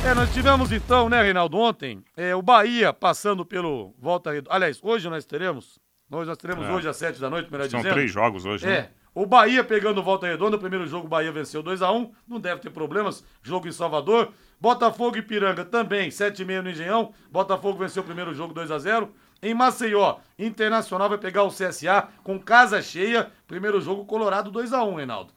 É, 0.05 0.13
nós 0.13 0.31
tivemos 0.31 0.71
então, 0.71 1.09
né, 1.09 1.23
Reinaldo, 1.23 1.57
ontem, 1.57 2.03
é, 2.15 2.35
o 2.35 2.43
Bahia 2.43 2.93
passando 2.93 3.43
pelo 3.43 3.95
Volta 3.97 4.31
Redonda. 4.31 4.55
Aliás, 4.55 4.79
hoje 4.83 5.09
nós 5.09 5.25
teremos. 5.25 5.79
Hoje 6.11 6.29
nós 6.29 6.37
teremos 6.37 6.63
é. 6.63 6.71
hoje 6.71 6.87
às 6.87 6.97
7 6.97 7.19
da 7.19 7.27
noite, 7.27 7.51
melhor 7.51 7.67
São 7.67 7.79
dizendo. 7.79 7.91
São 7.91 7.93
três 7.93 8.11
jogos 8.11 8.45
hoje, 8.45 8.67
é. 8.67 8.69
né? 8.69 8.89
O 9.15 9.25
Bahia 9.25 9.63
pegando 9.63 10.03
volta 10.03 10.27
redonda, 10.27 10.57
o 10.57 10.59
primeiro 10.59 10.85
jogo 10.85 11.05
o 11.05 11.09
Bahia 11.09 11.31
venceu 11.31 11.63
2 11.63 11.81
a 11.81 11.89
1 11.89 12.11
não 12.27 12.37
deve 12.37 12.59
ter 12.59 12.69
problemas. 12.69 13.23
Jogo 13.41 13.65
em 13.65 13.71
Salvador. 13.71 14.33
Botafogo 14.59 15.17
e 15.17 15.21
Piranga 15.21 15.63
também, 15.63 16.09
7,5 16.09 16.61
no 16.61 16.69
Engenhão. 16.69 17.13
Botafogo 17.31 17.79
venceu 17.79 18.03
o 18.03 18.05
primeiro 18.05 18.33
jogo 18.33 18.53
2 18.53 18.69
a 18.71 18.77
0 18.77 19.09
Em 19.41 19.53
Maceió, 19.53 20.17
Internacional 20.37 21.07
vai 21.07 21.17
pegar 21.17 21.43
o 21.43 21.49
CSA 21.49 22.09
com 22.23 22.37
casa 22.37 22.81
cheia. 22.81 23.31
Primeiro 23.47 23.79
jogo 23.79 24.03
Colorado 24.03 24.51
2 24.51 24.73
a 24.73 24.83
1 24.83 24.95
Reinaldo. 24.95 25.31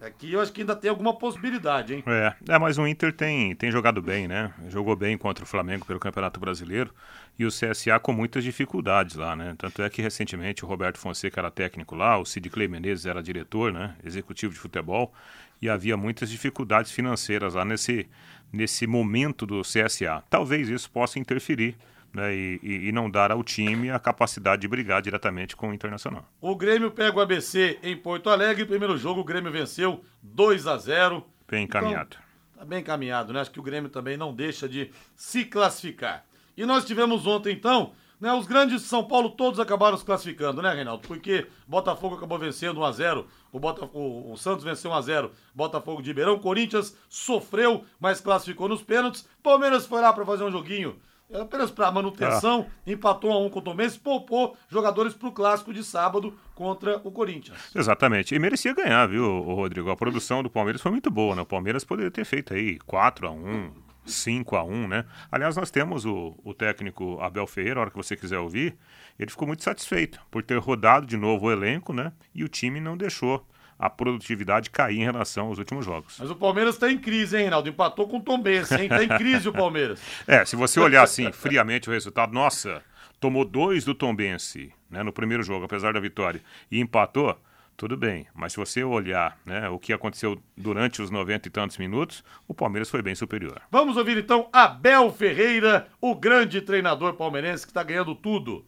Aqui 0.00 0.32
eu 0.32 0.40
acho 0.40 0.52
que 0.52 0.60
ainda 0.60 0.76
tem 0.76 0.90
alguma 0.90 1.16
possibilidade, 1.16 1.94
hein? 1.94 2.04
É, 2.06 2.34
é 2.48 2.58
mas 2.58 2.78
o 2.78 2.86
Inter 2.86 3.12
tem, 3.12 3.54
tem 3.56 3.70
jogado 3.70 4.00
bem, 4.00 4.28
né? 4.28 4.52
Jogou 4.68 4.94
bem 4.94 5.18
contra 5.18 5.44
o 5.44 5.46
Flamengo 5.46 5.84
pelo 5.84 5.98
Campeonato 5.98 6.38
Brasileiro 6.38 6.92
e 7.38 7.44
o 7.44 7.48
CSA 7.48 7.98
com 8.00 8.12
muitas 8.12 8.44
dificuldades 8.44 9.16
lá, 9.16 9.34
né? 9.34 9.54
Tanto 9.58 9.82
é 9.82 9.90
que 9.90 10.00
recentemente 10.00 10.64
o 10.64 10.68
Roberto 10.68 10.98
Fonseca 10.98 11.40
era 11.40 11.50
técnico 11.50 11.94
lá, 11.94 12.18
o 12.18 12.24
Sid 12.24 12.48
Clay 12.48 12.68
Menezes 12.68 13.06
era 13.06 13.22
diretor, 13.22 13.72
né? 13.72 13.96
Executivo 14.04 14.52
de 14.52 14.58
futebol 14.58 15.12
e 15.60 15.68
havia 15.68 15.96
muitas 15.96 16.30
dificuldades 16.30 16.92
financeiras 16.92 17.54
lá 17.54 17.64
nesse, 17.64 18.06
nesse 18.52 18.86
momento 18.86 19.46
do 19.46 19.62
CSA. 19.62 20.22
Talvez 20.28 20.68
isso 20.68 20.90
possa 20.90 21.18
interferir 21.18 21.76
né, 22.12 22.34
e, 22.34 22.60
e, 22.62 22.92
não 22.92 23.10
dar 23.10 23.32
ao 23.32 23.42
time 23.42 23.90
a 23.90 23.98
capacidade 23.98 24.62
de 24.62 24.68
brigar 24.68 25.02
diretamente 25.02 25.56
com 25.56 25.70
o 25.70 25.74
Internacional. 25.74 26.24
O 26.40 26.54
Grêmio 26.54 26.90
pega 26.90 27.16
o 27.16 27.20
ABC 27.20 27.78
em 27.82 27.96
Porto 27.96 28.30
Alegre. 28.30 28.66
Primeiro 28.66 28.96
jogo, 28.96 29.22
o 29.22 29.24
Grêmio 29.24 29.50
venceu 29.50 30.04
2 30.22 30.66
a 30.66 30.76
0 30.76 31.24
Bem 31.48 31.64
encaminhado. 31.64 32.16
Então, 32.52 32.58
tá 32.58 32.64
bem 32.64 32.80
encaminhado, 32.80 33.32
né? 33.32 33.40
Acho 33.40 33.50
que 33.50 33.60
o 33.60 33.62
Grêmio 33.62 33.90
também 33.90 34.16
não 34.16 34.34
deixa 34.34 34.68
de 34.68 34.90
se 35.16 35.44
classificar. 35.44 36.24
E 36.56 36.64
nós 36.64 36.84
tivemos 36.84 37.26
ontem, 37.26 37.52
então, 37.52 37.92
né, 38.20 38.32
os 38.32 38.46
grandes 38.46 38.82
de 38.82 38.88
São 38.88 39.04
Paulo 39.04 39.30
todos 39.30 39.58
acabaram 39.58 39.96
se 39.96 40.04
classificando, 40.04 40.62
né, 40.62 40.72
Reinaldo? 40.72 41.06
Porque 41.06 41.46
Botafogo 41.66 42.16
acabou 42.16 42.38
vencendo 42.38 42.80
1 42.80 42.84
a 42.84 42.92
0 42.92 43.26
o, 43.52 43.58
Botafogo, 43.58 44.32
o 44.32 44.36
Santos 44.36 44.64
venceu 44.64 44.90
1 44.90 44.94
a 44.94 45.00
0 45.00 45.30
Botafogo 45.54 46.02
de 46.02 46.10
Ribeirão, 46.10 46.38
Corinthians 46.38 46.96
sofreu, 47.08 47.84
mas 47.98 48.20
classificou 48.20 48.68
nos 48.68 48.82
pênaltis. 48.82 49.28
Palmeiras 49.42 49.86
foi 49.86 50.00
lá 50.00 50.12
para 50.12 50.24
fazer 50.24 50.44
um 50.44 50.50
joguinho 50.50 50.96
é 51.30 51.40
apenas 51.40 51.70
para 51.70 51.90
manutenção, 51.90 52.66
ah. 52.68 52.90
empatou 52.90 53.32
a 53.32 53.38
um 53.38 53.48
com 53.48 53.58
o 53.58 53.62
Tomense, 53.62 53.98
poupou 53.98 54.56
jogadores 54.68 55.14
para 55.14 55.28
o 55.28 55.32
clássico 55.32 55.72
de 55.72 55.82
sábado 55.82 56.38
contra 56.54 57.00
o 57.02 57.10
Corinthians. 57.10 57.58
Exatamente. 57.74 58.34
E 58.34 58.38
merecia 58.38 58.74
ganhar, 58.74 59.06
viu, 59.06 59.40
Rodrigo? 59.42 59.90
A 59.90 59.96
produção 59.96 60.42
do 60.42 60.50
Palmeiras 60.50 60.82
foi 60.82 60.92
muito 60.92 61.10
boa, 61.10 61.34
né? 61.34 61.42
O 61.42 61.46
Palmeiras 61.46 61.82
poderia 61.82 62.10
ter 62.10 62.24
feito 62.24 62.52
aí 62.52 62.78
4 62.80 63.26
a 63.26 63.30
1 63.30 63.83
5 64.04 64.56
a 64.56 64.62
1 64.62 64.88
né? 64.88 65.04
Aliás, 65.30 65.56
nós 65.56 65.70
temos 65.70 66.04
o, 66.04 66.38
o 66.44 66.52
técnico 66.52 67.18
Abel 67.20 67.46
Ferreira, 67.46 67.80
a 67.80 67.82
hora 67.82 67.90
que 67.90 67.96
você 67.96 68.16
quiser 68.16 68.38
ouvir, 68.38 68.76
ele 69.18 69.30
ficou 69.30 69.46
muito 69.46 69.62
satisfeito 69.62 70.20
por 70.30 70.42
ter 70.42 70.58
rodado 70.58 71.06
de 71.06 71.16
novo 71.16 71.46
o 71.46 71.52
elenco, 71.52 71.92
né? 71.92 72.12
E 72.34 72.44
o 72.44 72.48
time 72.48 72.80
não 72.80 72.96
deixou 72.96 73.46
a 73.78 73.90
produtividade 73.90 74.70
cair 74.70 75.00
em 75.00 75.04
relação 75.04 75.48
aos 75.48 75.58
últimos 75.58 75.84
jogos. 75.84 76.16
Mas 76.18 76.30
o 76.30 76.36
Palmeiras 76.36 76.74
está 76.74 76.90
em 76.90 76.98
crise, 76.98 77.36
hein, 77.36 77.42
Reinaldo? 77.42 77.68
Empatou 77.68 78.08
com 78.08 78.18
o 78.18 78.20
Tom 78.20 78.40
Benz, 78.40 78.70
hein? 78.72 78.84
Está 78.84 79.04
em 79.04 79.08
crise 79.08 79.48
o 79.48 79.52
Palmeiras. 79.52 80.00
é, 80.26 80.44
se 80.44 80.56
você 80.56 80.78
olhar 80.80 81.02
assim, 81.02 81.32
friamente 81.32 81.88
o 81.88 81.92
resultado, 81.92 82.32
nossa, 82.32 82.82
tomou 83.20 83.44
dois 83.44 83.84
do 83.84 83.94
Tom 83.94 84.14
Benz, 84.14 84.56
né, 84.90 85.02
no 85.02 85.12
primeiro 85.12 85.42
jogo, 85.42 85.64
apesar 85.64 85.92
da 85.92 86.00
vitória, 86.00 86.40
e 86.70 86.80
empatou, 86.80 87.38
Tudo 87.76 87.96
bem, 87.96 88.26
mas 88.32 88.52
se 88.52 88.58
você 88.58 88.84
olhar 88.84 89.36
né, 89.44 89.68
o 89.68 89.80
que 89.80 89.92
aconteceu 89.92 90.40
durante 90.56 91.02
os 91.02 91.10
90 91.10 91.48
e 91.48 91.50
tantos 91.50 91.76
minutos, 91.76 92.22
o 92.46 92.54
Palmeiras 92.54 92.88
foi 92.88 93.02
bem 93.02 93.16
superior. 93.16 93.60
Vamos 93.70 93.96
ouvir 93.96 94.16
então 94.16 94.48
Abel 94.52 95.10
Ferreira, 95.12 95.88
o 96.00 96.14
grande 96.14 96.60
treinador 96.60 97.14
palmeirense 97.14 97.66
que 97.66 97.70
está 97.72 97.82
ganhando 97.82 98.14
tudo. 98.14 98.64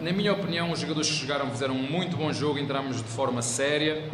Na 0.00 0.12
minha 0.12 0.32
opinião, 0.32 0.70
os 0.70 0.80
jogadores 0.80 1.10
que 1.10 1.16
chegaram 1.16 1.50
fizeram 1.50 1.74
um 1.74 1.82
muito 1.82 2.16
bom 2.16 2.32
jogo, 2.32 2.58
entramos 2.58 2.98
de 2.98 3.08
forma 3.08 3.42
séria. 3.42 4.08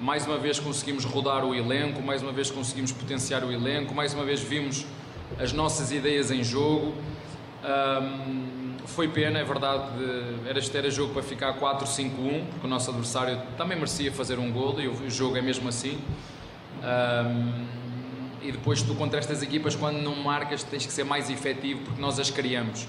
Mais 0.00 0.26
uma 0.26 0.38
vez 0.38 0.58
conseguimos 0.58 1.04
rodar 1.04 1.44
o 1.44 1.54
elenco, 1.54 2.02
mais 2.02 2.22
uma 2.22 2.32
vez 2.32 2.50
conseguimos 2.50 2.90
potenciar 2.90 3.44
o 3.44 3.52
elenco, 3.52 3.94
mais 3.94 4.14
uma 4.14 4.24
vez 4.24 4.40
vimos 4.40 4.86
as 5.38 5.52
nossas 5.52 5.92
ideias 5.92 6.30
em 6.30 6.42
jogo. 6.42 6.94
Um, 7.62 8.59
foi 8.90 9.08
pena, 9.08 9.38
é 9.38 9.44
verdade, 9.44 9.84
era, 10.46 10.60
era 10.74 10.90
jogo 10.90 11.12
para 11.12 11.22
ficar 11.22 11.58
4-5-1, 11.58 12.44
porque 12.50 12.66
o 12.66 12.68
nosso 12.68 12.90
adversário 12.90 13.40
também 13.56 13.76
merecia 13.76 14.12
fazer 14.12 14.38
um 14.38 14.50
gol 14.52 14.80
e 14.80 14.88
o 14.88 15.10
jogo 15.10 15.36
é 15.36 15.42
mesmo 15.42 15.68
assim. 15.68 15.98
Um, 16.82 17.66
e 18.42 18.52
depois 18.52 18.82
tu 18.82 18.94
contra 18.94 19.18
estas 19.18 19.42
equipas, 19.42 19.74
quando 19.74 19.98
não 19.98 20.14
marcas, 20.16 20.62
tens 20.62 20.86
que 20.86 20.92
ser 20.92 21.04
mais 21.04 21.28
efetivo 21.28 21.80
porque 21.84 22.00
nós 22.00 22.18
as 22.18 22.30
criamos. 22.30 22.86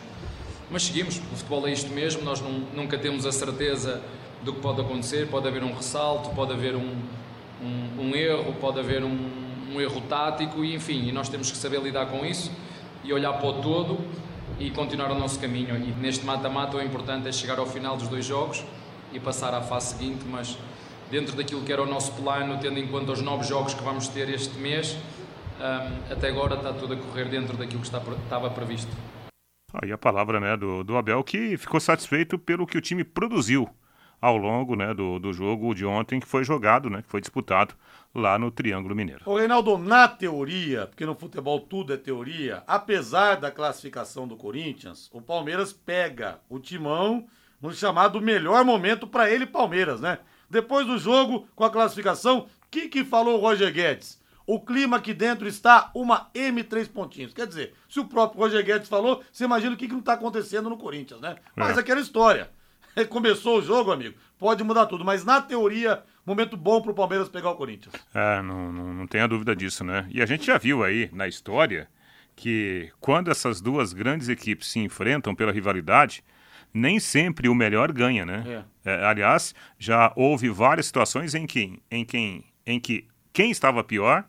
Mas 0.70 0.84
seguimos, 0.84 1.18
o 1.18 1.36
futebol 1.36 1.68
é 1.68 1.72
isto 1.74 1.92
mesmo, 1.92 2.24
nós 2.24 2.40
não, 2.42 2.52
nunca 2.74 2.98
temos 2.98 3.26
a 3.26 3.32
certeza 3.32 4.02
do 4.44 4.54
que 4.54 4.62
pode 4.62 4.82
acontecer, 4.82 5.28
pode 5.28 5.48
haver 5.48 5.64
um 5.64 5.74
ressalto, 5.74 6.30
pode 6.30 6.54
haver 6.54 6.76
um, 6.76 6.96
um, 7.62 8.10
um 8.10 8.16
erro, 8.16 8.54
pode 8.60 8.80
haver 8.80 9.04
um, 9.04 9.30
um 9.74 9.82
erro 9.82 10.02
tático, 10.02 10.64
e 10.64 10.74
enfim, 10.74 11.08
e 11.08 11.12
nós 11.12 11.28
temos 11.28 11.52
que 11.52 11.58
saber 11.58 11.82
lidar 11.82 12.06
com 12.08 12.26
isso 12.26 12.52
e 13.04 13.12
olhar 13.12 13.34
para 13.34 13.48
o 13.48 13.54
todo 13.62 14.00
e 14.62 14.70
continuar 14.70 15.12
o 15.12 15.16
nosso 15.16 15.40
caminho. 15.40 15.76
E 15.76 15.92
neste 16.00 16.26
mata-mata 16.26 16.78
o 16.78 16.82
importante 16.82 17.28
é 17.28 17.32
chegar 17.32 17.58
ao 17.58 17.66
final 17.66 17.98
dos 17.98 18.08
dois 18.08 18.26
jogos 18.26 18.64
e 19.12 19.20
passar 19.20 19.54
à 19.54 19.62
fase 19.62 19.96
seguinte, 19.96 20.24
mas 20.30 20.58
dentro 21.10 21.36
daquilo 21.36 21.62
que 21.64 21.74
era 21.74 21.82
o 21.82 21.86
nosso 21.86 22.12
plano, 22.14 22.60
tendo 22.62 22.80
em 22.80 22.88
conta 22.88 23.12
os 23.12 23.22
nove 23.22 23.44
jogos 23.44 23.74
que 23.74 23.84
vamos 23.84 24.08
ter 24.08 24.30
este 24.30 24.58
mês, 24.60 24.96
um, 25.60 26.14
até 26.14 26.30
agora 26.30 26.56
está 26.56 26.72
tudo 26.72 26.94
a 26.94 26.98
correr 26.98 27.26
dentro 27.26 27.58
daquilo 27.58 27.82
que 27.82 27.88
está, 27.88 28.02
estava 28.24 28.50
previsto. 28.52 28.92
Aí 29.82 29.92
a 29.92 29.98
palavra 29.98 30.40
né, 30.40 30.56
do, 30.56 30.84
do 30.84 30.96
Abel, 30.96 31.24
que 31.24 31.58
ficou 31.58 31.80
satisfeito 31.80 32.38
pelo 32.38 32.68
que 32.68 32.78
o 32.78 32.82
time 32.82 33.04
produziu 33.04 33.68
ao 34.22 34.38
longo 34.38 34.76
né, 34.76 34.94
do, 34.94 35.18
do 35.18 35.34
jogo 35.34 35.74
de 35.74 35.84
ontem 35.84 36.20
que 36.20 36.28
foi 36.28 36.44
jogado, 36.44 36.90
né, 36.90 37.02
que 37.02 37.10
foi 37.10 37.20
disputado 37.20 37.74
lá 38.14 38.38
no 38.38 38.52
Triângulo 38.52 38.96
Mineiro. 38.96 39.24
O 39.26 39.36
Reinaldo, 39.36 39.78
na 39.78 40.08
teoria, 40.08 40.86
porque 40.86 41.06
no 41.06 41.16
futebol 41.16 41.60
tudo 41.60 41.94
é 41.94 41.98
teoria, 41.98 42.64
apesar 42.68 43.36
da 43.36 43.50
classificação 43.50 44.28
do 44.28 44.36
Corinthians, 44.36 45.10
o 45.12 45.22
Palmeiras 45.22 45.74
pega 45.74 46.40
o 46.48 46.60
timão 46.60 47.26
no 47.60 47.74
chamado 47.74 48.22
melhor 48.22 48.64
momento 48.64 49.08
para 49.08 49.30
ele, 49.30 49.46
Palmeiras, 49.46 50.00
né? 50.00 50.20
Depois 50.50 50.86
do 50.86 50.98
jogo, 50.98 51.48
com 51.56 51.64
a 51.64 51.70
classificação, 51.70 52.40
o 52.40 52.46
que, 52.70 52.90
que 52.90 53.06
falou 53.06 53.38
o 53.38 53.42
Roger 53.42 53.72
Guedes? 53.72 54.20
O 54.46 54.60
clima 54.60 54.98
aqui 54.98 55.14
dentro 55.14 55.48
está 55.48 55.90
uma 55.96 56.30
M3 56.34 56.90
pontinhos. 56.90 57.34
Quer 57.34 57.48
dizer, 57.48 57.74
se 57.88 58.00
o 58.00 58.06
próprio 58.06 58.42
Roger 58.42 58.66
Guedes 58.66 58.90
falou, 58.90 59.24
você 59.32 59.46
imagina 59.46 59.74
o 59.74 59.78
que, 59.78 59.88
que 59.88 59.94
não 59.94 60.00
está 60.00 60.14
acontecendo 60.14 60.70
no 60.70 60.78
Corinthians, 60.78 61.22
né? 61.22 61.38
Mas 61.56 61.78
é. 61.78 61.80
aquela 61.80 62.02
história. 62.02 62.50
Começou 63.10 63.60
o 63.60 63.62
jogo, 63.62 63.92
amigo, 63.92 64.16
pode 64.38 64.64
mudar 64.64 64.86
tudo. 64.86 65.06
Mas 65.06 65.24
na 65.24 65.42
teoria, 65.42 66.04
momento 66.26 66.58
bom 66.58 66.82
pro 66.82 66.94
Palmeiras 66.94 67.30
pegar 67.30 67.52
o 67.52 67.56
Corinthians. 67.56 67.94
É, 68.14 68.42
não, 68.42 68.72
não, 68.72 68.94
não 68.94 69.08
tenha 69.08 69.28
dúvida 69.28 69.56
disso, 69.56 69.84
né? 69.84 70.08
E 70.10 70.22
a 70.22 70.26
gente 70.26 70.46
já 70.46 70.58
viu 70.58 70.84
aí 70.84 71.10
na 71.14 71.28
história 71.28 71.88
que 72.36 72.92
quando 73.00 73.30
essas 73.30 73.62
duas 73.62 73.94
grandes 73.94 74.30
equipes 74.30 74.68
se 74.68 74.80
enfrentam 74.80 75.36
pela 75.36 75.52
rivalidade, 75.52 76.24
nem 76.74 77.00
sempre 77.00 77.50
o 77.50 77.56
melhor 77.56 77.92
ganha, 77.92 78.26
né? 78.26 78.66
É. 78.86 78.92
É, 78.92 79.06
aliás, 79.06 79.54
já 79.78 80.12
houve 80.16 80.50
várias 80.50 80.86
situações 80.86 81.36
em 81.36 81.46
que, 81.46 81.80
em, 81.90 82.06
quem, 82.06 82.44
em 82.66 82.80
que 82.80 83.06
quem 83.34 83.52
estava 83.52 83.84
pior 83.84 84.26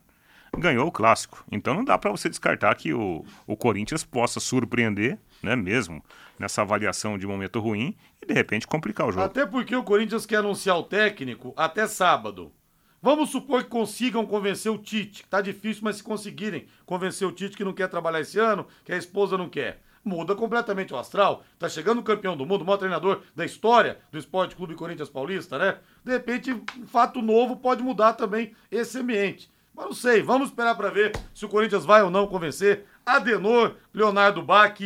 ganhou 0.59 0.87
o 0.89 0.93
clássico. 0.93 1.45
Então 1.51 1.75
não 1.75 1.85
dá 1.85 1.97
para 1.97 2.11
você 2.11 2.29
descartar 2.29 2.75
que 2.75 2.93
o, 2.93 3.25
o 3.47 3.57
Corinthians 3.57 4.05
possa 4.05 4.39
surpreender, 4.39 5.19
né, 5.43 5.57
mesmo 5.57 6.05
nessa 6.43 6.63
avaliação 6.63 7.17
de 7.17 7.27
momento 7.27 7.61
ruim 7.61 7.97
e 8.21 8.27
de 8.27 8.35
repente 8.35 8.67
complicar 8.67 9.07
o 9.07 9.13
jogo. 9.13 9.25
Até 9.25 9.47
porque 9.47 9.75
o 9.75 9.85
Corinthians 9.85 10.27
quer 10.27 10.37
anunciar 10.37 10.77
o 10.77 10.83
técnico 10.83 11.55
até 11.57 11.87
sábado. 11.87 12.53
Vamos 13.01 13.31
supor 13.31 13.63
que 13.65 13.71
consigam 13.71 14.27
convencer 14.27 14.71
o 14.71 14.79
Tite. 14.79 15.25
Tá 15.29 15.41
difícil, 15.41 15.83
mas 15.85 15.97
se 15.97 16.03
conseguirem 16.03 16.67
convencer 16.85 17.27
o 17.27 17.33
Tite 17.33 17.57
que 17.57 17.65
não 17.65 17.73
quer 17.73 17.89
trabalhar 17.89 18.21
esse 18.21 18.39
ano, 18.39 18.67
que 18.85 18.93
a 18.93 18.97
esposa 18.97 19.39
não 19.39 19.49
quer. 19.49 19.83
Muda 20.05 20.35
completamente 20.35 20.93
o 20.93 20.97
astral. 20.97 21.45
Tá 21.59 21.69
chegando 21.69 22.01
o 22.01 22.05
campeão 22.05 22.37
do 22.37 22.45
mundo, 22.45 22.63
o 22.63 22.65
maior 22.65 22.77
treinador 22.77 23.23
da 23.35 23.45
história 23.45 23.99
do 24.11 24.19
Esporte 24.19 24.57
Clube 24.57 24.75
Corinthians 24.75 25.09
Paulista, 25.09 25.59
né? 25.59 25.79
De 26.05 26.13
repente, 26.13 26.53
um 26.53 26.87
fato 26.87 27.23
novo 27.23 27.57
pode 27.57 27.83
mudar 27.83 28.15
também 28.15 28.53
esse 28.71 28.99
ambiente. 28.99 29.51
Mas 29.75 29.87
não 29.87 29.95
sei, 29.95 30.23
vamos 30.23 30.49
esperar 30.49 30.75
para 30.75 30.91
ver 30.91 31.13
se 31.33 31.45
o 31.45 31.49
Corinthians 31.49 31.85
vai 31.85 32.03
ou 32.03 32.11
não 32.11 32.27
convencer 32.27 32.85
Adenor, 33.07 33.77
Leonardo 33.95 34.43
Bach 34.43 34.79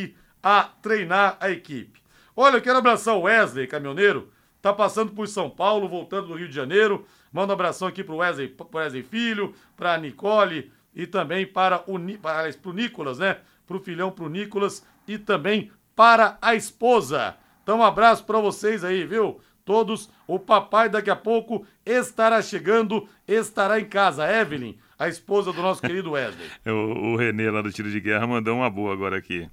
a 0.47 0.63
treinar 0.81 1.37
a 1.41 1.51
equipe. 1.51 2.01
Olha, 2.37 2.59
eu 2.59 2.63
quero 2.63 2.79
abraçar 2.79 3.17
o 3.17 3.23
Wesley, 3.23 3.67
caminhoneiro, 3.67 4.31
tá 4.63 4.73
passando 4.73 5.11
por 5.11 5.27
São 5.27 5.51
Paulo, 5.51 5.89
voltando 5.89 6.29
do 6.29 6.35
Rio 6.35 6.47
de 6.47 6.55
Janeiro. 6.55 7.05
Manda 7.33 7.53
um 7.53 7.55
abração 7.55 7.89
aqui 7.89 8.05
pro 8.05 8.19
Wesley, 8.19 8.47
pro 8.47 8.69
Wesley 8.79 9.03
Filho, 9.03 9.57
pra 9.77 9.99
Nicole 9.99 10.71
e 10.95 11.05
também 11.05 11.45
para 11.45 11.83
o, 11.89 11.99
para, 12.23 12.53
pro 12.53 12.73
Nicolas, 12.73 13.19
né? 13.19 13.39
Pro 13.67 13.81
filhão, 13.81 14.13
pro 14.13 14.29
Nicolas 14.29 14.87
e 15.09 15.19
também 15.19 15.73
para 15.97 16.39
a 16.41 16.55
esposa. 16.55 17.35
Então, 17.65 17.81
um 17.81 17.83
abraço 17.83 18.25
para 18.25 18.39
vocês 18.39 18.85
aí, 18.85 19.05
viu? 19.05 19.41
Todos. 19.65 20.09
O 20.29 20.39
papai 20.39 20.89
daqui 20.89 21.11
a 21.11 21.17
pouco 21.17 21.67
estará 21.85 22.41
chegando, 22.41 23.09
estará 23.27 23.81
em 23.81 23.85
casa. 23.85 24.31
Evelyn, 24.31 24.77
a 24.97 25.09
esposa 25.09 25.53
do 25.53 25.61
nosso 25.61 25.83
querido 25.83 26.13
Wesley. 26.13 26.49
o, 26.65 27.15
o 27.15 27.17
Renê 27.17 27.51
lá 27.51 27.63
do 27.63 27.73
Tiro 27.73 27.91
de 27.91 27.99
Guerra 27.99 28.29
mandou 28.29 28.55
uma 28.55 28.71
boa 28.71 28.93
agora 28.93 29.17
aqui. 29.17 29.51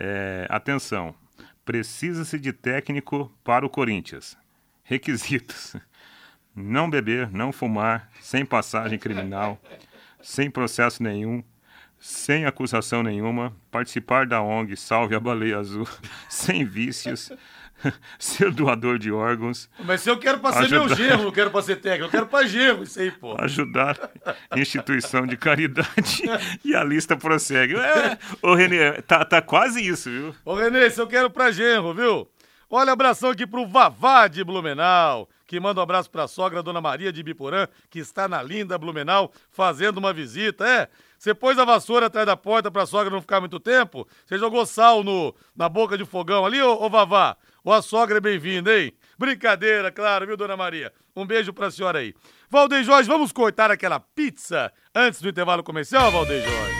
É, 0.00 0.46
atenção, 0.48 1.12
precisa-se 1.64 2.38
de 2.38 2.52
técnico 2.52 3.32
para 3.42 3.66
o 3.66 3.68
Corinthians. 3.68 4.38
Requisitos: 4.84 5.74
não 6.54 6.88
beber, 6.88 7.30
não 7.32 7.50
fumar, 7.50 8.08
sem 8.20 8.46
passagem 8.46 8.96
criminal, 8.96 9.60
sem 10.22 10.48
processo 10.48 11.02
nenhum, 11.02 11.42
sem 11.98 12.46
acusação 12.46 13.02
nenhuma, 13.02 13.52
participar 13.72 14.24
da 14.24 14.40
ONG 14.40 14.76
Salve 14.76 15.16
a 15.16 15.20
Baleia 15.20 15.58
Azul, 15.58 15.88
sem 16.30 16.64
vícios, 16.64 17.32
ser 18.18 18.50
doador 18.50 18.98
de 18.98 19.10
órgãos. 19.12 19.68
Mas 19.84 20.00
se 20.00 20.10
eu 20.10 20.18
quero 20.18 20.38
para 20.38 20.62
ser 20.62 20.70
meu 20.70 20.88
gerro, 20.88 21.24
não 21.24 21.32
quero 21.32 21.50
para 21.50 21.62
ser 21.62 21.76
técnico, 21.76 22.06
eu 22.06 22.10
quero 22.10 22.26
para 22.26 22.46
gerro, 22.46 22.82
isso 22.82 23.00
aí, 23.00 23.10
pô. 23.10 23.36
Ajudar 23.40 23.98
instituição 24.56 25.26
de 25.26 25.36
caridade 25.36 26.22
e 26.64 26.74
a 26.74 26.84
lista 26.84 27.16
prossegue. 27.16 27.76
É, 27.76 28.18
ô 28.42 28.54
Renê, 28.54 29.00
tá, 29.02 29.24
tá 29.24 29.40
quase 29.40 29.86
isso, 29.86 30.10
viu? 30.10 30.34
Ô 30.44 30.54
Renê, 30.54 30.90
se 30.90 31.00
eu 31.00 31.06
quero 31.06 31.30
para 31.30 31.50
genro, 31.50 31.94
viu? 31.94 32.28
Olha, 32.70 32.92
abração 32.92 33.30
aqui 33.30 33.46
pro 33.46 33.66
Vavá 33.66 34.28
de 34.28 34.44
Blumenau, 34.44 35.26
que 35.46 35.58
manda 35.58 35.80
um 35.80 35.82
abraço 35.82 36.10
pra 36.10 36.28
sogra, 36.28 36.62
Dona 36.62 36.82
Maria 36.82 37.10
de 37.10 37.22
Biporã, 37.22 37.66
que 37.88 37.98
está 37.98 38.28
na 38.28 38.42
linda 38.42 38.76
Blumenau, 38.76 39.32
fazendo 39.50 39.96
uma 39.96 40.12
visita. 40.12 40.68
É, 40.68 40.88
você 41.18 41.32
pôs 41.32 41.58
a 41.58 41.64
vassoura 41.64 42.06
atrás 42.06 42.26
da 42.26 42.36
porta 42.36 42.70
pra 42.70 42.84
sogra 42.84 43.10
não 43.10 43.22
ficar 43.22 43.40
muito 43.40 43.58
tempo? 43.58 44.06
Você 44.26 44.36
jogou 44.36 44.66
sal 44.66 45.02
no, 45.02 45.34
na 45.56 45.66
boca 45.66 45.96
de 45.96 46.04
fogão 46.04 46.44
ali, 46.44 46.60
ô, 46.60 46.74
ô 46.74 46.90
Vavá? 46.90 47.38
Ou 47.68 47.74
a 47.74 47.82
sogra 47.82 48.16
é 48.16 48.20
bem-vinda, 48.20 48.74
hein? 48.74 48.94
Brincadeira, 49.18 49.92
claro, 49.92 50.26
viu, 50.26 50.38
Dona 50.38 50.56
Maria? 50.56 50.90
Um 51.14 51.26
beijo 51.26 51.52
pra 51.52 51.70
senhora 51.70 51.98
aí. 51.98 52.14
Valdeir 52.48 52.82
Jorge, 52.82 53.06
vamos 53.06 53.30
cortar 53.30 53.70
aquela 53.70 54.00
pizza 54.00 54.72
antes 54.94 55.20
do 55.20 55.28
intervalo 55.28 55.62
comercial, 55.62 56.10
Valdeir 56.10 56.42
Jorge? 56.48 56.78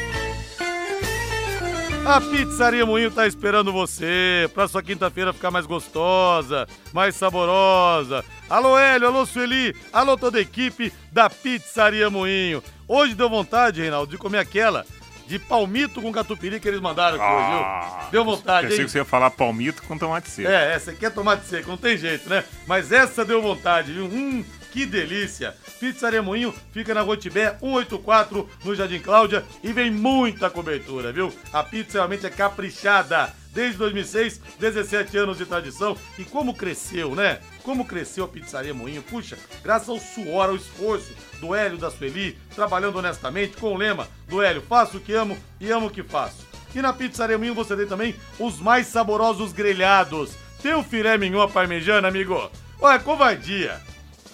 A 2.07 2.18
Pizzaria 2.22 2.86
Moinho 2.86 3.11
tá 3.11 3.26
esperando 3.26 3.70
você 3.70 4.51
pra 4.55 4.66
sua 4.66 4.82
quinta-feira 4.82 5.34
ficar 5.34 5.51
mais 5.51 5.66
gostosa, 5.66 6.66
mais 6.91 7.14
saborosa. 7.14 8.24
Alô 8.49 8.78
Hélio, 8.78 9.09
alô 9.09 9.26
Sueli, 9.26 9.76
alô 9.93 10.16
toda 10.16 10.39
a 10.39 10.41
equipe 10.41 10.91
da 11.12 11.28
Pizzaria 11.28 12.09
Moinho. 12.09 12.64
Hoje 12.89 13.14
deu 13.14 13.28
vontade, 13.28 13.82
Reinaldo, 13.82 14.11
de 14.11 14.16
comer 14.16 14.39
aquela 14.39 14.86
de 15.29 15.39
palmito 15.39 16.01
com 16.01 16.11
catupiry 16.11 16.59
que 16.59 16.66
eles 16.66 16.81
mandaram 16.81 17.16
aqui 17.16 17.24
ah, 17.24 17.37
hoje, 17.37 18.01
viu? 18.01 18.11
Deu 18.11 18.24
vontade, 18.24 18.68
Pensei 18.68 18.81
hein? 18.81 18.87
que 18.87 18.91
você 18.91 18.99
ia 18.99 19.05
falar 19.05 19.31
palmito 19.31 19.83
com 19.83 19.99
tomate 19.99 20.31
seco. 20.31 20.49
É, 20.49 20.74
essa 20.74 20.91
aqui 20.91 21.05
é 21.05 21.11
tomate 21.11 21.47
seco, 21.47 21.68
não 21.68 21.76
tem 21.76 21.99
jeito, 21.99 22.31
né? 22.31 22.43
Mas 22.66 22.91
essa 22.91 23.26
deu 23.26 23.43
vontade, 23.43 23.93
viu? 23.93 24.07
Hum, 24.07 24.43
que 24.72 24.87
delícia! 24.87 25.55
Pizzaria 25.79 26.22
Moinho 26.22 26.55
fica 26.72 26.95
na 26.95 27.03
Rotibé 27.03 27.51
184, 27.61 28.49
no 28.64 28.74
Jardim 28.74 29.01
Cláudia, 29.01 29.45
e 29.62 29.70
vem 29.70 29.91
muita 29.91 30.49
cobertura, 30.49 31.12
viu? 31.12 31.31
A 31.53 31.62
pizza 31.62 31.99
realmente 31.99 32.26
é 32.26 32.31
caprichada. 32.31 33.37
Desde 33.53 33.79
2006, 33.79 34.41
17 34.61 35.16
anos 35.16 35.39
de 35.39 35.45
tradição. 35.45 35.97
E 36.18 36.24
como 36.24 36.55
cresceu, 36.55 37.14
né? 37.14 37.41
Como 37.68 37.84
cresceu 37.84 38.24
a 38.24 38.28
Pizzaria 38.28 38.72
Moinho. 38.72 39.02
Puxa, 39.02 39.36
graças 39.62 39.90
ao 39.90 39.98
suor, 39.98 40.48
ao 40.48 40.56
esforço 40.56 41.12
do 41.38 41.54
Hélio 41.54 41.76
da 41.76 41.90
Sueli, 41.90 42.38
trabalhando 42.54 42.98
honestamente 42.98 43.58
com 43.58 43.74
o 43.74 43.76
lema 43.76 44.08
do 44.26 44.40
Hélio, 44.40 44.62
faço 44.62 44.96
o 44.96 45.00
que 45.00 45.12
amo 45.12 45.36
e 45.60 45.70
amo 45.70 45.88
o 45.88 45.90
que 45.90 46.02
faço. 46.02 46.46
E 46.74 46.80
na 46.80 46.94
Pizzaria 46.94 47.36
Moinho 47.36 47.54
você 47.54 47.76
tem 47.76 47.86
também 47.86 48.16
os 48.38 48.58
mais 48.58 48.86
saborosos 48.86 49.52
grelhados. 49.52 50.30
Tem 50.62 50.72
o 50.72 50.82
filé 50.82 51.18
mignon 51.18 51.46
parmejana, 51.46 52.08
amigo? 52.08 52.50
Olha, 52.80 52.98
covardia. 53.00 53.78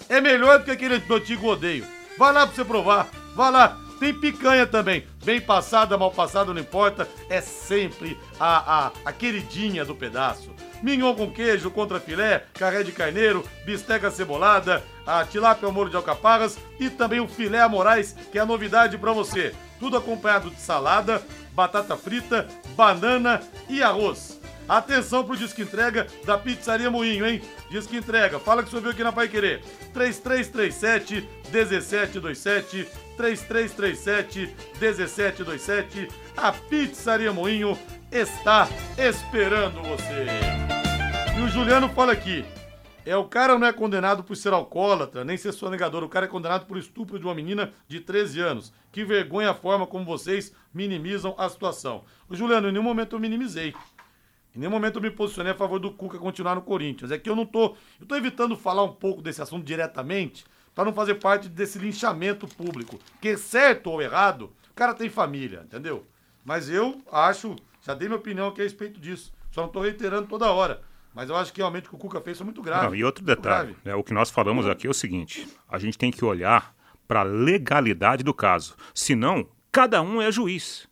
é 0.07 0.21
melhor 0.21 0.59
do 0.59 0.63
que 0.63 0.71
aquele 0.71 0.95
antigo 0.95 1.49
odeio. 1.49 1.85
Vai 2.17 2.31
lá 2.31 2.47
pra 2.47 2.55
você 2.55 2.63
provar. 2.63 3.09
Vai 3.35 3.51
lá. 3.51 3.84
Tem 4.05 4.13
picanha 4.13 4.67
também. 4.67 5.03
Bem 5.23 5.41
passada, 5.41 5.97
mal 5.97 6.11
passada, 6.11 6.53
não 6.53 6.61
importa. 6.61 7.09
É 7.27 7.41
sempre 7.41 8.15
a, 8.39 8.85
a, 8.85 8.91
a 9.03 9.11
queridinha 9.11 9.83
do 9.83 9.95
pedaço. 9.95 10.53
Mignon 10.83 11.15
com 11.15 11.31
queijo, 11.31 11.71
contra 11.71 11.99
filé, 11.99 12.45
carré 12.53 12.83
de 12.83 12.91
carneiro, 12.91 13.43
bisteca 13.65 14.11
cebolada, 14.11 14.83
a 15.07 15.25
tilápia 15.25 15.65
ao 15.65 15.71
molho 15.71 15.89
de 15.89 15.95
alcaparras 15.95 16.55
e 16.79 16.87
também 16.87 17.19
o 17.19 17.27
filé 17.27 17.59
a 17.59 17.67
morais, 17.67 18.15
que 18.31 18.37
é 18.37 18.41
a 18.41 18.45
novidade 18.45 18.95
para 18.95 19.11
você. 19.11 19.55
Tudo 19.79 19.97
acompanhado 19.97 20.51
de 20.51 20.61
salada, 20.61 21.23
batata 21.53 21.97
frita, 21.97 22.47
banana 22.75 23.41
e 23.67 23.81
arroz. 23.81 24.39
Atenção 24.69 25.23
pro 25.23 25.35
disco 25.35 25.61
entrega 25.61 26.05
da 26.25 26.37
Pizzaria 26.37 26.91
Moinho, 26.91 27.25
hein? 27.25 27.41
Disco 27.71 27.95
entrega. 27.95 28.39
Fala 28.39 28.61
que 28.61 28.69
você 28.69 28.75
ouviu 28.75 28.91
aqui 28.91 29.03
na 29.03 29.11
Pai 29.11 29.27
Querer. 29.27 29.63
3337 29.93 31.27
1727 31.51 32.87
3337 33.15 34.55
1727. 34.79 36.07
A 36.35 36.51
Pizzaria 36.51 37.31
Moinho 37.31 37.77
está 38.11 38.67
esperando 38.97 39.81
você. 39.81 40.25
E 41.37 41.41
o 41.41 41.47
Juliano 41.47 41.89
fala 41.89 42.13
aqui. 42.13 42.45
É, 43.05 43.15
o 43.15 43.25
cara 43.25 43.59
não 43.59 43.67
é 43.67 43.71
condenado 43.71 44.23
por 44.23 44.35
ser 44.35 44.51
alcoólatra, 44.51 45.23
nem 45.23 45.37
ser 45.37 45.51
sonegador. 45.51 46.03
O 46.03 46.09
cara 46.09 46.25
é 46.25 46.29
condenado 46.29 46.65
por 46.65 46.75
estupro 46.75 47.19
de 47.19 47.25
uma 47.25 47.35
menina 47.35 47.71
de 47.87 47.99
13 47.99 48.39
anos. 48.39 48.73
Que 48.91 49.05
vergonha 49.05 49.51
a 49.51 49.53
forma 49.53 49.85
como 49.85 50.03
vocês 50.03 50.51
minimizam 50.73 51.35
a 51.37 51.47
situação. 51.47 52.03
O 52.27 52.35
Juliano, 52.35 52.67
em 52.67 52.71
nenhum 52.71 52.83
momento 52.83 53.15
eu 53.15 53.19
minimizei. 53.19 53.75
Em 54.55 54.59
nenhum 54.59 54.71
momento 54.71 54.95
eu 54.95 55.01
me 55.01 55.11
posicionei 55.11 55.51
a 55.51 55.55
favor 55.55 55.77
do 55.77 55.91
Cuca 55.91 56.17
continuar 56.17 56.55
no 56.55 56.63
Corinthians. 56.63 57.11
É 57.11 57.17
que 57.19 57.29
eu 57.29 57.35
não 57.35 57.45
tô. 57.45 57.75
Eu 57.99 58.07
tô 58.07 58.15
evitando 58.15 58.57
falar 58.57 58.83
um 58.83 58.93
pouco 58.93 59.21
desse 59.21 59.41
assunto 59.41 59.63
diretamente 59.63 60.43
para 60.75 60.85
não 60.85 60.93
fazer 60.93 61.15
parte 61.15 61.47
desse 61.47 61.79
linchamento 61.79 62.45
público. 62.47 62.99
Que 63.21 63.37
certo 63.37 63.89
ou 63.89 64.01
errado, 64.01 64.51
o 64.69 64.73
cara 64.75 64.93
tem 64.93 65.09
família, 65.09 65.61
entendeu? 65.63 66.05
Mas 66.43 66.69
eu 66.69 67.01
acho, 67.11 67.55
já 67.81 67.93
dei 67.93 68.09
minha 68.09 68.19
opinião 68.19 68.49
aqui 68.49 68.59
a 68.59 68.65
respeito 68.65 68.99
disso. 68.99 69.33
Só 69.49 69.61
não 69.61 69.69
tô 69.69 69.79
reiterando 69.79 70.27
toda 70.27 70.51
hora. 70.51 70.81
Mas 71.13 71.29
eu 71.29 71.35
acho 71.37 71.53
que 71.53 71.61
realmente 71.61 71.87
o 71.87 71.89
que 71.91 71.95
o 71.95 71.97
Cuca 71.97 72.19
fez 72.19 72.37
foi 72.37 72.43
muito 72.43 72.61
grave. 72.61 72.87
Não, 72.87 72.93
e 72.93 73.01
outro 73.01 73.23
detalhe, 73.23 73.75
né, 73.85 73.95
o 73.95 74.03
que 74.03 74.13
nós 74.13 74.29
falamos 74.29 74.67
aqui 74.67 74.85
é 74.85 74.89
o 74.89 74.93
seguinte: 74.93 75.47
a 75.69 75.79
gente 75.79 75.97
tem 75.97 76.11
que 76.11 76.25
olhar 76.25 76.75
para 77.07 77.21
a 77.21 77.23
legalidade 77.23 78.21
do 78.21 78.33
caso. 78.33 78.75
Senão, 78.93 79.47
cada 79.71 80.01
um 80.01 80.21
é 80.21 80.29
juiz. 80.29 80.89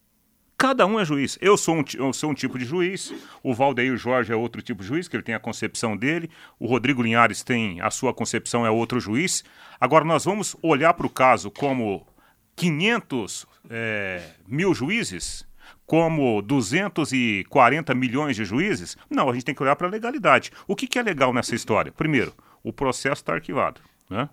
Cada 0.64 0.86
um 0.86 0.98
é 0.98 1.04
juiz. 1.04 1.38
Eu 1.42 1.58
sou 1.58 1.76
um, 1.76 1.84
eu 1.96 2.14
sou 2.14 2.32
um 2.32 2.34
tipo 2.34 2.58
de 2.58 2.64
juiz, 2.64 3.14
o 3.44 3.54
Valdeir 3.54 3.98
Jorge 3.98 4.32
é 4.32 4.36
outro 4.38 4.62
tipo 4.62 4.82
de 4.82 4.88
juiz, 4.88 5.10
que 5.10 5.16
ele 5.18 5.22
tem 5.22 5.36
a 5.36 5.40
concepção 5.40 5.98
dele, 5.98 6.30
o 6.58 6.66
Rodrigo 6.66 7.02
Linhares 7.02 7.44
tem 7.44 7.82
a 7.82 7.92
sua 7.92 8.14
concepção, 8.14 8.66
é 8.66 8.72
outro 8.72 8.98
juiz. 8.98 9.44
Agora, 9.78 10.06
nós 10.06 10.24
vamos 10.24 10.56
olhar 10.62 10.94
para 10.94 11.06
o 11.06 11.10
caso 11.10 11.52
como 11.52 12.08
500 12.56 13.46
é, 13.70 14.24
mil 14.48 14.74
juízes, 14.74 15.46
como 15.86 16.42
240 16.42 17.94
milhões 17.94 18.38
de 18.38 18.46
juízes? 18.46 18.96
Não, 19.10 19.30
a 19.30 19.34
gente 19.34 19.44
tem 19.44 19.54
que 19.54 19.64
olhar 19.64 19.76
para 19.76 19.88
a 19.88 19.92
legalidade. 19.92 20.50
O 20.66 20.78
que, 20.78 20.88
que 20.88 20.98
é 20.98 21.04
legal 21.04 21.34
nessa 21.34 21.54
história? 21.54 21.92
Primeiro, 21.92 22.34
o 22.64 22.72
processo 22.72 23.22
está 23.22 23.34
arquivado. 23.34 23.82
Né? 24.10 24.30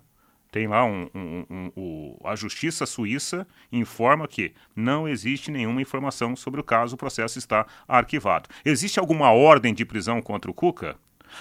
Tem 0.51 0.67
lá 0.67 0.83
um, 0.83 1.09
um, 1.15 1.45
um, 1.49 1.71
um, 1.77 2.17
a 2.25 2.35
Justiça 2.35 2.85
Suíça 2.85 3.47
informa 3.71 4.27
que 4.27 4.53
não 4.75 5.07
existe 5.07 5.49
nenhuma 5.49 5.81
informação 5.81 6.35
sobre 6.35 6.59
o 6.59 6.63
caso, 6.63 6.95
o 6.95 6.97
processo 6.97 7.39
está 7.39 7.65
arquivado. 7.87 8.49
Existe 8.65 8.99
alguma 8.99 9.31
ordem 9.31 9.73
de 9.73 9.85
prisão 9.85 10.21
contra 10.21 10.51
o 10.51 10.53
Cuca? 10.53 10.97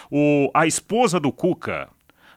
O, 0.09 0.49
a 0.55 0.65
esposa 0.65 1.19
do 1.19 1.33
Cuca 1.33 1.89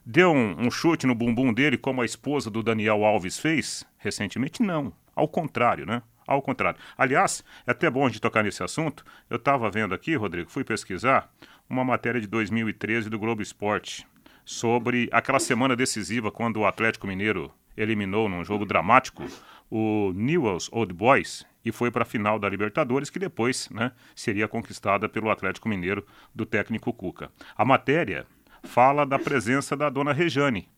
deu 0.03 0.31
um, 0.31 0.71
chute 0.71 1.05
no 1.05 1.13
bumbum 1.13 1.53
dele, 1.53 1.77
como 1.77 2.01
a 2.01 2.05
esposa 2.05 2.49
do 2.49 2.63
Daniel 2.63 3.05
Alves 3.05 3.37
fez 3.37 3.85
recentemente? 3.99 4.63
Não. 4.63 4.91
Ao 5.15 5.27
contrário, 5.27 5.85
né? 5.85 6.01
Ao 6.25 6.41
contrário. 6.41 6.79
Aliás, 6.97 7.43
é 7.67 7.71
até 7.71 7.87
bom 7.87 8.05
a 8.05 8.09
gente 8.09 8.19
tocar 8.19 8.43
nesse 8.43 8.63
assunto. 8.63 9.05
Eu 9.29 9.37
estava 9.37 9.69
vendo 9.69 9.93
aqui, 9.93 10.15
Rodrigo, 10.15 10.49
fui 10.49 10.63
pesquisar 10.63 11.31
uma 11.69 11.83
matéria 11.83 12.19
de 12.19 12.25
2013 12.25 13.11
do 13.11 13.19
Globo 13.19 13.43
Esporte 13.43 14.07
sobre 14.45 15.09
aquela 15.11 15.39
semana 15.39 15.75
decisiva 15.75 16.31
quando 16.31 16.57
o 16.57 16.65
Atlético 16.65 17.07
Mineiro 17.07 17.51
eliminou 17.75 18.29
num 18.29 18.43
jogo 18.43 18.65
dramático 18.65 19.25
o 19.69 20.11
Newell's 20.15 20.69
Old 20.71 20.93
Boys 20.93 21.45
e 21.65 21.71
foi 21.71 21.89
para 21.89 22.03
a 22.03 22.05
final 22.05 22.37
da 22.37 22.49
Libertadores, 22.49 23.09
que 23.09 23.17
depois 23.17 23.69
né, 23.69 23.91
seria 24.15 24.47
conquistada 24.47 25.07
pelo 25.07 25.29
Atlético 25.29 25.69
Mineiro 25.69 26.05
do 26.35 26.45
técnico 26.45 26.93
Cuca. 26.93 27.31
A 27.57 27.63
matéria 27.63 28.27
fala 28.63 29.05
da 29.05 29.17
presença 29.17 29.75
da 29.75 29.89
dona 29.89 30.13
Rejane, 30.13 30.69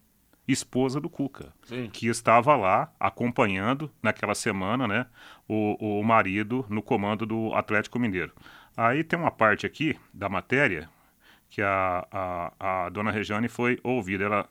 esposa 0.47 1.01
do 1.01 1.09
Cuca, 1.09 1.53
Sim. 1.63 1.89
que 1.91 2.07
estava 2.07 2.55
lá 2.55 2.93
acompanhando 2.99 3.91
naquela 4.01 4.35
semana 4.35 4.87
né, 4.87 5.07
o, 5.47 5.99
o 5.99 6.03
marido 6.03 6.65
no 6.69 6.81
comando 6.81 7.25
do 7.25 7.53
Atlético 7.53 7.99
Mineiro. 7.99 8.31
Aí 8.77 9.03
tem 9.03 9.17
uma 9.17 9.31
parte 9.31 9.65
aqui 9.65 9.97
da 10.13 10.29
matéria 10.29 10.89
que 11.55 11.61
a, 11.61 12.05
a, 12.11 12.85
a 12.85 12.89
dona 12.89 13.11
Rejane 13.11 13.47
foi 13.47 13.79
ouvida. 13.81 14.25
Ela, 14.25 14.49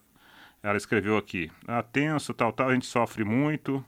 ela 0.62 0.76
escreveu 0.78 1.18
aqui: 1.18 1.50
ah, 1.68 1.82
tenso, 1.82 2.32
tal, 2.32 2.50
tal, 2.50 2.70
a 2.70 2.74
gente 2.74 2.86
sofre 2.86 3.24
muito. 3.24 3.84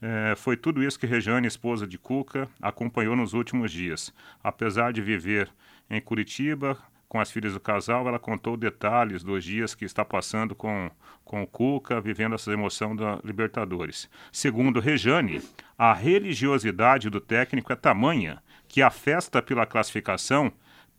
É, 0.00 0.34
foi 0.34 0.56
tudo 0.56 0.82
isso 0.82 0.98
que 0.98 1.06
Rejane, 1.06 1.46
esposa 1.46 1.86
de 1.86 1.98
Cuca, 1.98 2.48
acompanhou 2.62 3.14
nos 3.14 3.34
últimos 3.34 3.70
dias. 3.70 4.14
Apesar 4.42 4.94
de 4.94 5.02
viver 5.02 5.50
em 5.90 6.00
Curitiba, 6.00 6.78
com 7.06 7.20
as 7.20 7.30
filhas 7.30 7.52
do 7.52 7.60
casal, 7.60 8.08
ela 8.08 8.18
contou 8.18 8.56
detalhes 8.56 9.22
dos 9.22 9.44
dias 9.44 9.74
que 9.74 9.84
está 9.84 10.02
passando 10.02 10.54
com, 10.54 10.90
com 11.22 11.42
o 11.42 11.46
Cuca, 11.46 12.00
vivendo 12.00 12.34
essa 12.34 12.50
emoção 12.50 12.96
da 12.96 13.20
Libertadores. 13.22 14.08
Segundo 14.32 14.80
Rejane, 14.80 15.42
a 15.76 15.92
religiosidade 15.92 17.10
do 17.10 17.20
técnico 17.20 17.72
é 17.72 17.76
tamanha 17.76 18.42
que 18.66 18.80
a 18.80 18.90
festa 18.90 19.42
pela 19.42 19.66
classificação 19.66 20.50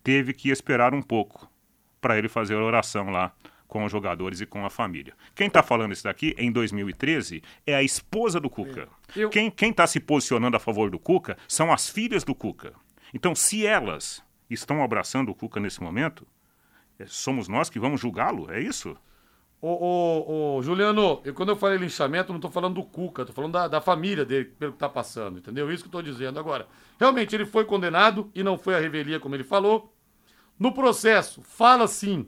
teve 0.03 0.31
que 0.31 0.49
esperar 0.49 0.93
um 0.93 1.01
pouco 1.01 1.49
para 2.05 2.19
ele 2.19 2.29
fazer 2.29 2.53
a 2.53 2.63
oração 2.63 3.09
lá 3.09 3.31
com 3.67 3.83
os 3.83 3.91
jogadores 3.91 4.39
e 4.39 4.45
com 4.45 4.63
a 4.63 4.69
família. 4.69 5.15
Quem 5.33 5.47
está 5.47 5.63
falando 5.63 5.91
isso 5.91 6.03
daqui 6.03 6.35
em 6.37 6.51
2013 6.51 7.41
é 7.65 7.73
a 7.73 7.81
esposa 7.81 8.39
do 8.39 8.47
Cuca. 8.47 8.87
Eu... 9.15 9.27
Quem 9.31 9.51
está 9.71 9.87
se 9.87 9.99
posicionando 9.99 10.55
a 10.55 10.59
favor 10.59 10.91
do 10.91 10.99
Cuca 10.99 11.35
são 11.47 11.73
as 11.73 11.89
filhas 11.89 12.23
do 12.23 12.35
Cuca. 12.35 12.73
Então, 13.11 13.33
se 13.33 13.65
elas 13.65 14.23
estão 14.47 14.83
abraçando 14.83 15.29
o 15.29 15.33
Cuca 15.33 15.59
nesse 15.59 15.81
momento, 15.81 16.27
é, 16.99 17.07
somos 17.07 17.47
nós 17.47 17.71
que 17.71 17.79
vamos 17.79 17.99
julgá-lo? 17.99 18.51
É 18.51 18.61
isso? 18.61 18.95
Ô, 19.59 19.67
ô, 19.67 20.57
ô, 20.57 20.61
Juliano, 20.61 21.21
eu, 21.25 21.33
quando 21.33 21.49
eu 21.49 21.55
falei 21.55 21.79
linchamento, 21.79 22.31
não 22.31 22.37
estou 22.37 22.51
falando 22.51 22.75
do 22.75 22.83
Cuca, 22.83 23.23
estou 23.23 23.33
falando 23.33 23.53
da, 23.53 23.67
da, 23.67 23.81
família 23.81 24.23
dele, 24.23 24.45
pelo 24.45 24.73
que 24.73 24.75
está 24.75 24.87
passando, 24.87 25.39
entendeu? 25.39 25.71
Isso 25.71 25.81
que 25.81 25.87
estou 25.87 26.03
dizendo 26.03 26.39
agora. 26.39 26.67
Realmente, 26.99 27.33
ele 27.33 27.47
foi 27.47 27.65
condenado 27.65 28.29
e 28.35 28.43
não 28.43 28.59
foi 28.59 28.75
a 28.75 28.79
revelia, 28.79 29.19
como 29.19 29.33
ele 29.33 29.43
falou. 29.43 29.91
No 30.57 30.71
processo, 30.71 31.41
fala 31.41 31.87
sim, 31.87 32.27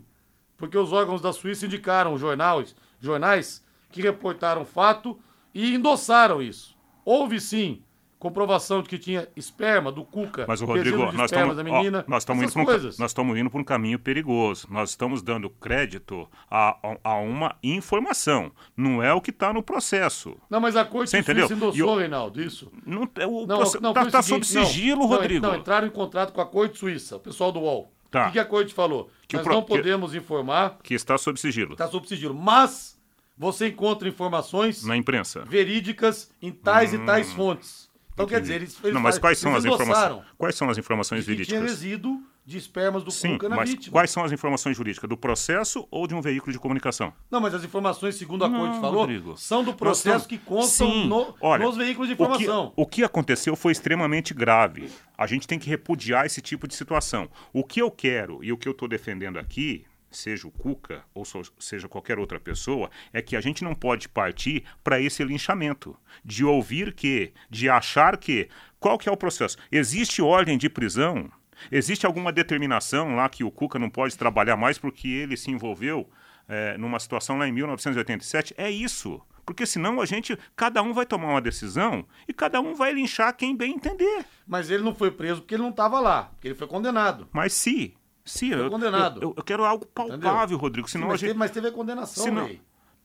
porque 0.57 0.78
os 0.78 0.91
órgãos 0.91 1.21
da 1.21 1.32
Suíça 1.32 1.65
indicaram 1.65 2.17
jornais, 2.17 2.75
jornais 2.99 3.63
que 3.91 4.01
reportaram 4.01 4.65
fato 4.65 5.17
e 5.53 5.73
endossaram 5.75 6.41
isso. 6.41 6.78
Houve 7.05 7.39
sim 7.39 7.82
comprovação 8.19 8.82
de 8.82 8.89
que 8.89 8.97
tinha 8.97 9.28
esperma 9.36 9.91
do 9.91 10.03
Cuca, 10.03 10.45
Mas 10.47 10.61
o 10.61 10.65
Rodrigo, 10.65 11.11
nós 11.11 11.32
estamos 11.32 11.55
da 11.55 11.63
menina, 11.63 12.03
ó, 12.05 12.11
nós 12.11 12.23
estamos 12.23 12.43
indo 12.43 12.59
um, 12.59 12.65
nós 12.97 13.11
estamos 13.11 13.38
indo 13.38 13.49
por 13.49 13.61
um 13.61 13.63
caminho 13.63 13.99
perigoso. 13.99 14.67
Nós 14.69 14.89
estamos 14.89 15.21
dando 15.21 15.49
crédito 15.49 16.28
a, 16.49 16.78
a, 16.82 16.97
a 17.03 17.15
uma 17.17 17.55
informação, 17.61 18.51
não 18.75 19.01
é 19.03 19.13
o 19.13 19.21
que 19.21 19.30
está 19.30 19.53
no 19.53 19.61
processo. 19.61 20.36
Não, 20.49 20.59
mas 20.59 20.75
a 20.75 20.84
corte 20.84 21.11
Você 21.11 21.19
entendeu? 21.19 21.45
endossou, 21.45 21.75
eu, 21.75 21.95
Reinaldo, 21.95 22.41
isso. 22.41 22.71
Não, 22.86 23.07
é 23.15 23.28
o, 23.28 23.45
não, 23.45 23.59
não, 23.82 23.93
tá, 23.93 24.05
tá 24.07 24.21
sob 24.21 24.45
sigilo, 24.45 25.01
não, 25.01 25.07
Rodrigo. 25.07 25.45
Não, 25.45 25.55
entraram 25.55 25.88
em 25.88 25.91
contrato 25.91 26.34
com 26.34 26.41
a 26.41 26.45
corte 26.45 26.80
suíça, 26.80 27.17
o 27.17 27.19
pessoal 27.19 27.51
do 27.51 27.59
UOL. 27.59 27.91
Tá. 28.10 28.30
O 28.30 28.32
que, 28.32 28.39
a 28.39 28.45
corte 28.45 28.74
falou? 28.74 29.10
Que 29.28 29.36
Nós 29.36 29.43
pro... 29.43 29.53
não 29.53 29.64
podemos 29.64 30.12
que... 30.12 30.18
informar. 30.18 30.78
Que 30.82 30.93
está 30.93 31.18
sob 31.18 31.39
sigilo. 31.39 31.74
Está 31.74 31.88
sob 31.88 32.08
sigilo. 32.08 32.34
Mas 32.34 32.97
você 33.38 33.68
encontra 33.68 34.08
informações. 34.08 34.84
Na 34.84 34.95
imprensa. 34.95 35.43
Verídicas 35.45 36.32
em 36.41 36.51
tais 36.51 36.93
hum... 36.93 37.03
e 37.03 37.05
tais 37.05 37.34
fontes. 37.34 37.89
Então, 38.14 38.26
Entendi. 38.26 38.36
quer 38.36 38.41
dizer, 38.41 38.55
eles. 38.55 38.80
eles 38.84 38.93
não, 38.93 39.01
mas 39.01 39.20
quais 39.20 39.38
são 39.38 39.55
as 39.55 39.64
informações? 39.64 40.26
Quais 40.38 40.55
são 40.55 40.70
as 40.70 40.78
informações 40.78 41.20
que 41.22 41.32
verídicas? 41.32 41.49
Tinha 41.49 41.62
resíduo 41.62 42.24
de 42.48 42.58
espermas 42.58 43.04
do 43.04 43.12
Sim, 43.12 43.34
Cuca 43.34 43.50
na 43.50 43.58
mas 43.58 43.70
vítima. 43.70 43.91
Quais 43.91 44.10
são 44.10 44.24
as 44.24 44.32
informações 44.32 44.78
jurídicas? 44.78 45.10
Do 45.10 45.18
processo 45.18 45.86
ou 45.91 46.08
de 46.08 46.16
um 46.16 46.22
veículo 46.22 46.54
de 46.54 46.58
comunicação? 46.58 47.14
Não, 47.30 47.41
mas 47.41 47.54
as 47.54 47.62
informações, 47.62 48.16
segundo 48.16 48.45
a 48.45 48.48
não, 48.48 48.60
corte 48.60 48.80
falou, 48.80 49.02
Rodrigo. 49.02 49.38
são 49.38 49.66
do 49.66 49.74
processo 49.74 50.26
que 50.26 50.38
constam 50.38 50.89
Sim, 50.89 51.08
no, 51.10 51.36
olha, 51.41 51.66
nos 51.66 51.76
veículos 51.76 52.08
de 52.08 52.14
informação. 52.14 52.68
O 52.68 52.72
que, 52.72 52.82
o 52.82 52.86
que 52.86 53.04
aconteceu 53.04 53.54
foi 53.54 53.74
extremamente 53.74 54.34
grave. 54.34 54.89
A 55.18 55.28
gente 55.28 55.45
tem 55.45 55.60
que 55.60 55.70
repudiar 55.70 56.26
esse 56.26 56.41
tipo 56.41 56.70
de 56.70 56.74
situação. 56.74 57.30
O 57.52 57.66
que 57.66 57.82
eu 57.82 57.91
quero 57.91 58.41
e 58.41 58.54
o 58.54 58.58
que 58.58 58.70
eu 58.70 58.72
estou 58.72 58.88
defendendo 58.88 59.38
aqui 59.38 59.84
seja 60.10 60.48
o 60.48 60.52
Cuca 60.52 61.04
ou 61.14 61.26
seja 61.60 61.89
qualquer 61.89 62.18
outra 62.18 62.39
pessoa, 62.39 62.89
é 63.12 63.22
que 63.22 63.36
a 63.36 63.41
gente 63.41 63.62
não 63.62 63.76
pode 63.76 64.08
partir 64.08 64.64
para 64.82 65.02
esse 65.02 65.22
linchamento, 65.22 65.98
de 66.24 66.45
ouvir 66.45 66.93
que, 66.93 67.34
de 67.50 67.70
achar 67.70 68.16
que. 68.16 68.48
Qual 68.80 68.98
que 68.98 69.10
é 69.10 69.12
o 69.12 69.18
processo? 69.18 69.58
Existe 69.70 70.22
ordem 70.22 70.58
de 70.58 70.70
prisão 70.70 71.30
Existe 71.72 72.05
alguma 72.05 72.32
determinação 72.32 73.16
lá 73.16 73.28
que 73.30 73.43
o 73.43 73.51
Cuca 73.51 73.80
não 73.80 73.89
pode 73.89 74.18
trabalhar 74.18 74.55
mais 74.55 74.78
porque 74.78 75.08
ele 75.08 75.38
se 75.38 75.51
envolveu 75.51 76.10
é, 76.47 76.78
numa 76.78 76.99
situação 76.99 77.38
lá 77.38 77.47
em 77.47 77.51
1987, 77.51 78.53
é 78.58 78.70
isso. 78.70 79.22
Porque 79.45 79.66
senão 79.66 80.01
a 80.01 80.05
gente, 80.05 80.38
cada 80.55 80.82
um 80.82 80.93
vai 80.93 81.05
tomar 81.05 81.30
uma 81.30 81.41
decisão 81.41 82.05
e 82.28 82.34
cada 82.34 82.60
um 82.60 82.76
vai 82.76 82.93
linchar 82.93 83.34
quem 83.34 83.55
bem 83.55 83.76
entender. 83.76 84.26
Mas 84.45 84.70
ele 84.70 84.84
não 84.84 84.93
foi 84.93 85.10
preso 85.10 85.41
porque 85.41 85.55
ele 85.55 85.64
não 85.64 85.70
estava 85.70 85.99
lá, 85.99 86.24
porque 86.24 86.49
ele 86.49 86.55
foi 86.55 86.68
condenado. 86.68 87.30
Mas 87.32 87.53
se, 87.53 87.95
se 88.26 88.49
Foi 88.49 88.66
eu, 88.66 88.70
condenado. 88.70 89.22
eu, 89.22 89.34
eu 89.38 89.43
quero 89.43 89.64
algo 89.64 89.86
palpável, 89.86 90.41
Entendeu? 90.41 90.58
Rodrigo, 90.58 90.89
senão 90.89 91.05
Sim, 91.05 91.12
mas, 91.12 91.16
a 91.16 91.18
gente... 91.18 91.28
teve, 91.30 91.39
mas 91.39 91.51
teve 91.51 91.68
a 91.70 91.72
condenação, 91.72 92.24
senão-. 92.26 92.49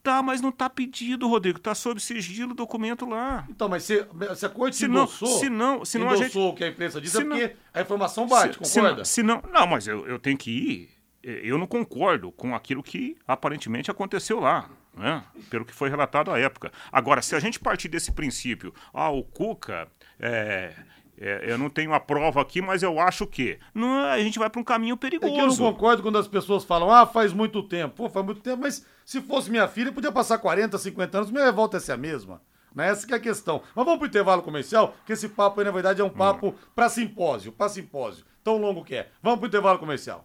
Tá, 0.02 0.20
mas 0.20 0.40
não 0.40 0.50
tá 0.50 0.68
pedido, 0.68 1.28
Rodrigo, 1.28 1.60
tá 1.60 1.74
sob 1.76 2.00
sigilo 2.00 2.50
o 2.50 2.54
documento 2.54 3.06
lá. 3.06 3.46
Então, 3.48 3.68
mas 3.68 3.84
se, 3.84 4.04
se 4.34 4.44
a 4.44 4.48
corte 4.48 4.76
Se 4.76 4.88
não- 4.88 5.02
endossou, 5.04 5.38
se 5.38 5.48
não- 5.48 5.84
se 5.84 5.96
não 5.98 6.10
a 6.10 6.16
gente- 6.16 6.36
o 6.36 6.52
que 6.54 6.64
a 6.64 6.68
imprensa 6.68 7.00
diz, 7.00 7.12
se 7.12 7.18
é 7.20 7.24
não- 7.24 7.36
porque 7.38 7.54
a 7.72 7.80
informação 7.82 8.26
bate, 8.26 8.58
Se- 8.58 8.64
se 8.64 8.74
concorda? 8.80 8.96
não- 8.98 9.04
Se 9.04 9.22
não, 9.22 9.42
não, 9.52 9.66
mas 9.66 9.86
eu, 9.86 10.04
eu 10.06 10.18
tenho 10.18 10.36
que 10.36 10.50
ir. 10.50 10.90
Eu 11.22 11.56
não 11.56 11.68
concordo 11.68 12.32
com 12.32 12.52
aquilo 12.52 12.82
que 12.82 13.16
aparentemente 13.28 13.88
aconteceu 13.92 14.40
lá, 14.40 14.68
né? 14.92 15.22
Pelo 15.48 15.64
que 15.64 15.72
foi 15.72 15.88
relatado 15.88 16.32
à 16.32 16.38
época. 16.40 16.72
Agora, 16.90 17.22
se 17.22 17.36
a 17.36 17.38
gente 17.38 17.60
partir 17.60 17.86
desse 17.86 18.10
princípio, 18.10 18.74
ah, 18.92 19.08
o 19.08 19.22
Cuca, 19.22 19.86
é, 20.18 20.74
é, 21.24 21.52
eu 21.52 21.56
não 21.56 21.70
tenho 21.70 21.94
a 21.94 22.00
prova 22.00 22.40
aqui, 22.40 22.60
mas 22.60 22.82
eu 22.82 22.98
acho 22.98 23.26
que. 23.26 23.56
Não, 23.72 24.04
a 24.04 24.18
gente 24.18 24.38
vai 24.40 24.50
para 24.50 24.60
um 24.60 24.64
caminho 24.64 24.94
É 24.94 25.08
que 25.08 25.16
eu 25.16 25.20
não 25.20 25.28
perigoso. 25.30 25.62
concordo 25.62 26.02
quando 26.02 26.18
as 26.18 26.26
pessoas 26.26 26.64
falam, 26.64 26.90
ah, 26.90 27.06
faz 27.06 27.32
muito 27.32 27.62
tempo. 27.62 27.94
Pô, 27.94 28.10
faz 28.10 28.26
muito 28.26 28.40
tempo, 28.40 28.60
mas 28.62 28.84
se 29.04 29.20
fosse 29.20 29.48
minha 29.48 29.68
filha, 29.68 29.92
podia 29.92 30.10
passar 30.10 30.38
40, 30.38 30.76
50 30.76 31.16
anos, 31.18 31.30
minha 31.30 31.44
revolta 31.44 31.76
ia 31.76 31.80
ser 31.80 31.92
a 31.92 31.96
mesma. 31.96 32.42
Né? 32.74 32.88
Essa 32.88 33.06
que 33.06 33.12
é 33.12 33.16
a 33.16 33.20
questão. 33.20 33.62
Mas 33.74 33.84
vamos 33.84 33.98
pro 33.98 34.08
intervalo 34.08 34.42
comercial, 34.42 34.96
que 35.06 35.12
esse 35.12 35.28
papo 35.28 35.60
aí, 35.60 35.64
na 35.66 35.70
verdade, 35.72 36.00
é 36.00 36.04
um 36.04 36.10
papo 36.10 36.54
pra 36.74 36.88
simpósio, 36.88 37.52
pra 37.52 37.68
simpósio. 37.68 38.24
Tão 38.42 38.56
longo 38.56 38.82
que 38.84 38.96
é. 38.96 39.08
Vamos 39.22 39.38
pro 39.38 39.48
intervalo 39.48 39.78
comercial. 39.78 40.24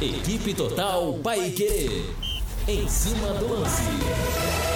Equipe 0.00 0.54
Total 0.54 1.12
Paiquerê. 1.22 2.04
Em 2.68 2.88
cima 2.88 3.34
do 3.34 3.48
lance. 3.48 4.75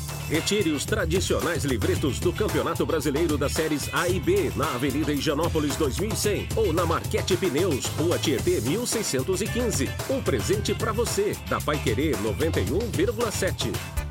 Retire 0.31 0.71
os 0.71 0.85
tradicionais 0.85 1.65
livretos 1.65 2.17
do 2.17 2.31
Campeonato 2.31 2.85
Brasileiro 2.85 3.37
das 3.37 3.51
séries 3.51 3.93
A 3.93 4.07
e 4.07 4.17
B 4.17 4.49
na 4.55 4.75
Avenida 4.75 5.11
Higienópolis 5.11 5.75
2100 5.75 6.47
ou 6.55 6.71
na 6.71 6.85
Marquete 6.85 7.35
Pneus, 7.35 7.87
Rua 7.97 8.17
Tietê 8.17 8.61
1615. 8.61 9.89
Um 10.09 10.21
presente 10.21 10.73
para 10.73 10.93
você, 10.93 11.35
da 11.49 11.59
Pai 11.59 11.77
Querer 11.79 12.15
91,7. 12.15 14.10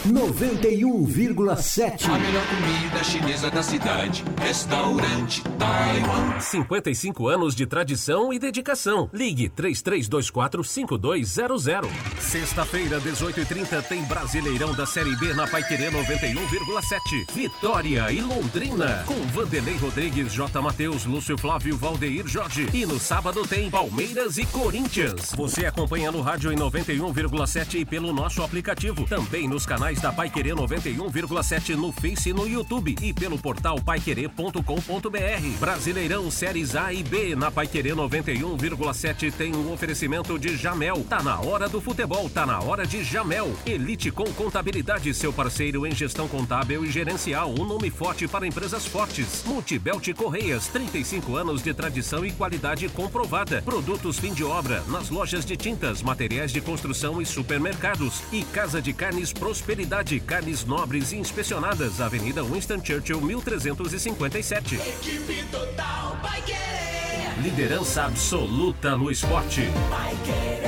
91,7. 0.07 2.09
A 2.09 2.17
melhor 2.17 2.43
comida 2.47 3.03
chinesa 3.03 3.51
da 3.51 3.61
cidade. 3.61 4.23
Restaurante 4.41 5.43
Taiwan. 5.59 6.39
55 6.39 7.27
anos 7.27 7.53
de 7.53 7.67
tradição 7.67 8.33
e 8.33 8.39
dedicação. 8.39 9.07
Ligue 9.13 9.47
33245200. 9.49 11.87
Sexta-feira, 12.19 12.99
18h30, 12.99 13.83
tem 13.83 14.01
Brasileirão 14.05 14.73
da 14.73 14.87
Série 14.87 15.15
B 15.17 15.35
na 15.35 15.45
Paiquerê 15.45 15.91
91,7. 15.91 17.31
Vitória 17.33 18.11
e 18.11 18.21
Londrina. 18.21 19.03
Com 19.05 19.21
Vanderlei 19.27 19.77
Rodrigues, 19.77 20.33
J. 20.33 20.59
Matheus, 20.61 21.05
Lúcio 21.05 21.37
Flávio, 21.37 21.77
Valdeir 21.77 22.27
Jorge. 22.27 22.67
E 22.73 22.87
no 22.87 22.99
sábado 22.99 23.47
tem 23.47 23.69
Palmeiras 23.69 24.39
e 24.39 24.47
Corinthians. 24.47 25.31
Você 25.35 25.67
acompanha 25.67 26.11
no 26.11 26.21
rádio 26.21 26.51
em 26.51 26.57
91,7 26.57 27.75
e 27.75 27.85
pelo 27.85 28.11
nosso 28.11 28.41
aplicativo. 28.41 29.05
Também 29.05 29.47
nos 29.47 29.63
canais 29.65 29.90
da 29.99 30.11
Paiquerê 30.11 30.51
91,7 30.51 31.75
no 31.75 31.91
Face 31.91 32.29
e 32.29 32.33
no 32.33 32.47
YouTube. 32.47 32.95
E 33.01 33.13
pelo 33.13 33.37
portal 33.37 33.81
paiquerê.com.br. 33.81 35.59
Brasileirão 35.59 36.29
Séries 36.31 36.75
A 36.75 36.93
e 36.93 37.03
B 37.03 37.35
na 37.35 37.51
Paiquerê 37.51 37.91
91,7 37.91 39.33
tem 39.33 39.55
um 39.55 39.73
oferecimento 39.73 40.37
de 40.39 40.55
Jamel. 40.55 41.03
Tá 41.09 41.21
na 41.21 41.39
hora 41.41 41.67
do 41.67 41.81
futebol, 41.81 42.29
tá 42.29 42.45
na 42.45 42.59
hora 42.59 42.85
de 42.85 43.03
Jamel. 43.03 43.53
Elite 43.65 44.11
com 44.11 44.31
Contabilidade, 44.33 45.13
seu 45.13 45.33
parceiro 45.33 45.85
em 45.85 45.93
gestão 45.93 46.27
contábil 46.27 46.85
e 46.85 46.91
gerencial. 46.91 47.49
Um 47.51 47.65
nome 47.65 47.89
forte 47.89 48.27
para 48.27 48.47
empresas 48.47 48.85
fortes. 48.85 49.43
Multibelt 49.45 50.13
Correias, 50.13 50.67
35 50.67 51.35
anos 51.35 51.61
de 51.61 51.73
tradição 51.73 52.25
e 52.25 52.31
qualidade 52.31 52.87
comprovada. 52.89 53.61
Produtos 53.61 54.19
fim 54.19 54.33
de 54.33 54.43
obra 54.43 54.83
nas 54.87 55.09
lojas 55.09 55.45
de 55.45 55.57
tintas, 55.57 56.01
materiais 56.01 56.51
de 56.51 56.61
construção 56.61 57.21
e 57.21 57.25
supermercados. 57.25 58.21
E 58.31 58.43
Casa 58.43 58.81
de 58.81 58.93
Carnes 58.93 59.33
Prosperidade, 59.33 59.80
carnes 60.19 60.65
nobres 60.65 61.11
e 61.11 61.17
inspecionadas. 61.17 62.01
Avenida 62.01 62.43
Winston 62.43 62.83
Churchill, 62.83 63.21
1357. 63.21 64.75
Equipe 64.75 65.43
Total 65.51 66.17
vai 66.21 66.41
querer. 66.41 67.41
Liderança 67.41 68.03
absoluta 68.03 68.95
no 68.95 69.09
esporte. 69.09 69.61
Vai 69.89 70.15
querer. 70.25 70.61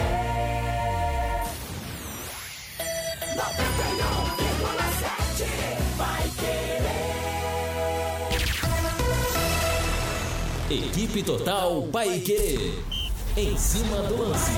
91,7 3.35 5.45
vai 5.97 6.23
querer. 6.39 6.63
Equipe 10.69 11.23
Total 11.23 11.81
Paiquerê. 11.91 12.73
Em 13.35 13.57
cima 13.57 13.97
do 14.03 14.15
lance. 14.17 14.51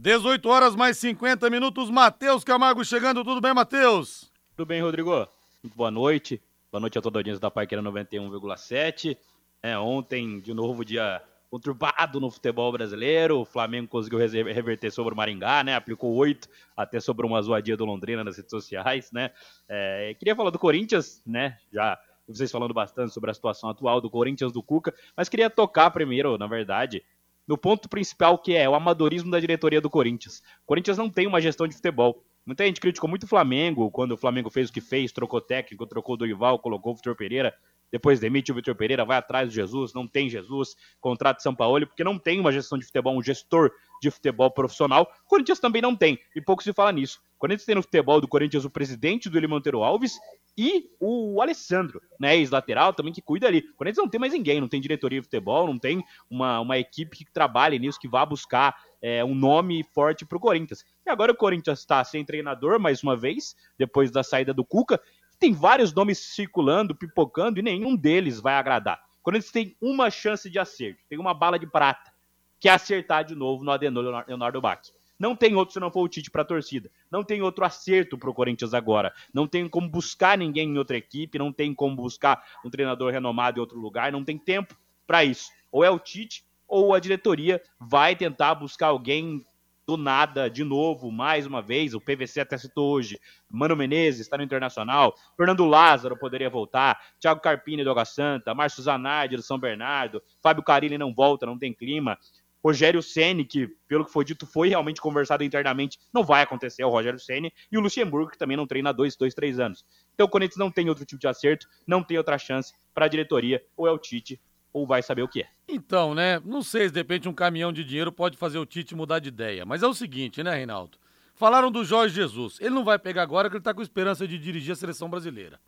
18 0.00 0.48
horas 0.48 0.74
mais 0.74 0.96
50 0.96 1.50
minutos. 1.50 1.90
Matheus 1.90 2.42
Camargo 2.42 2.82
chegando. 2.82 3.22
Tudo 3.22 3.38
bem, 3.38 3.52
Matheus? 3.52 4.32
Tudo 4.56 4.66
bem, 4.66 4.80
Rodrigo? 4.80 5.28
Boa 5.76 5.90
noite. 5.90 6.40
Boa 6.72 6.80
noite 6.80 6.98
a 6.98 7.02
toda 7.02 7.18
a 7.18 7.20
audiência 7.20 7.38
da 7.38 7.50
Paiqueira 7.50 7.82
91,7. 7.82 9.14
É, 9.62 9.78
ontem, 9.78 10.40
de 10.40 10.54
novo, 10.54 10.86
dia 10.86 11.20
conturbado 11.50 12.18
no 12.18 12.30
futebol 12.30 12.72
brasileiro. 12.72 13.40
O 13.40 13.44
Flamengo 13.44 13.88
conseguiu 13.88 14.18
reverter 14.18 14.90
sobre 14.90 15.12
o 15.12 15.16
Maringá, 15.16 15.62
né? 15.62 15.74
Aplicou 15.74 16.14
oito, 16.14 16.48
até 16.74 16.98
sobre 16.98 17.26
uma 17.26 17.42
zoadia 17.42 17.76
do 17.76 17.84
Londrina 17.84 18.24
nas 18.24 18.38
redes 18.38 18.50
sociais, 18.50 19.12
né? 19.12 19.30
É, 19.68 20.16
queria 20.18 20.34
falar 20.34 20.48
do 20.48 20.58
Corinthians, 20.58 21.22
né? 21.26 21.58
Já 21.70 21.98
vocês 22.26 22.50
falando 22.50 22.72
bastante 22.72 23.12
sobre 23.12 23.30
a 23.30 23.34
situação 23.34 23.68
atual 23.68 24.00
do 24.00 24.08
Corinthians 24.08 24.50
do 24.50 24.62
Cuca, 24.62 24.94
mas 25.14 25.28
queria 25.28 25.50
tocar 25.50 25.90
primeiro, 25.90 26.38
na 26.38 26.46
verdade, 26.46 27.02
no 27.50 27.58
ponto 27.58 27.88
principal 27.88 28.38
que 28.38 28.54
é 28.54 28.68
o 28.68 28.76
amadorismo 28.76 29.28
da 29.28 29.40
diretoria 29.40 29.80
do 29.80 29.90
Corinthians. 29.90 30.40
O 30.62 30.66
Corinthians 30.66 30.96
não 30.96 31.10
tem 31.10 31.26
uma 31.26 31.40
gestão 31.40 31.66
de 31.66 31.74
futebol. 31.74 32.22
Muita 32.46 32.64
gente 32.64 32.80
criticou 32.80 33.10
muito 33.10 33.24
o 33.24 33.26
Flamengo 33.26 33.90
quando 33.90 34.12
o 34.12 34.16
Flamengo 34.16 34.48
fez 34.48 34.70
o 34.70 34.72
que 34.72 34.80
fez, 34.80 35.10
trocou 35.10 35.40
técnico, 35.40 35.84
trocou 35.84 36.16
do 36.16 36.24
Ival, 36.24 36.60
colocou 36.60 36.92
o 36.92 36.94
Vitor 36.94 37.16
Pereira, 37.16 37.52
depois 37.90 38.20
demite 38.20 38.52
o 38.52 38.54
Vitor 38.54 38.76
Pereira, 38.76 39.04
vai 39.04 39.18
atrás 39.18 39.48
do 39.48 39.52
Jesus, 39.52 39.92
não 39.92 40.06
tem 40.06 40.30
Jesus, 40.30 40.76
contrato 41.00 41.42
São 41.42 41.52
Paulo, 41.52 41.84
porque 41.88 42.04
não 42.04 42.20
tem 42.20 42.38
uma 42.38 42.52
gestão 42.52 42.78
de 42.78 42.86
futebol, 42.86 43.18
um 43.18 43.22
gestor 43.22 43.72
de 44.00 44.10
futebol 44.10 44.50
profissional. 44.50 45.10
O 45.24 45.28
Corinthians 45.28 45.60
também 45.60 45.82
não 45.82 45.94
tem, 45.94 46.18
e 46.34 46.40
pouco 46.40 46.62
se 46.62 46.72
fala 46.72 46.90
nisso. 46.90 47.20
O 47.36 47.38
Corinthians 47.40 47.66
tem 47.66 47.74
no 47.74 47.82
futebol 47.82 48.20
do 48.20 48.28
Corinthians 48.28 48.64
o 48.64 48.70
presidente 48.70 49.28
do 49.28 49.38
Eli 49.38 49.46
Monteiro 49.46 49.82
Alves 49.82 50.18
e 50.56 50.90
o 51.00 51.40
Alessandro, 51.40 52.02
né, 52.18 52.36
ex-lateral 52.36 52.92
também 52.92 53.12
que 53.12 53.22
cuida 53.22 53.46
ali. 53.46 53.58
O 53.72 53.76
Corinthians 53.76 54.04
não 54.04 54.10
tem 54.10 54.20
mais 54.20 54.32
ninguém, 54.32 54.60
não 54.60 54.68
tem 54.68 54.80
diretoria 54.80 55.20
de 55.20 55.24
futebol, 55.24 55.66
não 55.66 55.78
tem 55.78 56.04
uma, 56.28 56.60
uma 56.60 56.78
equipe 56.78 57.16
que 57.16 57.32
trabalhe 57.32 57.78
nisso, 57.78 57.98
que 57.98 58.08
vá 58.08 58.26
buscar 58.26 58.76
é, 59.00 59.24
um 59.24 59.34
nome 59.34 59.82
forte 59.94 60.26
para 60.26 60.36
o 60.36 60.40
Corinthians. 60.40 60.84
E 61.06 61.10
agora 61.10 61.32
o 61.32 61.36
Corinthians 61.36 61.78
está 61.78 62.04
sem 62.04 62.24
treinador 62.24 62.78
mais 62.78 63.02
uma 63.02 63.16
vez, 63.16 63.56
depois 63.78 64.10
da 64.10 64.22
saída 64.22 64.52
do 64.52 64.64
Cuca. 64.64 65.00
Tem 65.38 65.54
vários 65.54 65.94
nomes 65.94 66.18
circulando, 66.18 66.94
pipocando, 66.94 67.58
e 67.58 67.62
nenhum 67.62 67.96
deles 67.96 68.40
vai 68.40 68.54
agradar. 68.54 69.00
O 69.20 69.22
Corinthians 69.22 69.52
tem 69.52 69.76
uma 69.80 70.10
chance 70.10 70.50
de 70.50 70.58
acerto, 70.58 71.00
tem 71.08 71.18
uma 71.18 71.32
bala 71.32 71.58
de 71.58 71.66
prata, 71.66 72.12
que 72.60 72.68
é 72.68 72.72
acertar 72.72 73.24
de 73.24 73.34
novo 73.34 73.64
no 73.64 73.72
Adenor 73.72 74.24
Leonardo 74.28 74.60
Bach. 74.60 74.82
Não 75.18 75.34
tem 75.34 75.54
outro 75.54 75.74
se 75.74 75.80
não 75.80 75.90
for 75.90 76.02
o 76.02 76.08
Tite 76.08 76.30
para 76.30 76.42
a 76.42 76.46
torcida. 76.46 76.90
Não 77.10 77.24
tem 77.24 77.42
outro 77.42 77.64
acerto 77.64 78.16
para 78.16 78.30
o 78.30 78.34
Corinthians 78.34 78.72
agora. 78.72 79.12
Não 79.34 79.46
tem 79.46 79.68
como 79.68 79.88
buscar 79.88 80.38
ninguém 80.38 80.70
em 80.70 80.78
outra 80.78 80.96
equipe, 80.96 81.38
não 81.38 81.52
tem 81.52 81.74
como 81.74 81.96
buscar 81.96 82.42
um 82.64 82.70
treinador 82.70 83.12
renomado 83.12 83.58
em 83.58 83.60
outro 83.60 83.78
lugar, 83.78 84.12
não 84.12 84.24
tem 84.24 84.38
tempo 84.38 84.74
para 85.06 85.24
isso. 85.24 85.50
Ou 85.72 85.84
é 85.84 85.90
o 85.90 85.98
Tite 85.98 86.44
ou 86.66 86.94
a 86.94 87.00
diretoria 87.00 87.60
vai 87.78 88.14
tentar 88.14 88.54
buscar 88.54 88.86
alguém 88.88 89.44
do 89.90 89.96
nada, 89.96 90.48
de 90.48 90.62
novo, 90.62 91.10
mais 91.10 91.46
uma 91.46 91.60
vez, 91.60 91.94
o 91.94 92.00
PVC 92.00 92.42
até 92.42 92.56
citou 92.56 92.92
hoje, 92.92 93.18
Mano 93.50 93.74
Menezes 93.74 94.20
está 94.20 94.36
no 94.36 94.44
Internacional, 94.44 95.16
Fernando 95.36 95.64
Lázaro 95.64 96.16
poderia 96.16 96.48
voltar, 96.48 96.96
Thiago 97.18 97.40
Carpini 97.40 97.82
do 97.82 97.90
Água 97.90 98.04
Santa, 98.04 98.54
Márcio 98.54 98.84
Zanardi 98.84 99.34
do 99.34 99.42
São 99.42 99.58
Bernardo, 99.58 100.22
Fábio 100.40 100.62
Carilli 100.62 100.96
não 100.96 101.12
volta, 101.12 101.44
não 101.44 101.58
tem 101.58 101.74
clima, 101.74 102.16
Rogério 102.62 103.02
Ceni, 103.02 103.44
que 103.44 103.68
pelo 103.88 104.04
que 104.04 104.12
foi 104.12 104.24
dito 104.24 104.46
foi 104.46 104.68
realmente 104.68 105.00
conversado 105.00 105.42
internamente, 105.42 105.98
não 106.12 106.22
vai 106.22 106.42
acontecer, 106.42 106.82
é 106.82 106.86
o 106.86 106.90
Rogério 106.90 107.18
Ceni, 107.18 107.52
e 107.72 107.78
o 107.78 107.80
Luxemburgo, 107.80 108.30
que 108.30 108.38
também 108.38 108.56
não 108.56 108.66
treina 108.66 108.90
há 108.90 108.92
dois, 108.92 109.16
dois, 109.16 109.34
três 109.34 109.58
anos. 109.58 109.84
Então 110.14 110.26
o 110.26 110.30
Corinthians 110.30 110.58
não 110.58 110.70
tem 110.70 110.88
outro 110.88 111.04
tipo 111.04 111.20
de 111.20 111.26
acerto, 111.26 111.66
não 111.86 112.02
tem 112.02 112.18
outra 112.18 112.36
chance 112.38 112.72
para 112.94 113.06
a 113.06 113.08
diretoria, 113.08 113.64
ou 113.76 113.86
é 113.86 113.90
o 113.90 113.98
Tite, 113.98 114.40
ou 114.72 114.86
vai 114.86 115.02
saber 115.02 115.22
o 115.22 115.28
que 115.28 115.42
é. 115.42 115.48
Então, 115.66 116.14
né? 116.14 116.40
Não 116.44 116.62
sei 116.62 116.86
se 116.86 116.92
de 116.92 117.00
repente 117.00 117.28
um 117.28 117.34
caminhão 117.34 117.72
de 117.72 117.82
dinheiro 117.82 118.12
pode 118.12 118.36
fazer 118.36 118.58
o 118.58 118.66
Tite 118.66 118.94
mudar 118.94 119.18
de 119.18 119.28
ideia. 119.28 119.64
Mas 119.64 119.82
é 119.82 119.86
o 119.86 119.94
seguinte, 119.94 120.42
né, 120.42 120.54
Reinaldo? 120.54 120.98
Falaram 121.34 121.70
do 121.70 121.84
Jorge 121.84 122.14
Jesus. 122.14 122.58
Ele 122.60 122.70
não 122.70 122.84
vai 122.84 122.98
pegar 122.98 123.22
agora 123.22 123.48
que 123.48 123.56
ele 123.56 123.64
tá 123.64 123.72
com 123.72 123.80
esperança 123.80 124.28
de 124.28 124.38
dirigir 124.38 124.72
a 124.72 124.76
seleção 124.76 125.08
brasileira. 125.08 125.58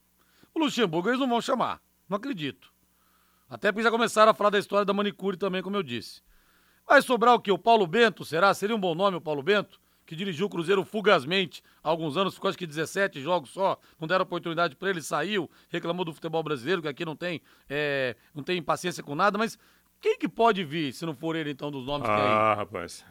O 0.55 0.59
Luxemburgo 0.59 1.09
eles 1.09 1.21
não 1.21 1.29
vão 1.29 1.41
chamar. 1.41 1.81
Não 2.09 2.17
acredito. 2.17 2.71
Até 3.49 3.73
porque 3.73 3.83
já 3.83 3.91
começaram 3.91 4.31
a 4.31 4.35
falar 4.35 4.51
da 4.51 4.59
história 4.59 4.85
da 4.85 4.93
manicure 4.93 5.37
também, 5.37 5.63
como 5.63 5.77
eu 5.77 5.83
disse. 5.83 6.21
Vai 6.87 7.03
sobrar 7.03 7.35
o 7.35 7.41
quê? 7.41 7.51
O 7.51 7.59
Paulo 7.59 7.87
Bento, 7.87 8.25
será? 8.25 8.53
Seria 8.55 8.77
um 8.77 8.81
bom 8.81 8.95
nome 8.95 9.17
o 9.17 9.21
Paulo 9.21 9.43
Bento? 9.43 9.81
Que 10.05 10.17
dirigiu 10.17 10.47
o 10.47 10.51
Cruzeiro 10.51 10.85
fugazmente 10.85 11.63
há 11.83 11.89
alguns 11.89 12.17
anos, 12.17 12.35
ficou 12.35 12.49
acho 12.49 12.59
que 12.59 12.67
17 12.67 13.21
jogos 13.21 13.51
só, 13.51 13.79
não 14.01 14.09
deram 14.09 14.25
oportunidade 14.25 14.77
para 14.77 14.91
ele, 14.91 15.01
saiu, 15.01 15.49
reclamou 15.71 16.05
do 16.05 16.13
futebol 16.13 16.43
brasileiro, 16.43 16.83
que 16.83 16.89
aqui 16.89 17.05
não 17.05 17.17
tem, 17.17 17.41
é, 17.71 18.17
não 18.35 18.43
tem 18.43 18.61
paciência 18.61 19.03
com 19.03 19.15
nada, 19.15 19.39
mas 19.39 19.59
quem 20.01 20.19
que 20.19 20.29
pode 20.29 20.65
vir, 20.65 20.93
se 20.93 21.07
não 21.07 21.15
for 21.15 21.37
ele, 21.37 21.51
então, 21.51 21.71
dos 21.71 21.87
nomes 21.87 22.09
ah, 22.09 22.15
que 22.15 22.21
aí? 22.21 22.29
Ah, 22.29 22.55
rapaz, 22.55 23.05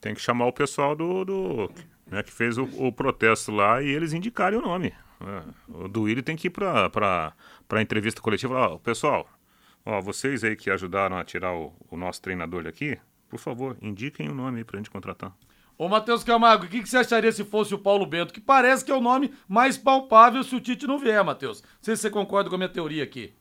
tem 0.00 0.14
que 0.14 0.20
chamar 0.20 0.46
o 0.46 0.52
pessoal 0.52 0.94
do, 0.94 1.24
do 1.24 1.70
né, 2.06 2.22
que 2.22 2.32
fez 2.32 2.56
o, 2.56 2.64
o, 2.78 2.92
protesto 2.92 3.50
lá 3.50 3.82
e 3.82 3.88
eles 3.88 4.12
indicarem 4.12 4.58
o 4.58 4.62
nome. 4.62 4.94
É, 5.20 5.42
o 5.68 5.88
Duílio 5.88 6.22
tem 6.22 6.36
que 6.36 6.46
ir 6.46 6.50
para 6.50 7.34
a 7.68 7.82
entrevista 7.82 8.20
coletiva 8.20 8.54
lá, 8.54 8.68
ó, 8.74 8.78
pessoal, 8.78 9.28
ó, 9.88 10.02
vocês 10.02 10.44
aí 10.44 10.54
que 10.54 10.70
ajudaram 10.70 11.16
a 11.16 11.24
tirar 11.24 11.54
o, 11.54 11.72
o 11.90 11.96
nosso 11.96 12.20
treinador 12.20 12.62
daqui, 12.62 12.98
por 13.28 13.38
favor, 13.38 13.76
indiquem 13.80 14.28
o 14.28 14.34
nome 14.34 14.58
aí 14.58 14.64
pra 14.64 14.76
gente 14.76 14.90
contratar. 14.90 15.34
Ô, 15.78 15.88
Matheus 15.88 16.22
Camargo, 16.22 16.66
o 16.66 16.68
que, 16.68 16.82
que, 16.82 16.88
você 16.88 16.98
acharia 16.98 17.32
se 17.32 17.44
fosse 17.44 17.74
o 17.74 17.78
Paulo 17.78 18.04
Bento? 18.04 18.34
Que 18.34 18.40
parece 18.40 18.84
que 18.84 18.90
é 18.90 18.94
o 18.94 19.00
nome 19.00 19.32
mais 19.48 19.78
palpável 19.78 20.42
se 20.42 20.54
o 20.54 20.60
Tite 20.60 20.86
não 20.86 20.98
vier, 20.98 21.22
Matheus. 21.24 21.62
Não 21.62 21.68
sei 21.80 21.96
se 21.96 22.02
você 22.02 22.10
concorda 22.10 22.50
com 22.50 22.56
a 22.56 22.58
minha 22.58 22.68
teoria 22.68 23.02
aqui. 23.02 23.32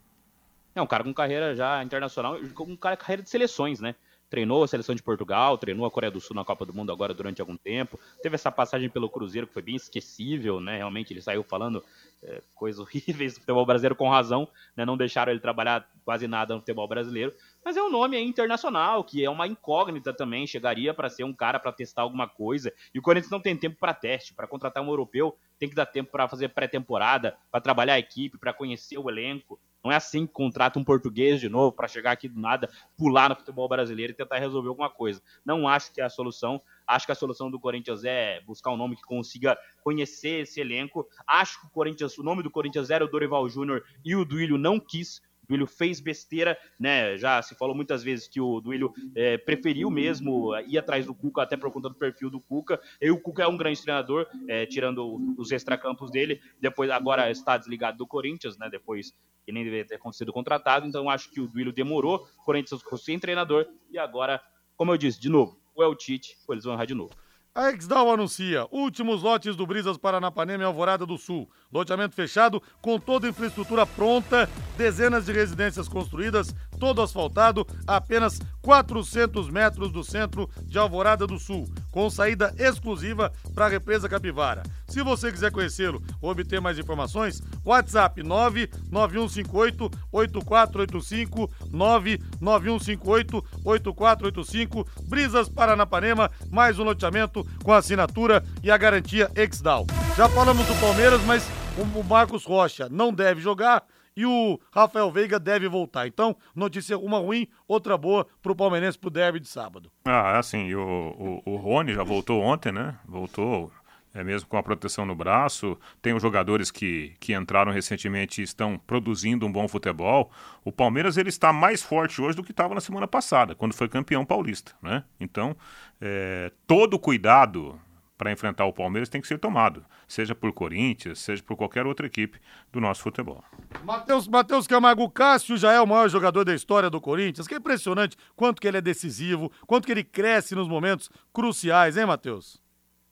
É 0.73 0.81
um 0.81 0.87
cara 0.87 1.03
com 1.03 1.13
carreira 1.13 1.55
já 1.55 1.83
internacional, 1.83 2.35
um 2.35 2.75
cara 2.77 2.95
com 2.95 3.01
carreira 3.01 3.23
de 3.23 3.29
seleções, 3.29 3.81
né? 3.81 3.95
Treinou 4.29 4.63
a 4.63 4.67
seleção 4.67 4.93
de 4.93 5.01
Portugal, 5.01 5.57
treinou 5.57 5.85
a 5.85 5.91
Coreia 5.91 6.11
do 6.11 6.19
Sul 6.19 6.35
na 6.35 6.43
Copa 6.43 6.65
do 6.65 6.73
Mundo 6.73 6.91
agora 6.91 7.13
durante 7.13 7.39
algum 7.39 7.55
tempo. 7.55 7.99
Teve 8.21 8.35
essa 8.35 8.51
passagem 8.51 8.89
pelo 8.89 9.09
Cruzeiro 9.09 9.47
que 9.47 9.53
foi 9.53 9.61
bem 9.61 9.75
esquecível, 9.75 10.59
né? 10.59 10.77
Realmente 10.77 11.13
ele 11.13 11.21
saiu 11.21 11.43
falando 11.43 11.83
é, 12.21 12.41
coisas 12.53 12.79
horríveis 12.81 13.35
do 13.35 13.39
futebol 13.39 13.65
brasileiro 13.65 13.95
com 13.95 14.09
razão, 14.09 14.47
né? 14.75 14.85
Não 14.85 14.97
deixaram 14.97 15.31
ele 15.31 15.39
trabalhar 15.39 15.89
quase 16.03 16.27
nada 16.27 16.53
no 16.53 16.59
futebol 16.59 16.87
brasileiro. 16.87 17.33
Mas 17.67 17.75
é 17.75 17.83
um 17.83 17.89
nome 17.89 18.17
internacional, 18.17 19.03
que 19.03 19.25
é 19.25 19.29
uma 19.29 19.45
incógnita 19.45 20.13
também, 20.13 20.47
chegaria 20.47 20.93
para 20.93 21.09
ser 21.09 21.25
um 21.25 21.33
cara 21.33 21.59
para 21.59 21.73
testar 21.73 22.03
alguma 22.03 22.25
coisa. 22.25 22.71
E 22.95 22.97
o 22.97 23.01
Corinthians 23.01 23.29
não 23.29 23.41
tem 23.41 23.57
tempo 23.57 23.75
para 23.77 23.93
teste, 23.93 24.33
para 24.33 24.47
contratar 24.47 24.81
um 24.81 24.87
europeu, 24.87 25.37
tem 25.59 25.67
que 25.67 25.75
dar 25.75 25.85
tempo 25.85 26.09
para 26.09 26.29
fazer 26.29 26.47
pré-temporada, 26.47 27.35
para 27.51 27.59
trabalhar 27.59 27.95
a 27.95 27.99
equipe, 27.99 28.37
para 28.37 28.53
conhecer 28.53 28.97
o 28.97 29.09
elenco. 29.09 29.59
Não 29.83 29.91
é 29.91 29.95
assim 29.95 30.25
que 30.25 30.33
contrata 30.33 30.79
um 30.79 30.83
português 30.83 31.41
de 31.41 31.49
novo 31.49 31.73
para 31.73 31.87
chegar 31.87 32.11
aqui 32.11 32.27
do 32.27 32.39
nada, 32.39 32.69
pular 32.97 33.29
no 33.29 33.35
futebol 33.35 33.67
brasileiro 33.67 34.13
e 34.13 34.15
tentar 34.15 34.37
resolver 34.37 34.69
alguma 34.69 34.89
coisa. 34.89 35.21
Não 35.45 35.67
acho 35.67 35.93
que 35.93 36.01
é 36.01 36.03
a 36.05 36.09
solução. 36.09 36.61
Acho 36.85 37.05
que 37.05 37.11
a 37.11 37.15
solução 37.15 37.51
do 37.51 37.59
Corinthians 37.59 38.03
é 38.05 38.41
buscar 38.41 38.71
um 38.71 38.77
nome 38.77 38.95
que 38.95 39.01
consiga 39.01 39.57
conhecer 39.81 40.41
esse 40.41 40.59
elenco. 40.61 41.05
Acho 41.25 41.59
que 41.59 41.67
o 41.67 41.69
Corinthians, 41.69 42.17
o 42.17 42.23
nome 42.23 42.43
do 42.43 42.49
Corinthians 42.49 42.89
era 42.89 43.03
o 43.03 43.07
Dorival 43.09 43.47
Júnior 43.49 43.83
e 44.05 44.15
o 44.15 44.23
Duílio 44.23 44.57
não 44.57 44.79
quis. 44.79 45.21
Duílio 45.47 45.67
fez 45.67 45.99
besteira, 45.99 46.57
né? 46.79 47.17
Já 47.17 47.41
se 47.41 47.55
falou 47.55 47.75
muitas 47.75 48.03
vezes 48.03 48.27
que 48.27 48.41
o 48.41 48.59
Duílio 48.59 48.93
é, 49.15 49.37
preferiu 49.37 49.89
mesmo 49.89 50.55
ir 50.67 50.77
atrás 50.77 51.05
do 51.05 51.13
Cuca, 51.13 51.41
até 51.41 51.55
por 51.55 51.71
conta 51.71 51.89
do 51.89 51.95
perfil 51.95 52.29
do 52.29 52.39
Cuca. 52.39 52.79
E 53.01 53.09
o 53.09 53.19
Cuca 53.19 53.43
é 53.43 53.47
um 53.47 53.57
grande 53.57 53.81
treinador, 53.81 54.27
é, 54.47 54.65
tirando 54.65 55.35
os 55.37 55.51
extracampos 55.51 56.11
dele. 56.11 56.41
Depois, 56.59 56.89
agora 56.89 57.31
está 57.31 57.57
desligado 57.57 57.97
do 57.97 58.07
Corinthians, 58.07 58.57
né? 58.57 58.69
Depois 58.69 59.13
que 59.45 59.51
nem 59.53 59.63
deveria 59.63 59.85
ter 59.85 59.99
sido 60.11 60.33
contratado. 60.33 60.85
Então, 60.85 61.09
acho 61.09 61.31
que 61.31 61.39
o 61.39 61.47
Duílio 61.47 61.71
demorou. 61.71 62.27
O 62.37 62.43
Corinthians 62.43 62.81
ficou 62.81 62.97
sem 62.97 63.17
treinador. 63.17 63.65
E 63.89 63.97
agora, 63.97 64.41
como 64.75 64.91
eu 64.91 64.97
disse, 64.97 65.19
de 65.21 65.29
novo, 65.29 65.57
é 65.77 65.85
o 65.85 65.95
Tite, 65.95 66.37
ou 66.45 66.53
eles 66.53 66.65
vão 66.65 66.73
errar 66.73 66.85
de 66.85 66.93
novo. 66.93 67.15
A 67.57 67.71
Exdal 67.71 68.11
anuncia 68.11 68.67
últimos 68.69 69.23
lotes 69.23 69.55
do 69.55 69.65
Brisas 69.65 69.97
Paranapanema 69.97 70.63
em 70.63 70.65
Alvorada 70.67 71.07
do 71.07 71.17
Sul. 71.17 71.49
Loteamento 71.73 72.13
fechado 72.13 72.61
com 72.83 72.99
toda 72.99 73.25
a 73.25 73.31
infraestrutura 73.31 73.83
pronta, 73.83 74.47
dezenas 74.77 75.25
de 75.25 75.31
residências 75.31 75.87
construídas, 75.87 76.53
todo 76.79 77.01
asfaltado, 77.01 77.65
apenas 77.85 78.39
400 78.61 79.49
metros 79.49 79.91
do 79.91 80.03
centro 80.03 80.49
de 80.63 80.77
Alvorada 80.77 81.25
do 81.25 81.39
Sul, 81.39 81.67
com 81.91 82.09
saída 82.09 82.53
exclusiva 82.57 83.31
para 83.53 83.65
a 83.65 83.69
represa 83.69 84.09
Capivara. 84.09 84.63
Se 84.87 85.01
você 85.01 85.31
quiser 85.31 85.51
conhecê-lo 85.51 86.01
ou 86.21 86.31
obter 86.31 86.59
mais 86.59 86.77
informações, 86.77 87.41
WhatsApp 87.63 88.21
99158 88.23 89.89
8485 90.11 91.49
99158 91.71 93.45
8485 93.63 94.87
Brisas 95.03 95.49
Paranapanema, 95.49 96.29
mais 96.49 96.77
um 96.79 96.83
loteamento 96.83 97.45
com 97.63 97.73
assinatura 97.73 98.43
e 98.63 98.69
a 98.69 98.77
garantia 98.77 99.31
Exdal. 99.35 99.85
Já 100.15 100.27
falamos 100.29 100.65
do 100.67 100.75
Palmeiras, 100.75 101.21
mas 101.23 101.47
o 101.77 102.03
Marcos 102.03 102.43
Rocha 102.43 102.87
não 102.89 103.13
deve 103.13 103.39
jogar 103.39 103.83
e 104.17 104.25
o 104.25 104.59
Rafael 104.71 105.11
Veiga 105.11 105.39
deve 105.39 105.69
voltar. 105.69 106.07
Então, 106.07 106.35
notícia 106.55 106.97
uma 106.97 107.19
ruim, 107.19 107.47
outra 107.67 107.95
boa 107.95 108.25
pro 108.41 108.55
Palmeirense 108.55 108.97
pro 108.97 109.11
derby 109.11 109.39
de 109.39 109.47
sábado. 109.47 109.91
Ah, 110.03 110.33
é 110.35 110.39
assim, 110.39 110.73
o, 110.73 111.41
o, 111.45 111.53
o 111.53 111.55
Rony 111.55 111.93
já 111.93 112.03
voltou 112.03 112.41
ontem, 112.41 112.71
né? 112.71 112.97
Voltou 113.07 113.71
é 114.17 114.23
mesmo 114.23 114.49
com 114.49 114.57
a 114.57 114.63
proteção 114.63 115.05
no 115.05 115.13
braço. 115.13 115.77
Tem 116.01 116.13
os 116.13 116.21
jogadores 116.23 116.71
que, 116.71 117.13
que 117.19 117.35
entraram 117.35 117.71
recentemente 117.71 118.41
e 118.41 118.43
estão 118.43 118.79
produzindo 118.87 119.45
um 119.45 119.51
bom 119.51 119.67
futebol. 119.67 120.31
O 120.65 120.71
Palmeiras 120.71 121.17
ele 121.17 121.29
está 121.29 121.53
mais 121.53 121.83
forte 121.83 122.19
hoje 122.19 122.35
do 122.35 122.43
que 122.43 122.49
estava 122.49 122.73
na 122.73 122.81
semana 122.81 123.07
passada, 123.07 123.53
quando 123.53 123.75
foi 123.75 123.87
campeão 123.87 124.25
paulista. 124.25 124.71
Né? 124.81 125.03
Então, 125.19 125.55
é, 126.01 126.51
todo 126.65 126.97
cuidado 126.97 127.79
para 128.17 128.31
enfrentar 128.31 128.65
o 128.65 128.73
Palmeiras 128.73 129.09
tem 129.09 129.21
que 129.21 129.27
ser 129.27 129.37
tomado, 129.37 129.85
seja 130.07 130.33
por 130.33 130.51
Corinthians, 130.51 131.19
seja 131.19 131.43
por 131.43 131.55
qualquer 131.55 131.85
outra 131.85 132.07
equipe 132.07 132.39
do 132.71 132.81
nosso 132.81 133.03
futebol. 133.03 133.43
Matheus, 133.83 134.27
Matheus 134.27 134.65
Camargo 134.65 135.09
Cássio 135.09 135.57
já 135.57 135.71
é 135.71 135.79
o 135.79 135.87
maior 135.87 136.09
jogador 136.09 136.43
da 136.43 136.55
história 136.55 136.89
do 136.89 136.99
Corinthians, 136.99 137.47
que 137.47 137.53
é 137.53 137.57
impressionante 137.57 138.17
quanto 138.35 138.59
que 138.59 138.67
ele 138.67 138.77
é 138.77 138.81
decisivo, 138.81 139.51
quanto 139.67 139.85
que 139.85 139.91
ele 139.91 140.03
cresce 140.03 140.55
nos 140.55 140.67
momentos 140.67 141.09
cruciais, 141.31 141.97
hein, 141.97 142.05
Matheus? 142.05 142.59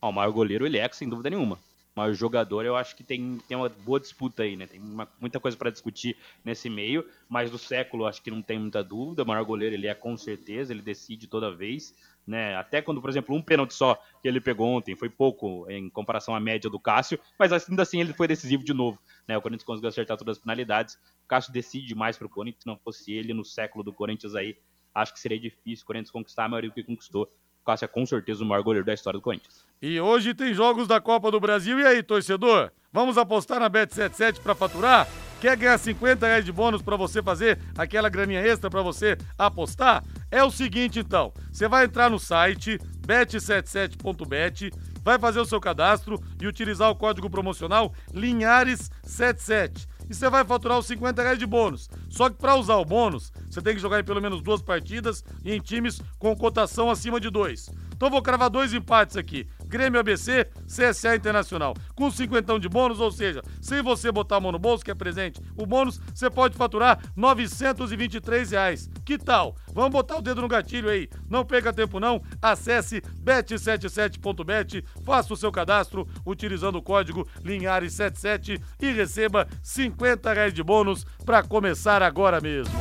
o 0.09 0.11
maior 0.11 0.31
goleiro 0.31 0.65
ele 0.65 0.77
é, 0.77 0.87
sem 0.89 1.09
dúvida 1.09 1.29
nenhuma. 1.29 1.55
O 1.95 1.99
maior 1.99 2.13
jogador, 2.13 2.65
eu 2.65 2.75
acho 2.75 2.95
que 2.95 3.03
tem, 3.03 3.39
tem 3.47 3.55
uma 3.55 3.69
boa 3.69 3.99
disputa 3.99 4.43
aí, 4.43 4.55
né? 4.55 4.67
Tem 4.67 4.79
uma, 4.79 5.07
muita 5.19 5.39
coisa 5.39 5.55
para 5.55 5.69
discutir 5.69 6.17
nesse 6.43 6.69
meio, 6.69 7.05
mas 7.29 7.49
do 7.49 7.57
século 7.57 8.05
acho 8.05 8.21
que 8.21 8.29
não 8.29 8.41
tem 8.41 8.59
muita 8.59 8.83
dúvida. 8.83 9.23
O 9.23 9.25
maior 9.25 9.43
goleiro 9.45 9.73
ele 9.73 9.87
é 9.87 9.95
com 9.95 10.17
certeza, 10.17 10.73
ele 10.73 10.81
decide 10.81 11.25
toda 11.25 11.55
vez 11.55 11.95
né? 12.26 12.55
Até 12.55 12.82
quando, 12.82 13.01
por 13.01 13.09
exemplo, 13.09 13.36
um 13.36 13.41
pênalti 13.41 13.73
só 13.73 13.95
que 14.21 14.28
ele 14.28 14.41
pegou 14.41 14.67
ontem 14.67 14.95
foi 14.95 15.09
pouco 15.09 15.69
em 15.69 15.89
comparação 15.89 16.36
à 16.36 16.39
média 16.39 16.69
do 16.69 16.80
Cássio, 16.80 17.19
mas 17.38 17.51
ainda 17.51 17.84
assim 17.84 17.99
ele 17.99 18.13
foi 18.13 18.28
decisivo 18.28 18.63
de 18.63 18.73
novo, 18.73 18.99
né? 19.28 19.38
O 19.38 19.41
Corinthians 19.41 19.65
conseguiu 19.65 19.89
acertar 19.89 20.17
todas 20.17 20.38
as 20.38 20.41
finalidades. 20.41 20.95
O 21.23 21.28
Cássio 21.28 21.53
decide 21.53 21.93
mais 21.93 22.17
para 22.17 22.28
o 22.28 22.30
Corinthians, 22.30 22.63
se 22.63 22.67
não 22.67 22.78
fosse 22.78 23.13
ele 23.13 23.34
no 23.34 23.45
século 23.45 23.84
do 23.84 23.93
Corinthians 23.93 24.36
aí, 24.36 24.55
acho 24.93 25.13
que 25.13 25.19
seria 25.19 25.39
difícil 25.39 25.84
o 25.84 25.88
Corinthians 25.88 26.11
conquistar 26.11 26.45
a 26.45 26.49
maioria 26.49 26.69
do 26.69 26.73
que 26.73 26.84
conquistou. 26.84 27.30
O 27.61 27.65
Cássio 27.65 27.86
é 27.86 27.88
com 27.88 28.05
certeza 28.05 28.43
o 28.43 28.47
maior 28.47 28.63
goleiro 28.63 28.86
da 28.86 28.93
história 28.93 29.19
do 29.19 29.23
Corinthians. 29.23 29.65
E 29.82 29.99
hoje 29.99 30.34
tem 30.34 30.53
jogos 30.53 30.88
da 30.88 31.01
Copa 31.01 31.32
do 31.32 31.39
Brasil. 31.39 31.80
E 31.80 31.86
aí, 31.86 32.03
torcedor? 32.03 32.71
Vamos 32.93 33.17
apostar 33.17 33.59
na 33.59 33.69
Bet77 33.69 34.39
para 34.39 34.55
faturar? 34.55 35.07
Quer 35.41 35.57
ganhar 35.57 35.78
50 35.78 36.26
reais 36.26 36.45
de 36.45 36.51
bônus 36.51 36.82
para 36.82 36.95
você 36.95 37.21
fazer 37.21 37.59
aquela 37.78 38.07
graninha 38.07 38.39
extra 38.39 38.69
para 38.69 38.82
você 38.82 39.17
apostar? 39.38 40.03
É 40.36 40.43
o 40.43 40.51
seguinte 40.51 40.99
então, 40.99 41.31
você 41.49 41.65
vai 41.65 41.86
entrar 41.86 42.09
no 42.09 42.19
site 42.19 42.77
bet77.bet, 43.07 44.69
vai 45.01 45.17
fazer 45.17 45.39
o 45.39 45.45
seu 45.45 45.61
cadastro 45.61 46.21
e 46.41 46.45
utilizar 46.45 46.89
o 46.89 46.95
código 46.95 47.29
promocional 47.29 47.93
Linhares77 48.13 49.88
e 50.09 50.13
você 50.13 50.29
vai 50.29 50.43
faturar 50.43 50.77
os 50.77 50.88
50 50.88 51.21
reais 51.23 51.39
de 51.39 51.45
bônus. 51.45 51.89
Só 52.09 52.29
que 52.29 52.36
para 52.36 52.55
usar 52.55 52.75
o 52.75 52.83
bônus, 52.83 53.31
você 53.49 53.61
tem 53.61 53.75
que 53.75 53.81
jogar 53.81 54.01
em 54.01 54.03
pelo 54.03 54.21
menos 54.21 54.41
duas 54.41 54.61
partidas 54.61 55.23
e 55.41 55.53
em 55.53 55.59
times 55.61 56.01
com 56.19 56.36
cotação 56.36 56.91
acima 56.91 57.17
de 57.17 57.29
dois. 57.29 57.69
Então 57.95 58.09
vou 58.09 58.21
cravar 58.21 58.49
dois 58.49 58.73
empates 58.73 59.15
aqui. 59.15 59.47
Grêmio 59.76 59.99
ABC, 59.99 60.47
CSA 60.65 61.17
Internacional. 61.17 61.73
Com 61.93 62.09
cinquentão 62.09 62.57
de 62.57 62.69
bônus, 62.69 63.01
ou 63.01 63.11
seja, 63.11 63.41
sem 63.59 63.82
você 63.82 64.09
botar 64.09 64.38
a 64.38 64.39
mão 64.39 64.53
no 64.53 64.57
bolso, 64.57 64.86
que 64.86 64.89
é 64.91 64.95
presente, 64.95 65.41
o 65.57 65.65
bônus 65.65 65.99
você 66.13 66.30
pode 66.30 66.55
faturar 66.55 66.97
923 67.13 68.51
reais. 68.51 68.89
Que 69.03 69.17
tal? 69.17 69.57
Vamos 69.73 69.91
botar 69.91 70.15
o 70.15 70.21
dedo 70.21 70.41
no 70.41 70.47
gatilho 70.47 70.89
aí. 70.89 71.09
Não 71.30 71.43
perca 71.43 71.73
tempo 71.73 71.99
não. 71.99 72.21
Acesse 72.41 73.01
bet77.bet, 73.21 74.82
faça 75.03 75.34
o 75.34 75.38
seu 75.38 75.51
cadastro 75.51 76.07
utilizando 76.26 76.78
o 76.78 76.82
código 76.82 77.28
Linhares77 77.43 78.61
e 78.82 78.91
receba 78.93 79.45
50 79.61 80.32
reais 80.34 80.53
de 80.53 80.63
bônus 80.63 81.05
para 81.26 81.43
começar 81.43 82.01
agora 82.01 82.39
mesmo. 82.39 82.73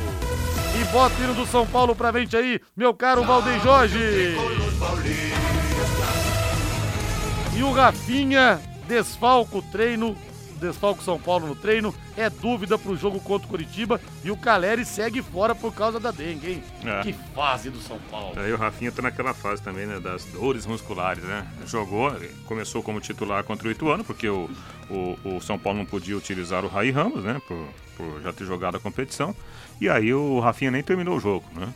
E 0.79 0.85
bota 0.93 1.13
o 1.19 1.23
hino 1.25 1.33
do 1.33 1.45
São 1.45 1.67
Paulo 1.67 1.93
pra 1.93 2.13
frente 2.13 2.37
aí, 2.37 2.61
meu 2.73 2.93
caro 2.93 3.21
Valdem 3.25 3.59
Jorge. 3.59 4.35
E 7.57 7.63
o 7.63 7.71
Rafinha 7.71 8.59
desfalca 8.85 9.57
o 9.57 9.61
treino, 9.61 10.15
desfalca 10.59 10.99
o 10.99 11.03
São 11.03 11.17
Paulo 11.17 11.47
no 11.47 11.55
treino, 11.55 11.95
é 12.17 12.29
dúvida 12.29 12.77
pro 12.77 12.97
jogo 12.97 13.17
contra 13.21 13.47
o 13.47 13.49
Curitiba 13.49 13.99
e 14.25 14.29
o 14.29 14.35
Caleri 14.35 14.83
segue 14.83 15.21
fora 15.21 15.55
por 15.55 15.73
causa 15.73 15.97
da 15.97 16.11
dengue, 16.11 16.51
hein? 16.51 16.63
É. 16.83 17.01
Que 17.01 17.13
fase 17.33 17.69
do 17.69 17.79
São 17.79 17.97
Paulo. 18.11 18.37
Aí 18.37 18.51
o 18.51 18.57
Rafinha 18.57 18.91
tá 18.91 19.01
naquela 19.01 19.33
fase 19.33 19.61
também, 19.61 19.85
né, 19.85 20.01
das 20.01 20.25
dores 20.25 20.65
musculares, 20.65 21.23
né? 21.23 21.47
Jogou, 21.65 22.11
começou 22.45 22.83
como 22.83 22.99
titular 22.99 23.43
contra 23.45 23.69
o 23.69 23.71
Ituano, 23.71 24.03
porque 24.03 24.27
o, 24.27 24.49
o, 24.89 25.17
o 25.23 25.41
São 25.41 25.57
Paulo 25.57 25.79
não 25.79 25.85
podia 25.85 26.17
utilizar 26.17 26.65
o 26.65 26.67
Raí 26.67 26.91
Ramos, 26.91 27.23
né, 27.23 27.41
por, 27.47 27.67
por 27.95 28.21
já 28.21 28.33
ter 28.33 28.43
jogado 28.45 28.75
a 28.75 28.81
competição. 28.81 29.33
E 29.79 29.87
aí 29.87 30.13
o 30.13 30.41
Rafinha 30.41 30.71
nem 30.71 30.83
terminou 30.83 31.15
o 31.15 31.21
jogo, 31.21 31.45
né? 31.55 31.73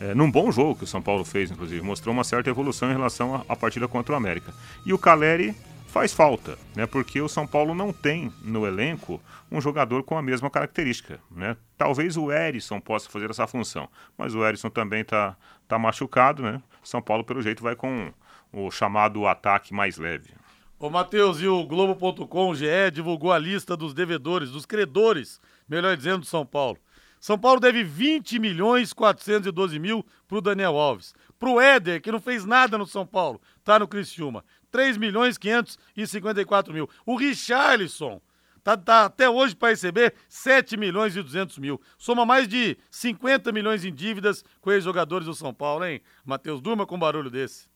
É, 0.00 0.14
num 0.14 0.30
bom 0.30 0.50
jogo 0.50 0.76
que 0.76 0.84
o 0.84 0.86
São 0.86 1.02
Paulo 1.02 1.26
fez, 1.26 1.50
inclusive, 1.50 1.82
mostrou 1.82 2.14
uma 2.14 2.24
certa 2.24 2.48
evolução 2.48 2.88
em 2.88 2.94
relação 2.94 3.44
à, 3.46 3.54
partida 3.54 3.86
contra 3.86 4.14
o 4.14 4.16
América. 4.16 4.52
E 4.86 4.94
o 4.94 4.98
Caleri 4.98 5.54
faz 5.88 6.10
falta, 6.10 6.56
né? 6.74 6.86
Porque 6.86 7.20
o 7.20 7.28
São 7.28 7.46
Paulo 7.46 7.74
não 7.74 7.92
tem 7.92 8.32
no 8.42 8.66
elenco 8.66 9.20
um 9.52 9.60
jogador 9.60 10.02
com 10.02 10.16
a 10.16 10.22
mesma 10.22 10.48
característica, 10.48 11.20
né? 11.30 11.54
Talvez 11.76 12.16
o 12.16 12.32
Erisson 12.32 12.80
possa 12.80 13.10
fazer 13.10 13.28
essa 13.28 13.46
função, 13.46 13.88
mas 14.16 14.34
o 14.34 14.42
Erisson 14.42 14.70
também 14.70 15.04
tá, 15.04 15.36
tá 15.68 15.78
machucado, 15.78 16.42
né? 16.42 16.62
São 16.82 17.02
Paulo, 17.02 17.22
pelo 17.22 17.42
jeito, 17.42 17.62
vai 17.62 17.76
com 17.76 18.10
o 18.50 18.70
chamado 18.70 19.26
ataque 19.26 19.74
mais 19.74 19.98
leve. 19.98 20.30
Ô, 20.78 20.88
Matheus, 20.88 21.42
e 21.42 21.46
o 21.46 21.62
Globo.com, 21.66 22.48
o 22.48 22.54
GE, 22.54 22.90
divulgou 22.90 23.32
a 23.32 23.38
lista 23.38 23.76
dos 23.76 23.92
devedores, 23.92 24.50
dos 24.50 24.64
credores, 24.64 25.38
melhor 25.68 25.94
dizendo, 25.94 26.20
do 26.20 26.26
São 26.26 26.46
Paulo. 26.46 26.78
São 27.20 27.38
Paulo 27.38 27.60
deve 27.60 27.84
20 27.84 28.38
milhões 28.38 28.94
412 28.94 29.78
mil 29.78 30.04
pro 30.26 30.40
Daniel 30.40 30.76
Alves. 30.76 31.14
Pro 31.38 31.60
Éder, 31.60 32.00
que 32.00 32.10
não 32.10 32.18
fez 32.18 32.46
nada 32.46 32.78
no 32.78 32.86
São 32.86 33.06
Paulo, 33.06 33.40
tá 33.62 33.78
no 33.78 33.86
Criciúma, 33.86 34.42
3 34.70 34.96
milhões 34.96 35.36
554 35.36 36.72
mil. 36.72 36.88
O 37.04 37.16
Richarlison 37.16 38.22
tá, 38.64 38.74
tá 38.74 39.04
até 39.04 39.28
hoje 39.28 39.54
para 39.54 39.68
receber 39.68 40.14
7 40.28 40.78
milhões 40.78 41.14
e 41.14 41.22
200 41.22 41.58
mil. 41.58 41.78
Soma 41.98 42.24
mais 42.24 42.48
de 42.48 42.78
50 42.90 43.52
milhões 43.52 43.84
em 43.84 43.92
dívidas 43.92 44.42
com 44.60 44.70
os 44.70 44.82
jogadores 44.82 45.26
do 45.26 45.34
São 45.34 45.52
Paulo, 45.52 45.84
hein? 45.84 46.00
Matheus, 46.24 46.60
durma 46.60 46.86
com 46.86 46.96
um 46.96 46.98
barulho 46.98 47.30
desse. 47.30 47.68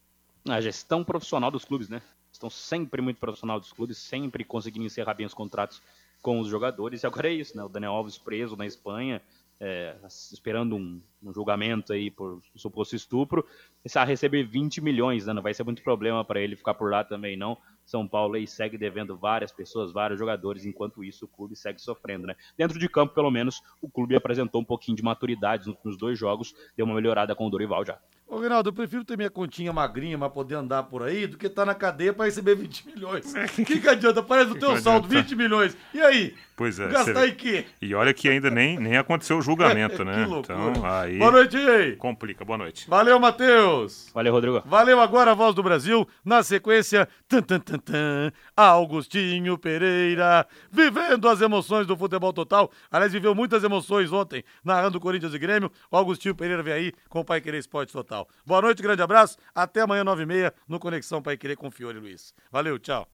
A 0.49 0.61
gestão 0.61 1.05
profissional 1.05 1.51
dos 1.51 1.67
clubes, 1.67 1.91
né? 1.91 2.01
Estão 2.33 2.49
sempre 2.51 3.01
muito 3.01 3.21
profissional 3.21 3.61
dos 3.61 3.73
clubes, 3.73 3.99
sempre 3.99 4.43
conseguindo 4.43 4.87
encerrar 4.87 5.15
bem 5.15 5.27
os 5.27 5.35
contratos 5.35 5.81
com 6.25 6.41
os 6.41 6.49
jogadores. 6.49 7.03
E 7.03 7.07
agora 7.07 7.29
é 7.29 7.35
isso, 7.35 7.55
né? 7.55 7.63
O 7.63 7.69
Daniel 7.69 7.93
Alves 7.93 8.17
preso 8.17 8.57
na 8.57 8.65
Espanha, 8.65 9.21
é, 9.61 9.95
esperando 10.33 10.75
um, 10.75 11.01
um, 11.25 11.33
julgamento 11.33 11.93
aí 11.93 12.11
por 12.11 12.41
suposto 12.55 12.95
estupro, 12.95 13.47
a 13.95 14.05
receber 14.05 14.45
20 14.45 14.81
milhões, 14.81 15.27
né? 15.27 15.33
Não 15.33 15.43
vai 15.43 15.55
ser 15.55 15.65
muito 15.65 15.83
problema 15.83 16.25
para 16.25 16.41
ele 16.41 16.57
ficar 16.57 16.75
por 16.75 16.91
lá 16.91 17.05
também, 17.05 17.37
não. 17.37 17.57
São 17.85 18.09
Paulo 18.09 18.35
aí 18.35 18.47
segue 18.47 18.79
devendo 18.79 19.17
várias 19.17 19.53
pessoas, 19.53 19.93
vários 19.93 20.19
jogadores, 20.19 20.65
enquanto 20.65 21.05
isso 21.05 21.27
o 21.27 21.29
clube 21.29 21.55
segue 21.55 21.81
sofrendo, 21.81 22.27
né? 22.27 22.35
Dentro 22.57 22.79
de 22.79 22.89
campo, 22.89 23.15
pelo 23.15 23.31
menos, 23.31 23.61
o 23.81 23.89
clube 23.89 24.17
apresentou 24.17 24.61
um 24.61 24.65
pouquinho 24.65 24.97
de 24.97 25.03
maturidade 25.03 25.67
nos 25.67 25.75
últimos 25.75 25.99
dois 25.99 26.19
jogos, 26.19 26.55
deu 26.77 26.87
uma 26.87 26.95
melhorada 26.95 27.35
com 27.35 27.47
o 27.47 27.51
Dorival 27.51 27.85
já. 27.85 27.99
Ô, 28.27 28.39
Reinaldo, 28.39 28.71
eu 28.71 28.73
prefiro 28.73 29.05
ter 29.05 29.17
minha 29.17 29.31
continha 29.31 29.73
magrinha 29.73 30.19
pra 30.19 30.31
poder 30.31 30.55
andar 30.55 30.85
por 30.85 31.03
aí 31.03 31.27
do 31.27 31.37
que 31.37 31.47
estar 31.47 31.63
tá 31.63 31.67
na 31.67 31.75
cadeia 31.75 32.13
pra 32.13 32.25
receber 32.25 32.57
20 32.57 32.87
milhões. 32.87 33.35
O 33.35 33.49
que, 33.65 33.79
que 33.79 33.89
adianta? 33.89 34.23
Parece 34.23 34.53
o 34.53 34.59
teu 34.59 34.77
saldo, 34.79 35.07
20 35.07 35.37
milhões. 35.37 35.77
E 35.93 36.01
aí? 36.01 36.35
Pois 36.57 36.81
é. 36.81 36.89
Gastar 36.89 37.29
em 37.29 37.35
quê? 37.35 37.67
E 37.83 37.95
olha 37.95 38.15
que 38.15 38.29
ainda 38.29 38.51
nem, 38.51 38.79
nem 38.79 38.97
aconteceu 38.97 39.37
o 39.37 39.43
julgamento, 39.43 40.03
né? 40.07 40.25
que 40.25 40.31
loucura. 40.31 40.71
Então, 40.71 40.87
aí. 40.87 41.14
Boa 41.19 41.31
noite 41.31 41.57
aí. 41.57 41.97
Complica, 41.97 42.45
boa 42.45 42.59
noite. 42.59 42.89
Valeu, 42.89 43.19
Matheus. 43.19 44.11
Valeu, 44.15 44.33
Rodrigo. 44.33 44.63
Valeu 44.67 45.01
agora 45.01 45.33
a 45.33 45.35
voz 45.35 45.55
do 45.55 45.63
Brasil. 45.63 46.07
Na 46.25 46.43
sequência, 46.43 47.09
tan, 47.29 47.43
tan, 47.43 47.61
tan, 47.61 47.79
tan, 47.79 48.33
Augustinho 48.57 49.59
Pereira, 49.59 50.47
vivendo 50.71 51.29
as 51.29 51.41
emoções 51.41 51.87
do 51.87 51.97
futebol 51.97 52.33
total. 52.33 52.71
Aliás, 52.91 53.13
viveu 53.13 53.35
muitas 53.35 53.63
emoções 53.65 54.13
ontem, 54.13 54.45
narrando 54.65 55.01
Corinthians 55.01 55.35
e 55.35 55.39
Grêmio. 55.39 55.71
O 55.91 55.97
Augustinho 55.97 56.35
Pereira 56.35 56.63
vem 56.63 56.73
aí 56.73 56.93
com 57.09 57.21
o 57.21 57.25
Pai 57.25 57.41
Querer 57.41 57.59
Esporte 57.59 57.93
Total. 57.93 58.27
Boa 58.47 58.63
noite, 58.63 58.83
grande 58.83 59.03
abraço. 59.03 59.37
Até 59.55 59.83
amanhã, 59.83 60.05
nove 60.05 60.23
e 60.23 60.27
meia, 60.27 60.55
no 60.69 60.79
Conexão 60.79 61.23
Pai 61.23 61.37
Querer 61.37 61.57
com 61.57 61.71
Fiore 61.71 61.99
Luiz. 61.99 62.33
Valeu, 62.51 62.79
tchau. 62.79 63.07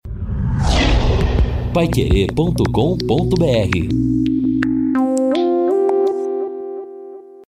Paiquerê.com.br 1.72 4.19